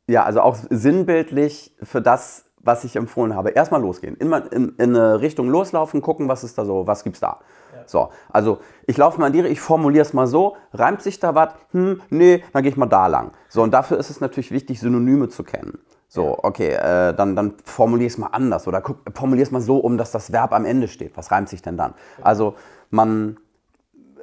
[0.06, 3.48] ja, also auch sinnbildlich für das, was ich empfohlen habe.
[3.52, 7.20] Erstmal losgehen, immer in, in eine Richtung loslaufen, gucken, was ist da so, was gibt's
[7.20, 7.40] da.
[7.86, 11.34] So, also ich laufe mal in die, ich formuliere es mal so, reimt sich da
[11.34, 11.54] was?
[11.70, 13.32] Hm, nee, dann gehe ich mal da lang.
[13.48, 15.78] So, und dafür ist es natürlich wichtig, Synonyme zu kennen.
[16.08, 19.78] So, okay, äh, dann, dann formuliere es mal anders oder guck, formuliere es mal so
[19.78, 21.16] um, dass das Verb am Ende steht.
[21.16, 21.94] Was reimt sich denn dann?
[22.20, 22.54] Also
[22.90, 23.38] man,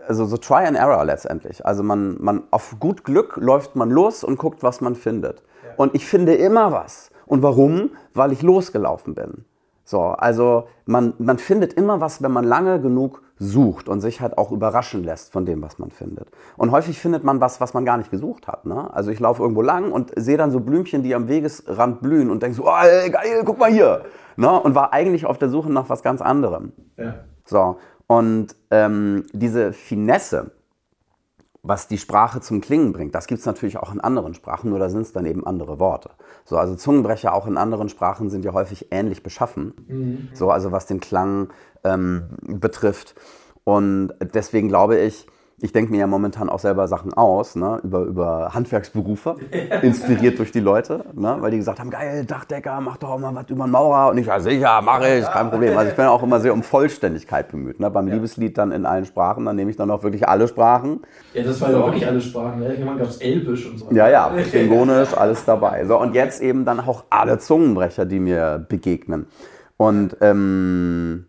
[0.10, 1.66] also so Try and Error letztendlich.
[1.66, 5.43] Also man, man auf gut Glück läuft man los und guckt, was man findet.
[5.78, 7.12] Und ich finde immer was.
[7.26, 7.91] Und warum?
[8.14, 9.45] Weil ich losgelaufen bin.
[9.86, 14.38] So, also man, man findet immer was, wenn man lange genug sucht und sich halt
[14.38, 16.28] auch überraschen lässt von dem, was man findet.
[16.57, 18.66] Und häufig findet man was, was man gar nicht gesucht hat.
[18.66, 18.93] Ne?
[18.93, 22.43] Also ich laufe irgendwo lang und sehe dann so Blümchen, die am Wegesrand blühen und
[22.43, 24.03] denke so, oh, geil, guck mal hier.
[24.36, 24.60] Ne?
[24.60, 26.74] Und war eigentlich auf der Suche nach was ganz anderem.
[26.97, 27.16] Ja.
[27.45, 27.78] So,
[28.10, 30.49] und ähm, diese Finesse,
[31.62, 34.80] was die Sprache zum Klingen bringt, das gibt es natürlich auch in anderen Sprachen, nur
[34.80, 36.10] da sind es dann eben andere Worte.
[36.43, 39.74] So, also Zungenbrecher auch in anderen Sprachen sind ja häufig ähnlich beschaffen,
[40.34, 41.49] so, also was den Klang
[41.84, 43.14] ähm, betrifft.
[43.64, 45.28] Und deswegen glaube ich,
[45.62, 49.36] ich denke mir ja momentan auch selber Sachen aus, ne, über, über Handwerksberufe,
[49.82, 53.34] inspiriert durch die Leute, ne, weil die gesagt haben, geil, Dachdecker, mach doch auch mal
[53.36, 54.10] was über einen Maurer.
[54.12, 55.78] Und ich, ja sicher, mache ich, kein Problem.
[55.78, 57.80] Also ich bin auch immer sehr um Vollständigkeit bemüht.
[57.80, 57.89] Ne.
[57.91, 61.01] Beim Liebeslied dann in allen Sprachen, dann nehme ich dann auch wirklich alle Sprachen.
[61.34, 62.60] ja, das war ja wirklich alle Sprachen.
[62.60, 62.74] Ne?
[62.74, 63.88] Irgendwann gab es Elbisch und so.
[63.91, 65.86] Ja, ja, Klingonisch, alles dabei.
[65.86, 69.28] So, und jetzt eben dann auch alle Zungenbrecher, die mir begegnen.
[69.78, 71.26] Und ähm,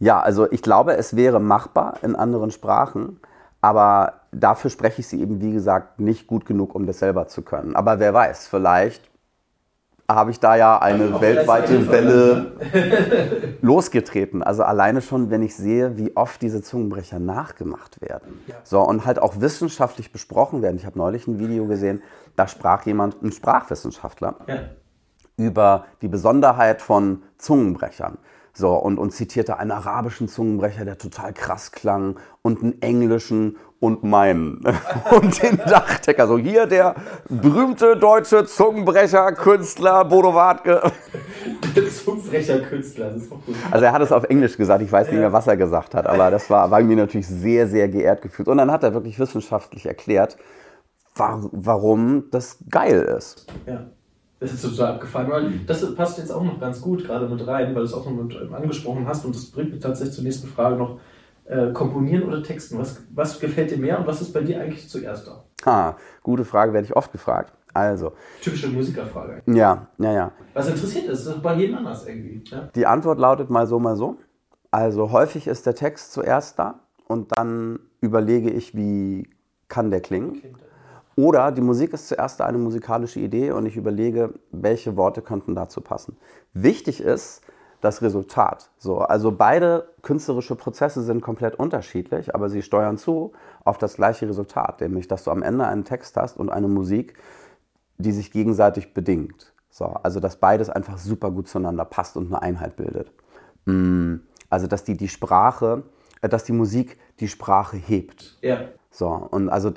[0.00, 3.20] ja, also ich glaube, es wäre machbar in anderen Sprachen,
[3.60, 7.42] aber dafür spreche ich sie eben, wie gesagt, nicht gut genug, um das selber zu
[7.42, 7.74] können.
[7.76, 9.08] Aber wer weiß, vielleicht
[10.10, 14.42] habe ich da ja eine Auch weltweite vielleicht Welle losgetreten.
[14.42, 18.40] Also alleine schon, wenn ich sehe, wie oft diese Zungenbrecher nachgemacht werden.
[18.46, 18.54] Ja.
[18.64, 20.76] So, und halt auch wissenschaftlich besprochen werden.
[20.76, 22.02] Ich habe neulich ein Video gesehen,
[22.36, 24.56] da sprach jemand, ein Sprachwissenschaftler, Ja.
[25.36, 28.16] über die Besonderheit von Zungenbrechern.
[28.58, 34.02] So, und, und zitierte einen arabischen Zungenbrecher, der total krass klang, und einen englischen und
[34.02, 34.64] meinen.
[35.12, 36.26] Und den Dachdecker.
[36.26, 36.96] So, hier der
[37.28, 40.90] berühmte deutsche Zungenbrecher, Künstler Bodo Wartke.
[42.04, 43.54] Zungenbrecher-Künstler, das ist auch gut.
[43.70, 46.08] Also er hat es auf Englisch gesagt, ich weiß nicht mehr, was er gesagt hat,
[46.08, 48.48] aber das war, war mir natürlich sehr, sehr geehrt gefühlt.
[48.48, 50.36] Und dann hat er wirklich wissenschaftlich erklärt,
[51.14, 53.46] wa- warum das geil ist.
[53.66, 53.86] Ja.
[54.40, 57.74] Das ist total abgefahren, weil das passt jetzt auch noch ganz gut gerade mit rein,
[57.74, 60.24] weil du es auch noch mit ähm, angesprochen hast und das bringt mich tatsächlich zur
[60.24, 61.00] nächsten Frage noch.
[61.44, 62.78] Äh, komponieren oder texten?
[62.78, 65.44] Was, was gefällt dir mehr und was ist bei dir eigentlich zuerst da?
[65.64, 67.54] Ha, gute Frage, werde ich oft gefragt.
[67.72, 68.12] Also,
[68.42, 69.42] Typische Musikerfrage.
[69.46, 70.32] ja, ja, ja.
[70.52, 72.42] Was interessiert ist, ist bei jedem anders irgendwie.
[72.50, 72.68] Ja?
[72.74, 74.18] Die Antwort lautet mal so, mal so.
[74.70, 79.30] Also häufig ist der Text zuerst da und dann überlege ich, wie
[79.68, 80.42] kann der klingen.
[81.18, 85.80] Oder die Musik ist zuerst eine musikalische Idee und ich überlege, welche Worte könnten dazu
[85.80, 86.16] passen.
[86.52, 87.42] Wichtig ist
[87.80, 88.70] das Resultat.
[88.78, 93.32] So, also beide künstlerische Prozesse sind komplett unterschiedlich, aber sie steuern zu
[93.64, 97.14] auf das gleiche Resultat, nämlich dass du am Ende einen Text hast und eine Musik,
[97.96, 99.52] die sich gegenseitig bedingt.
[99.70, 103.10] So, also dass beides einfach super gut zueinander passt und eine Einheit bildet.
[103.64, 104.18] Mm,
[104.50, 105.82] Also dass die, die Sprache,
[106.20, 108.38] äh, dass die Musik die Sprache hebt.
[108.40, 108.68] Ja.
[108.90, 109.70] So, und also,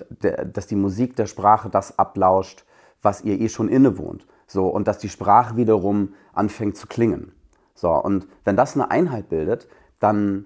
[0.53, 2.65] dass die Musik der Sprache das ablauscht,
[3.01, 4.25] was ihr eh schon innewohnt.
[4.47, 7.31] So, und dass die Sprache wiederum anfängt zu klingen.
[7.75, 9.67] So, und wenn das eine Einheit bildet,
[9.99, 10.45] dann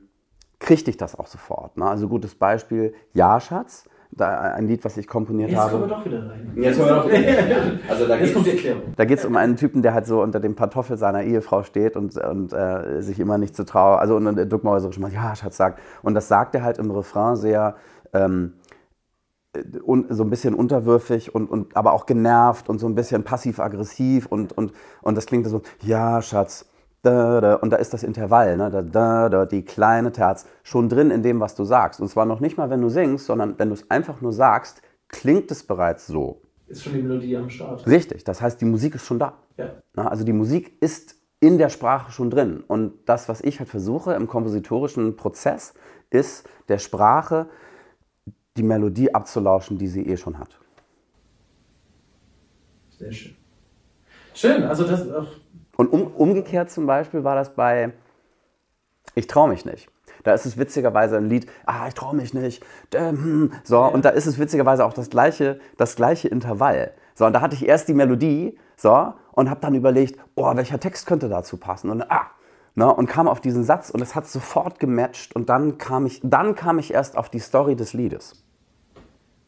[0.60, 1.78] kriegte ich das auch sofort.
[1.78, 1.86] Ne?
[1.86, 6.06] Also gutes Beispiel, Ja, Schatz, da, ein Lied, was ich komponiert Jetzt kommen wir habe.
[6.06, 6.54] doch wieder rein.
[6.56, 7.80] Jetzt kommen wir doch wieder.
[7.90, 8.94] Also da Jetzt kommt die geht's, Erklärung.
[8.96, 11.98] Da geht es um einen Typen, der halt so unter dem Pantoffel seiner Ehefrau steht
[11.98, 15.58] und, und äh, sich immer nicht zu trauen, also und, und duckmäuserisch mal, ja, Schatz
[15.58, 15.80] sagt.
[16.02, 17.76] Und das sagt er halt im Refrain sehr,
[18.16, 18.54] ähm,
[19.86, 24.26] un, so ein bisschen unterwürfig und, und aber auch genervt und so ein bisschen passiv-aggressiv
[24.26, 26.66] und, und, und das klingt so, ja, Schatz,
[27.02, 30.90] da, da, und da ist das Intervall, ne, da, da, da, die kleine Terz, schon
[30.90, 32.02] drin in dem, was du sagst.
[32.02, 34.82] Und zwar noch nicht mal, wenn du singst, sondern wenn du es einfach nur sagst,
[35.08, 36.42] klingt es bereits so.
[36.68, 37.86] Ist schon die Melodie am Start.
[37.86, 39.34] Richtig, das heißt, die Musik ist schon da.
[39.58, 39.70] Ja.
[39.94, 42.64] Na, Also die Musik ist in der Sprache schon drin.
[42.68, 45.76] Und das, was ich halt versuche im kompositorischen Prozess,
[46.10, 47.48] ist der Sprache
[48.58, 50.58] die Melodie abzulauschen, die sie eh schon hat.
[52.98, 53.36] Sehr schön.
[54.34, 55.28] Schön, also das auch.
[55.78, 57.94] Und um, umgekehrt zum Beispiel war das bei
[59.14, 59.90] Ich traue mich nicht.
[60.24, 62.66] Da ist es witzigerweise ein Lied, ah, ich traue mich nicht.
[62.94, 63.88] Hm, so, ja.
[63.88, 66.94] und da ist es witzigerweise auch das gleiche, das gleiche Intervall.
[67.14, 70.80] So, und da hatte ich erst die Melodie, so, und habe dann überlegt, oh, welcher
[70.80, 71.90] Text könnte dazu passen?
[71.90, 72.32] Und ah,
[72.74, 76.22] ne, und kam auf diesen Satz und es hat sofort gematcht und dann kam ich,
[76.24, 78.45] dann kam ich erst auf die Story des Liedes.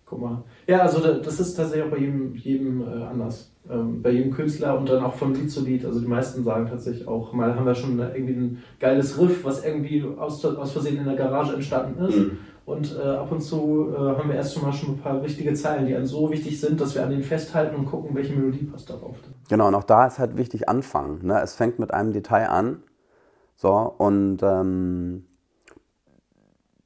[0.09, 0.43] Guck mal.
[0.67, 3.51] Ja, also das ist tatsächlich auch bei jedem, jedem äh, anders.
[3.69, 5.85] Ähm, bei jedem Künstler und dann auch von Lied zu Lied.
[5.85, 9.65] Also die meisten sagen tatsächlich auch, mal haben wir schon irgendwie ein geiles Riff, was
[9.65, 12.17] irgendwie aus, aus Versehen in der Garage entstanden ist.
[12.17, 12.37] Mhm.
[12.65, 15.53] Und äh, ab und zu äh, haben wir erst schon mal schon ein paar wichtige
[15.53, 18.65] Zeilen, die einem so wichtig sind, dass wir an denen festhalten und gucken, welche Melodie
[18.65, 19.15] passt darauf.
[19.49, 21.25] Genau, und auch da ist halt wichtig anfangen.
[21.25, 21.39] Ne?
[21.41, 22.83] Es fängt mit einem Detail an.
[23.55, 25.26] So, und ähm,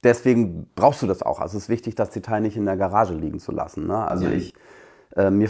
[0.04, 1.40] deswegen brauchst du das auch.
[1.40, 3.88] Also es ist wichtig, das Detail nicht in der Garage liegen zu lassen.
[3.88, 3.98] Ne?
[3.98, 4.32] Also ja.
[4.32, 4.54] ich,
[5.16, 5.50] äh, mir,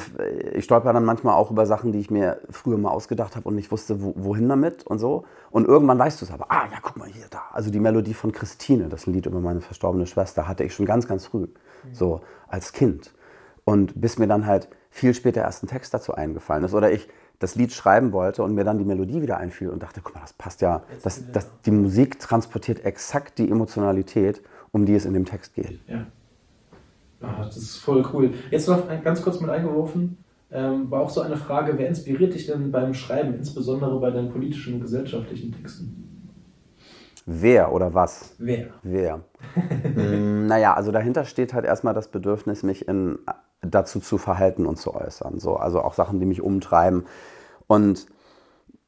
[0.53, 3.55] ich stolper dann manchmal auch über Sachen, die ich mir früher mal ausgedacht habe und
[3.55, 5.25] nicht wusste, wo, wohin damit und so.
[5.49, 6.45] Und irgendwann weißt du es aber.
[6.49, 7.43] Ah, ja, guck mal hier, da.
[7.51, 11.07] Also die Melodie von Christine, das Lied über meine verstorbene Schwester, hatte ich schon ganz,
[11.07, 11.93] ganz früh, mhm.
[11.93, 13.13] so als Kind.
[13.63, 16.73] Und bis mir dann halt viel später erst ein Text dazu eingefallen ist.
[16.73, 17.07] Oder ich
[17.41, 20.21] das Lied schreiben wollte und mir dann die Melodie wieder einfiel und dachte, guck mal,
[20.21, 20.83] das passt ja.
[21.03, 25.79] Das, das, die Musik transportiert exakt die Emotionalität, um die es in dem Text geht.
[25.87, 26.05] Ja.
[27.21, 28.33] Ah, das ist voll cool.
[28.51, 30.17] Jetzt noch ganz kurz mit eingeworfen.
[30.51, 34.31] Ähm, war auch so eine Frage, wer inspiriert dich denn beim Schreiben, insbesondere bei deinen
[34.31, 36.10] politischen und gesellschaftlichen Texten?
[37.25, 38.35] Wer oder was?
[38.37, 38.67] Wer?
[38.83, 39.21] Wer.
[39.53, 43.19] hm, naja, also dahinter steht halt erstmal das Bedürfnis, mich in,
[43.61, 45.39] dazu zu verhalten und zu äußern.
[45.39, 47.05] So, also auch Sachen, die mich umtreiben.
[47.67, 48.07] Und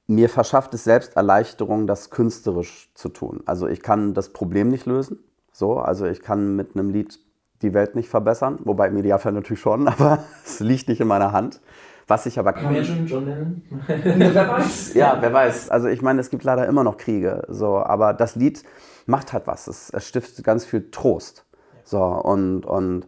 [0.07, 3.41] mir verschafft es selbst Erleichterung, das künstlerisch zu tun.
[3.45, 5.19] Also ich kann das Problem nicht lösen.
[5.51, 7.19] So, also ich kann mit einem Lied
[7.61, 11.31] die Welt nicht verbessern, wobei im Idealfall natürlich schon, aber es liegt nicht in meiner
[11.31, 11.61] Hand.
[12.07, 12.75] Was ich aber kann.
[12.75, 13.61] Imagine John Lennon.
[13.87, 14.93] wer weiß.
[14.95, 15.69] Ja, wer weiß.
[15.69, 18.63] Also ich meine, es gibt leider immer noch Kriege, so, aber das Lied
[19.05, 19.67] macht halt was.
[19.67, 21.45] Es, es stiftet ganz viel Trost.
[21.85, 23.07] So, und, und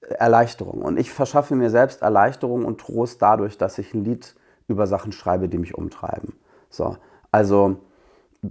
[0.00, 0.82] Erleichterung.
[0.82, 4.34] Und ich verschaffe mir selbst Erleichterung und Trost dadurch, dass ich ein Lied
[4.68, 6.34] über Sachen schreibe, die mich umtreiben.
[6.70, 6.96] So,
[7.30, 7.78] also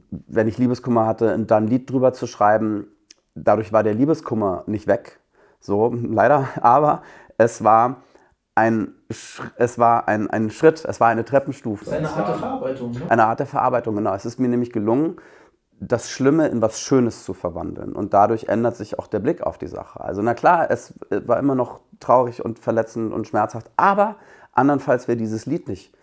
[0.09, 2.87] wenn ich Liebeskummer hatte, dann ein Lied drüber zu schreiben,
[3.35, 5.19] dadurch war der Liebeskummer nicht weg,
[5.59, 7.03] so leider, aber
[7.37, 8.03] es war
[8.55, 8.93] ein,
[9.55, 11.85] es war ein, ein Schritt, es war eine Treppenstufe.
[11.85, 12.91] Das ist eine Art der Verarbeitung.
[12.91, 13.01] Ne?
[13.09, 14.13] Eine Art der Verarbeitung, genau.
[14.13, 15.17] Es ist mir nämlich gelungen,
[15.79, 17.93] das Schlimme in was Schönes zu verwandeln.
[17.93, 20.01] Und dadurch ändert sich auch der Blick auf die Sache.
[20.01, 24.17] Also na klar, es war immer noch traurig und verletzend und schmerzhaft, aber
[24.53, 25.93] andernfalls wäre dieses Lied nicht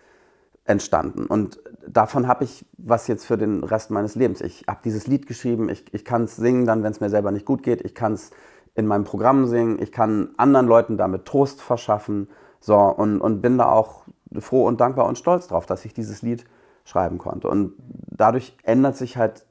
[0.65, 1.25] entstanden.
[1.25, 4.41] Und davon habe ich was jetzt für den Rest meines Lebens.
[4.41, 7.31] Ich habe dieses Lied geschrieben, ich, ich kann es singen dann, wenn es mir selber
[7.31, 8.31] nicht gut geht, ich kann es
[8.75, 12.29] in meinem Programm singen, ich kann anderen Leuten damit Trost verschaffen
[12.61, 14.03] so, und, und bin da auch
[14.39, 16.45] froh und dankbar und stolz drauf, dass ich dieses Lied
[16.85, 17.49] schreiben konnte.
[17.49, 17.73] Und
[18.07, 19.45] dadurch ändert sich halt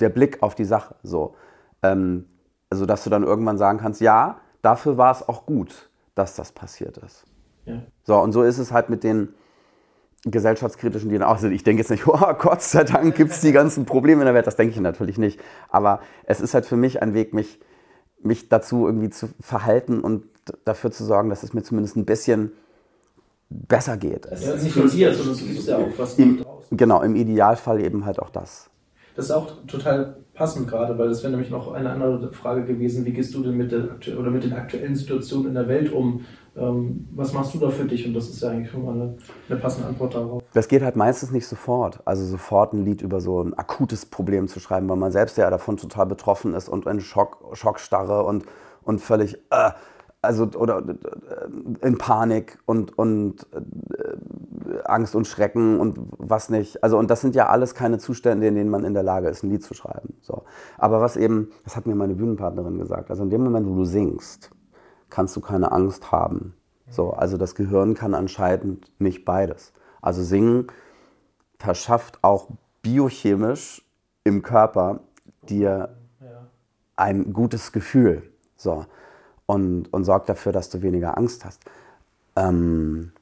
[0.00, 0.94] der Blick auf die Sache.
[1.02, 1.34] So.
[1.82, 2.26] Ähm,
[2.70, 6.52] also, dass du dann irgendwann sagen kannst, ja, dafür war es auch gut, dass das
[6.52, 7.24] passiert ist.
[7.66, 7.82] Ja.
[8.04, 9.34] So, und so ist es halt mit den
[10.24, 11.52] gesellschaftskritischen, die dann auch sind.
[11.52, 14.34] Ich denke jetzt nicht, oh Gott sei Dank gibt es die ganzen Probleme in der
[14.34, 15.40] Welt, das denke ich natürlich nicht.
[15.68, 17.60] Aber es ist halt für mich ein Weg, mich,
[18.22, 20.24] mich dazu irgendwie zu verhalten und
[20.64, 22.52] dafür zu sorgen, dass es mir zumindest ein bisschen
[23.50, 24.26] besser geht.
[24.26, 27.80] Es ist nicht nur dir, sondern du gibst ja auch was Im, Genau, im Idealfall
[27.80, 28.70] eben halt auch das.
[29.16, 33.04] Das ist auch total passend gerade, weil das wäre nämlich noch eine andere Frage gewesen.
[33.04, 36.24] Wie gehst du denn mit, der, oder mit den aktuellen Situationen in der Welt um?
[36.56, 38.06] Ähm, was machst du da für dich?
[38.06, 39.16] Und das ist ja eigentlich schon mal eine,
[39.48, 40.42] eine, passende Antwort darauf.
[40.52, 42.00] Das geht halt meistens nicht sofort.
[42.04, 45.48] Also sofort ein Lied über so ein akutes Problem zu schreiben, weil man selbst ja
[45.48, 48.44] davon total betroffen ist und in Schock, Schockstarre und,
[48.82, 49.38] und völlig...
[49.50, 49.70] Äh,
[50.24, 56.82] also oder äh, in Panik und, und äh, Angst und Schrecken und was nicht.
[56.82, 59.42] Also und das sind ja alles keine Zustände, in denen man in der Lage ist,
[59.42, 60.14] ein Lied zu schreiben.
[60.20, 60.44] So.
[60.78, 63.84] Aber was eben, das hat mir meine Bühnenpartnerin gesagt, also in dem Moment, wo du
[63.84, 64.50] singst,
[65.10, 66.54] kannst du keine Angst haben.
[66.90, 69.72] So, also das Gehirn kann anscheinend nicht beides.
[70.02, 70.66] Also singen
[71.58, 72.48] verschafft auch
[72.82, 73.82] biochemisch
[74.22, 75.00] im Körper
[75.48, 75.96] dir
[76.96, 78.22] ein gutes Gefühl.
[78.56, 78.86] So
[79.46, 81.62] und, und sorgt dafür, dass du weniger Angst hast.
[82.36, 83.12] Ähm,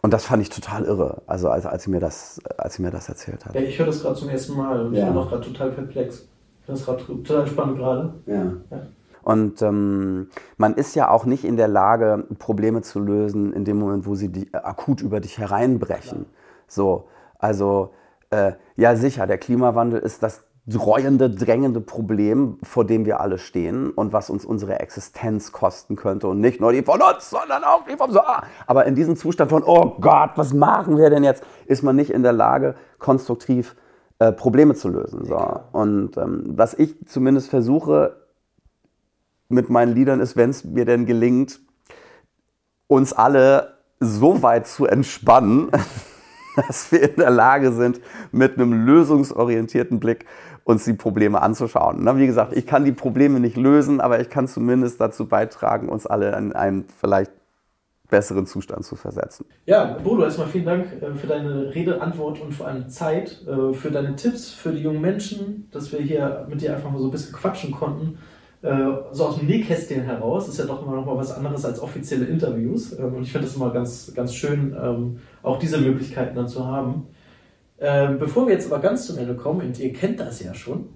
[0.00, 2.90] und das fand ich total irre, also als, als, sie, mir das, als sie mir
[2.90, 3.54] das erzählt hat.
[3.54, 5.02] Ja, ich höre das gerade zum ersten Mal und ja.
[5.02, 6.20] ich bin auch gerade total perplex.
[6.60, 8.14] Ich finde das gerade total spannend gerade.
[8.26, 8.52] Ja.
[8.70, 8.86] ja.
[9.22, 13.78] Und ähm, man ist ja auch nicht in der Lage, Probleme zu lösen in dem
[13.78, 16.20] Moment, wo sie die, äh, akut über dich hereinbrechen.
[16.20, 16.26] Klar.
[16.68, 17.08] So,
[17.38, 17.90] also
[18.30, 23.90] äh, ja sicher, der Klimawandel ist das dreuende, drängende Problem, vor dem wir alle stehen
[23.90, 27.84] und was uns unsere Existenz kosten könnte und nicht nur die von uns, sondern auch
[27.90, 28.44] die vom Saar.
[28.66, 32.10] Aber in diesem Zustand von, oh Gott, was machen wir denn jetzt, ist man nicht
[32.10, 33.76] in der Lage, konstruktiv
[34.18, 35.24] äh, Probleme zu lösen.
[35.24, 35.38] So.
[35.72, 38.16] Und ähm, was ich zumindest versuche
[39.48, 41.60] mit meinen Liedern ist, wenn es mir denn gelingt,
[42.88, 45.70] uns alle so weit zu entspannen,
[46.66, 48.00] dass wir in der Lage sind,
[48.32, 50.26] mit einem lösungsorientierten Blick
[50.64, 52.06] uns die Probleme anzuschauen.
[52.18, 56.06] Wie gesagt, ich kann die Probleme nicht lösen, aber ich kann zumindest dazu beitragen, uns
[56.06, 57.32] alle in einen vielleicht
[58.10, 59.46] besseren Zustand zu versetzen.
[59.66, 63.74] Ja, Bodo, erstmal vielen Dank äh, für deine Rede, Antwort und vor allem Zeit, äh,
[63.74, 67.08] für deine Tipps, für die jungen Menschen, dass wir hier mit dir einfach mal so
[67.08, 68.18] ein bisschen quatschen konnten.
[68.60, 71.80] Äh, so aus dem Nähkästchen heraus ist ja doch immer noch mal was anderes als
[71.80, 72.98] offizielle Interviews.
[72.98, 75.18] Ähm, und ich finde es immer ganz, ganz schön, ähm,
[75.48, 77.08] auch diese Möglichkeiten dann zu haben.
[77.80, 80.90] Ähm, bevor wir jetzt aber ganz zum Ende kommen, und ihr kennt das ja schon,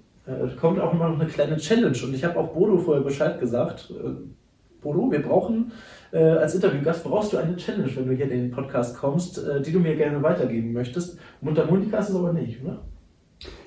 [0.59, 1.97] kommt auch immer noch eine kleine Challenge.
[2.03, 3.93] Und ich habe auch Bodo vorher Bescheid gesagt.
[4.81, 5.71] Bodo, wir brauchen
[6.11, 9.79] als Interviewgast brauchst du eine Challenge, wenn du hier in den Podcast kommst, die du
[9.79, 11.17] mir gerne weitergeben möchtest.
[11.41, 12.83] Mundharmonika ist es aber nicht, oder?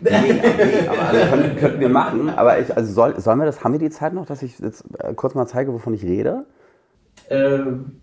[0.00, 2.30] Nee, nee, aber also können, könnten wir machen.
[2.30, 4.84] Aber ich, also soll, sollen wir das, haben wir die Zeit noch, dass ich jetzt
[4.98, 6.46] äh, kurz mal zeige, wovon ich rede?
[7.28, 8.00] Ähm,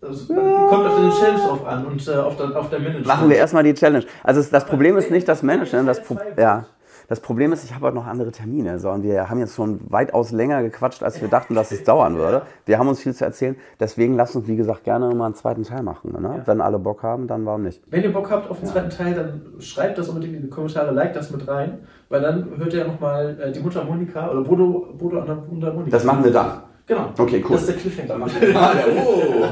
[0.00, 3.06] also, kommt auf den Challenge drauf an und äh, auf, der, auf der Management.
[3.06, 4.04] Machen wir erstmal die Challenge.
[4.22, 6.66] Also das Problem ist nicht das Management, das Pro ja.
[7.08, 8.78] Das Problem ist, ich habe heute noch andere Termine.
[8.78, 12.16] So, und wir haben jetzt schon weitaus länger gequatscht, als wir dachten, dass es dauern
[12.16, 12.42] würde.
[12.66, 13.56] Wir haben uns viel zu erzählen.
[13.80, 16.12] Deswegen lasst uns, wie gesagt, gerne mal einen zweiten Teil machen.
[16.20, 16.34] Ne?
[16.36, 16.46] Ja.
[16.46, 17.82] Wenn alle Bock haben, dann warum nicht?
[17.90, 20.90] Wenn ihr Bock habt auf den zweiten Teil, dann schreibt das unbedingt in die Kommentare,
[20.90, 21.78] like das mit rein.
[22.10, 25.90] Weil dann hört ihr nochmal äh, die Mutter Monika oder Bodo, Bodo an der Monika.
[25.90, 26.67] Das machen wir dann.
[26.88, 27.12] Genau.
[27.18, 27.52] Okay, cool.
[27.52, 28.26] Das ist der Cliffhanger.
[28.96, 29.44] oh.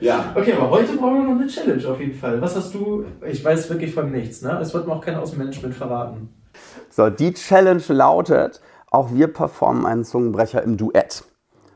[0.00, 0.32] ja.
[0.34, 2.40] Okay, aber heute brauchen wir noch eine Challenge auf jeden Fall.
[2.40, 3.04] Was hast du?
[3.24, 4.42] Ich weiß wirklich von nichts.
[4.42, 4.58] Ne?
[4.60, 6.34] Es wird mir auch keiner aus dem Management verraten.
[6.90, 8.60] So, die Challenge lautet,
[8.90, 11.24] auch wir performen einen Zungenbrecher im Duett.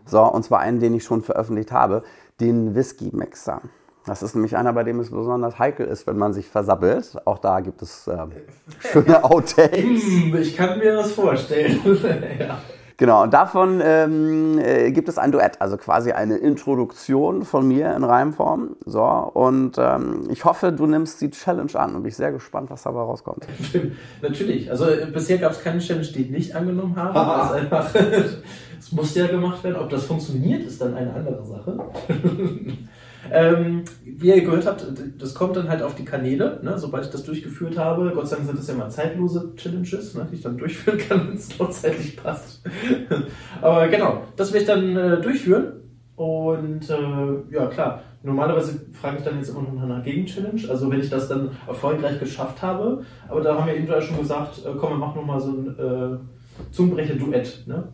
[0.05, 2.03] So, und zwar einen, den ich schon veröffentlicht habe,
[2.41, 3.63] den Whisky Mixer.
[4.05, 7.17] Das ist nämlich einer, bei dem es besonders heikel ist, wenn man sich versappelt.
[7.25, 8.17] Auch da gibt es äh,
[8.93, 9.79] schöne Outtakes.
[9.79, 11.81] Hm, ich kann mir das vorstellen.
[12.39, 12.59] ja.
[12.99, 17.95] Genau, und davon ähm, äh, gibt es ein Duett, also quasi eine Introduktion von mir
[17.95, 18.77] in Reimform.
[18.87, 22.85] So, und ähm, ich hoffe, du nimmst die Challenge an und bin sehr gespannt, was
[22.85, 23.47] dabei rauskommt.
[24.23, 27.15] Natürlich, also äh, bisher gab es keine Challenge, die ich nicht angenommen habe.
[27.15, 27.95] Das, einfach,
[28.79, 29.77] es musste ja gemacht werden.
[29.77, 31.79] Ob das funktioniert, ist dann eine andere Sache.
[33.33, 34.87] Ähm, wie ihr gehört habt,
[35.19, 38.13] das kommt dann halt auf die Kanäle, ne, sobald ich das durchgeführt habe.
[38.15, 41.29] Gott sei Dank sind das ja mal zeitlose Challenges, ne, die ich dann durchführen kann,
[41.29, 42.63] wenn es noch zeitlich passt.
[43.61, 45.73] Aber genau, das werde ich dann äh, durchführen.
[46.17, 50.91] Und äh, ja, klar, normalerweise frage ich dann jetzt immer noch nach einer Gegen-Challenge, also
[50.91, 53.03] wenn ich das dann erfolgreich geschafft habe.
[53.29, 56.73] Aber da haben wir eben schon gesagt, äh, komm, wir machen nochmal so ein äh,
[56.73, 57.65] Zungenbrecher-Duett.
[57.67, 57.85] Ne?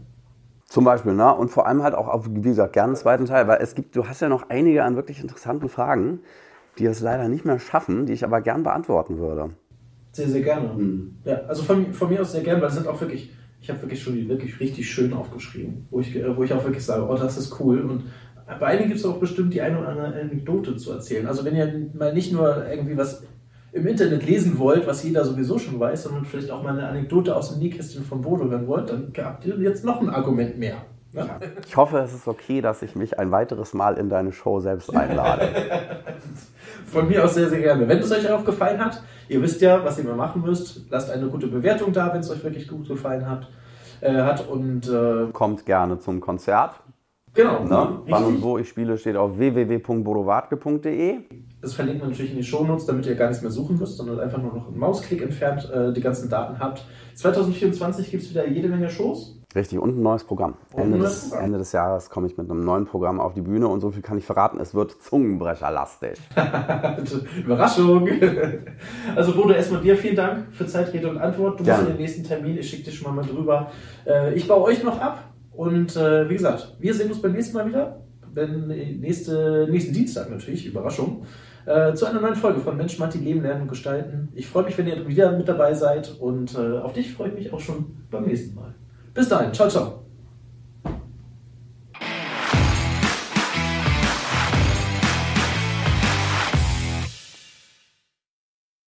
[0.72, 1.34] Zum Beispiel, ne?
[1.34, 3.94] Und vor allem halt auch auf, wie gesagt, gerne einen zweiten Teil, weil es gibt,
[3.94, 6.20] du hast ja noch einige an wirklich interessanten Fragen,
[6.78, 9.50] die es leider nicht mehr schaffen, die ich aber gern beantworten würde.
[10.12, 10.68] Sehr, sehr gerne.
[10.68, 11.18] Mhm.
[11.26, 13.82] Ja, also von, von mir aus sehr gerne, weil es sind auch wirklich, ich habe
[13.82, 17.16] wirklich schon die wirklich richtig schön aufgeschrieben, wo ich, wo ich auch wirklich sage, oh,
[17.16, 17.82] das ist cool.
[17.82, 18.04] Und
[18.58, 21.26] bei einigen gibt es auch bestimmt die eine oder andere Anekdote zu erzählen.
[21.26, 23.24] Also wenn ihr mal nicht nur irgendwie was
[23.72, 27.34] im Internet lesen wollt, was jeder sowieso schon weiß, sondern vielleicht auch mal eine Anekdote
[27.34, 30.76] aus dem Nähkästchen von Bodo hören wollt, dann habt ihr jetzt noch ein Argument mehr.
[31.12, 31.28] Ne?
[31.66, 34.94] Ich hoffe, es ist okay, dass ich mich ein weiteres Mal in deine Show selbst
[34.94, 35.48] einlade.
[36.86, 37.88] Von mir aus sehr, sehr gerne.
[37.88, 40.82] Wenn es euch auch gefallen hat, ihr wisst ja, was ihr mal machen müsst.
[40.90, 43.48] Lasst eine gute Bewertung da, wenn es euch wirklich gut gefallen hat.
[44.00, 46.80] Äh, hat und äh, kommt gerne zum Konzert.
[47.34, 47.64] Genau.
[47.64, 48.00] Ne?
[48.08, 51.20] Wann und wo ich spiele, steht auf www.bodowartke.de.
[51.62, 54.18] Das verlinkt man natürlich in die Shownotes, damit ihr gar nichts mehr suchen müsst, sondern
[54.18, 56.84] einfach nur noch einen Mausklick entfernt äh, die ganzen Daten habt.
[57.14, 59.38] 2024 gibt es wieder jede Menge Shows.
[59.54, 60.54] Richtig, und ein neues Programm.
[60.74, 61.44] Ende, des, Programm.
[61.44, 64.02] Ende des Jahres komme ich mit einem neuen Programm auf die Bühne und so viel
[64.02, 66.18] kann ich verraten, es wird Zungenbrecherlastig.
[67.44, 68.08] Überraschung!
[69.14, 71.60] Also Bodo, erstmal dir vielen Dank für Zeit, Rede und Antwort.
[71.60, 71.82] Du Gerne.
[71.82, 73.70] musst in den nächsten Termin, ich schicke dich schon mal, mal drüber.
[74.06, 77.56] Äh, ich baue euch noch ab und äh, wie gesagt, wir sehen uns beim nächsten
[77.56, 78.02] Mal wieder.
[78.32, 78.68] Wenn
[79.00, 81.24] nächste, nächsten Dienstag natürlich, Überraschung
[81.66, 84.28] äh, zu einer neuen Folge von Mensch, Matti, Leben, Lernen und Gestalten.
[84.34, 87.34] Ich freue mich, wenn ihr wieder mit dabei seid und äh, auf dich freue ich
[87.34, 88.74] mich auch schon beim nächsten Mal.
[89.14, 90.01] Bis dahin, ciao, ciao.